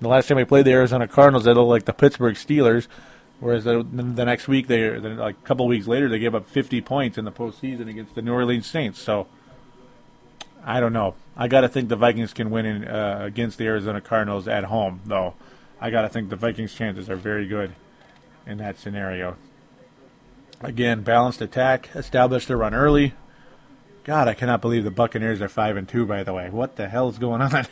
The 0.00 0.08
last 0.08 0.28
time 0.28 0.36
we 0.36 0.44
played 0.44 0.64
the 0.64 0.72
Arizona 0.72 1.08
Cardinals, 1.08 1.44
they 1.44 1.52
looked 1.52 1.68
like 1.68 1.84
the 1.84 1.92
Pittsburgh 1.92 2.36
Steelers. 2.36 2.86
Whereas 3.40 3.64
the, 3.64 3.84
the 3.84 4.24
next 4.24 4.48
week, 4.48 4.66
they 4.66 4.98
like 4.98 5.36
a 5.36 5.46
couple 5.46 5.66
weeks 5.66 5.86
later, 5.86 6.08
they 6.08 6.18
gave 6.18 6.34
up 6.34 6.46
50 6.48 6.80
points 6.80 7.18
in 7.18 7.24
the 7.24 7.32
postseason 7.32 7.88
against 7.88 8.14
the 8.14 8.22
New 8.22 8.32
Orleans 8.32 8.66
Saints. 8.66 9.00
So 9.00 9.28
I 10.64 10.80
don't 10.80 10.92
know. 10.92 11.14
I 11.36 11.46
got 11.46 11.60
to 11.60 11.68
think 11.68 11.88
the 11.88 11.96
Vikings 11.96 12.32
can 12.32 12.50
win 12.50 12.66
in, 12.66 12.84
uh, 12.84 13.20
against 13.22 13.58
the 13.58 13.66
Arizona 13.66 14.00
Cardinals 14.00 14.48
at 14.48 14.64
home, 14.64 15.00
though. 15.06 15.34
I 15.80 15.90
got 15.90 16.02
to 16.02 16.08
think 16.08 16.30
the 16.30 16.36
Vikings' 16.36 16.74
chances 16.74 17.08
are 17.08 17.16
very 17.16 17.46
good 17.46 17.74
in 18.44 18.58
that 18.58 18.76
scenario. 18.76 19.36
Again, 20.60 21.02
balanced 21.02 21.40
attack, 21.40 21.90
established 21.94 22.48
the 22.48 22.56
run 22.56 22.74
early. 22.74 23.14
God, 24.02 24.26
I 24.26 24.34
cannot 24.34 24.60
believe 24.60 24.84
the 24.84 24.90
Buccaneers 24.90 25.40
are 25.40 25.48
five 25.48 25.76
and 25.76 25.88
two. 25.88 26.04
By 26.04 26.24
the 26.24 26.32
way, 26.32 26.50
what 26.50 26.76
the 26.76 26.88
hell 26.88 27.08
is 27.08 27.18
going 27.18 27.42
on? 27.42 27.66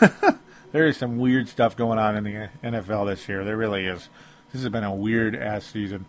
there 0.72 0.86
is 0.86 0.96
some 0.96 1.18
weird 1.18 1.48
stuff 1.48 1.76
going 1.76 1.98
on 1.98 2.16
in 2.16 2.24
the 2.24 2.48
NFL 2.62 3.06
this 3.06 3.28
year. 3.28 3.44
There 3.44 3.56
really 3.56 3.86
is. 3.86 4.08
This 4.52 4.62
has 4.62 4.72
been 4.72 4.82
a 4.82 4.94
weird 4.94 5.36
ass 5.36 5.64
season. 5.66 6.06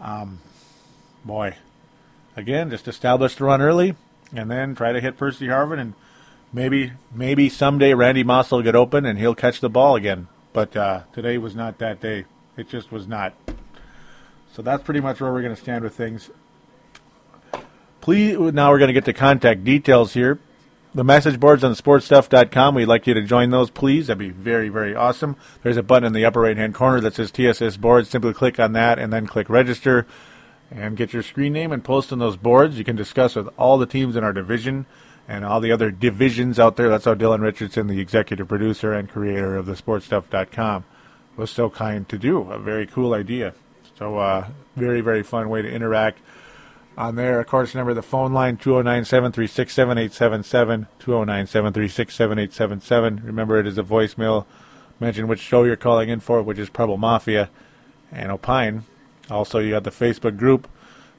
Um, 0.00 0.40
boy, 1.24 1.56
again, 2.36 2.70
just 2.70 2.88
establish 2.88 3.36
the 3.36 3.44
run 3.44 3.62
early, 3.62 3.94
and 4.34 4.50
then 4.50 4.74
try 4.74 4.92
to 4.92 5.00
hit 5.00 5.16
Percy 5.16 5.46
Harvin, 5.46 5.78
and 5.78 5.94
maybe 6.52 6.92
maybe 7.14 7.48
someday 7.48 7.94
Randy 7.94 8.24
Moss 8.24 8.50
will 8.50 8.62
get 8.62 8.74
open 8.74 9.06
and 9.06 9.18
he'll 9.18 9.34
catch 9.34 9.60
the 9.60 9.70
ball 9.70 9.96
again. 9.96 10.28
But 10.52 10.76
uh, 10.76 11.02
today 11.12 11.38
was 11.38 11.54
not 11.54 11.78
that 11.78 12.00
day. 12.00 12.26
It 12.56 12.68
just 12.68 12.92
was 12.92 13.08
not. 13.08 13.34
So 14.54 14.62
that's 14.62 14.84
pretty 14.84 15.00
much 15.00 15.20
where 15.20 15.32
we're 15.32 15.42
going 15.42 15.54
to 15.54 15.60
stand 15.60 15.82
with 15.82 15.96
things. 15.96 16.30
Please, 18.00 18.38
now 18.38 18.70
we're 18.70 18.78
going 18.78 18.88
to 18.88 18.92
get 18.94 19.04
to 19.06 19.12
contact 19.12 19.64
details 19.64 20.14
here. 20.14 20.38
The 20.94 21.02
message 21.02 21.40
boards 21.40 21.64
on 21.64 21.72
sportstuff.com. 21.72 22.76
We'd 22.76 22.86
like 22.86 23.08
you 23.08 23.14
to 23.14 23.22
join 23.22 23.50
those, 23.50 23.68
please. 23.68 24.06
That'd 24.06 24.18
be 24.20 24.30
very, 24.30 24.68
very 24.68 24.94
awesome. 24.94 25.34
There's 25.64 25.76
a 25.76 25.82
button 25.82 26.06
in 26.06 26.12
the 26.12 26.24
upper 26.24 26.42
right 26.42 26.56
hand 26.56 26.72
corner 26.72 27.00
that 27.00 27.14
says 27.14 27.32
TSS 27.32 27.78
boards. 27.78 28.08
Simply 28.08 28.32
click 28.32 28.60
on 28.60 28.74
that 28.74 29.00
and 29.00 29.12
then 29.12 29.26
click 29.26 29.50
register 29.50 30.06
and 30.70 30.96
get 30.96 31.12
your 31.12 31.24
screen 31.24 31.52
name 31.52 31.72
and 31.72 31.82
post 31.82 32.12
on 32.12 32.20
those 32.20 32.36
boards. 32.36 32.78
You 32.78 32.84
can 32.84 32.94
discuss 32.94 33.34
with 33.34 33.48
all 33.58 33.76
the 33.76 33.86
teams 33.86 34.14
in 34.14 34.22
our 34.22 34.32
division 34.32 34.86
and 35.26 35.44
all 35.44 35.58
the 35.58 35.72
other 35.72 35.90
divisions 35.90 36.60
out 36.60 36.76
there. 36.76 36.88
That's 36.88 37.06
how 37.06 37.16
Dylan 37.16 37.40
Richardson, 37.40 37.88
the 37.88 37.98
executive 37.98 38.46
producer 38.46 38.92
and 38.92 39.10
creator 39.10 39.56
of 39.56 39.66
the 39.66 39.72
sportstuff.com, 39.72 40.84
was 41.36 41.50
so 41.50 41.70
kind 41.70 42.08
to 42.08 42.18
do. 42.18 42.52
A 42.52 42.58
very 42.60 42.86
cool 42.86 43.14
idea. 43.14 43.54
So, 43.98 44.18
uh, 44.18 44.48
very, 44.76 45.00
very 45.00 45.22
fun 45.22 45.48
way 45.48 45.62
to 45.62 45.70
interact 45.70 46.20
on 46.96 47.16
there. 47.16 47.40
Of 47.40 47.46
course, 47.46 47.74
remember 47.74 47.94
the 47.94 48.02
phone 48.02 48.32
line 48.32 48.56
209 48.56 49.04
736 49.04 49.72
7877. 49.72 50.86
209 50.98 51.46
736 51.46 52.14
7877. 52.14 53.22
Remember, 53.24 53.58
it 53.58 53.66
is 53.66 53.78
a 53.78 53.82
voicemail. 53.82 54.46
Mention 55.00 55.26
which 55.26 55.40
show 55.40 55.64
you're 55.64 55.76
calling 55.76 56.08
in 56.08 56.20
for, 56.20 56.42
which 56.42 56.58
is 56.58 56.70
Purple 56.70 56.96
Mafia 56.96 57.50
and 58.12 58.30
Opine. 58.30 58.84
Also, 59.30 59.58
you 59.58 59.70
got 59.70 59.84
the 59.84 59.90
Facebook 59.90 60.36
group. 60.36 60.68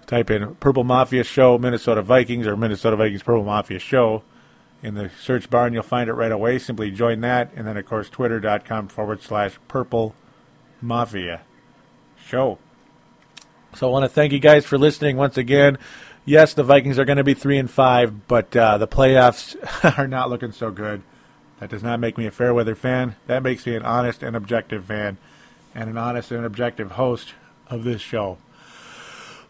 Type 0.05 0.29
in 0.29 0.55
Purple 0.55 0.83
Mafia 0.83 1.23
Show 1.23 1.57
Minnesota 1.57 2.01
Vikings 2.01 2.45
or 2.45 2.55
Minnesota 2.55 2.95
Vikings 2.95 3.23
Purple 3.23 3.43
Mafia 3.43 3.79
Show. 3.79 4.23
In 4.83 4.93
the 4.93 5.09
search 5.19 5.49
bar, 5.49 5.65
and 5.65 5.73
you'll 5.73 5.81
find 5.81 6.09
it 6.09 6.13
right 6.13 6.31
away. 6.31 6.59
Simply 6.59 6.91
join 6.91 7.21
that. 7.21 7.51
And 7.55 7.65
then, 7.65 7.75
of 7.75 7.87
course, 7.87 8.07
twitter.com 8.07 8.89
forward 8.89 9.23
slash 9.23 9.57
Purple 9.67 10.13
Mafia 10.79 11.41
Show. 12.23 12.59
So 13.75 13.89
I 13.89 13.91
want 13.91 14.03
to 14.03 14.09
thank 14.09 14.31
you 14.31 14.39
guys 14.39 14.65
for 14.65 14.77
listening 14.77 15.17
once 15.17 15.37
again. 15.37 15.77
Yes, 16.23 16.53
the 16.53 16.63
Vikings 16.63 16.97
are 16.97 17.03
going 17.03 17.17
to 17.17 17.25
be 17.25 17.33
three 17.33 17.57
and 17.57 17.69
five, 17.69 18.25
but 18.25 18.55
uh, 18.55 18.77
the 18.77 18.87
playoffs 18.87 19.55
are 19.97 20.07
not 20.07 20.29
looking 20.29 20.53
so 20.53 20.71
good. 20.71 21.01
That 21.59 21.69
does 21.69 21.83
not 21.83 21.99
make 21.99 22.17
me 22.17 22.25
a 22.25 22.31
fair 22.31 22.53
weather 22.53 22.75
fan. 22.75 23.15
That 23.27 23.43
makes 23.43 23.65
me 23.65 23.75
an 23.75 23.83
honest 23.83 24.23
and 24.23 24.35
objective 24.35 24.85
fan, 24.85 25.17
and 25.73 25.89
an 25.89 25.97
honest 25.97 26.31
and 26.31 26.45
objective 26.45 26.91
host 26.91 27.33
of 27.67 27.83
this 27.83 28.01
show. 28.01 28.37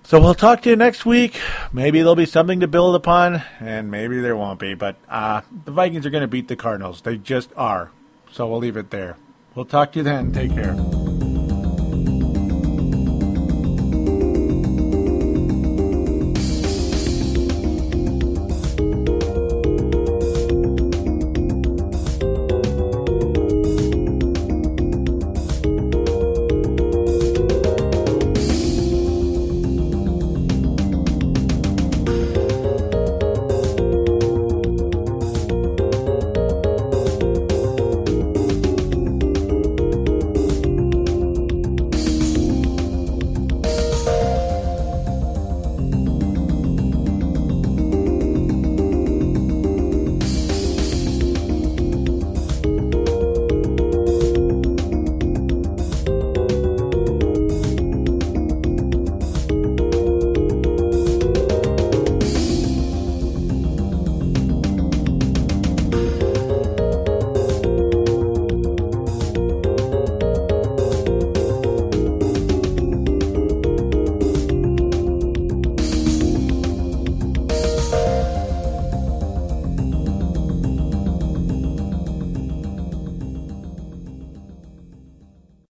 So 0.04 0.20
we'll 0.20 0.36
talk 0.36 0.62
to 0.64 0.70
you 0.70 0.76
next 0.76 1.06
week. 1.06 1.40
Maybe 1.72 2.00
there'll 2.00 2.16
be 2.16 2.26
something 2.26 2.60
to 2.62 2.68
build 2.68 2.96
upon, 2.96 3.44
and 3.60 3.92
maybe 3.92 4.20
there 4.22 4.36
won't 4.36 4.60
be. 4.60 4.74
But 4.74 4.98
uh, 5.08 5.42
the 5.66 5.72
Vikings 5.72 6.06
are 6.06 6.12
going 6.12 6.22
to 6.22 6.28
beat 6.28 6.48
the 6.48 6.56
Cardinals. 6.56 7.02
They 7.02 7.18
just 7.18 7.52
are. 7.56 7.92
So 8.32 8.48
we'll 8.48 8.60
leave 8.60 8.78
it 8.78 8.90
there. 8.90 9.18
We'll 9.54 9.66
talk 9.66 9.92
to 9.94 10.00
you 10.00 10.04
then. 10.04 10.32
Take 10.32 10.54
care. 10.54 10.76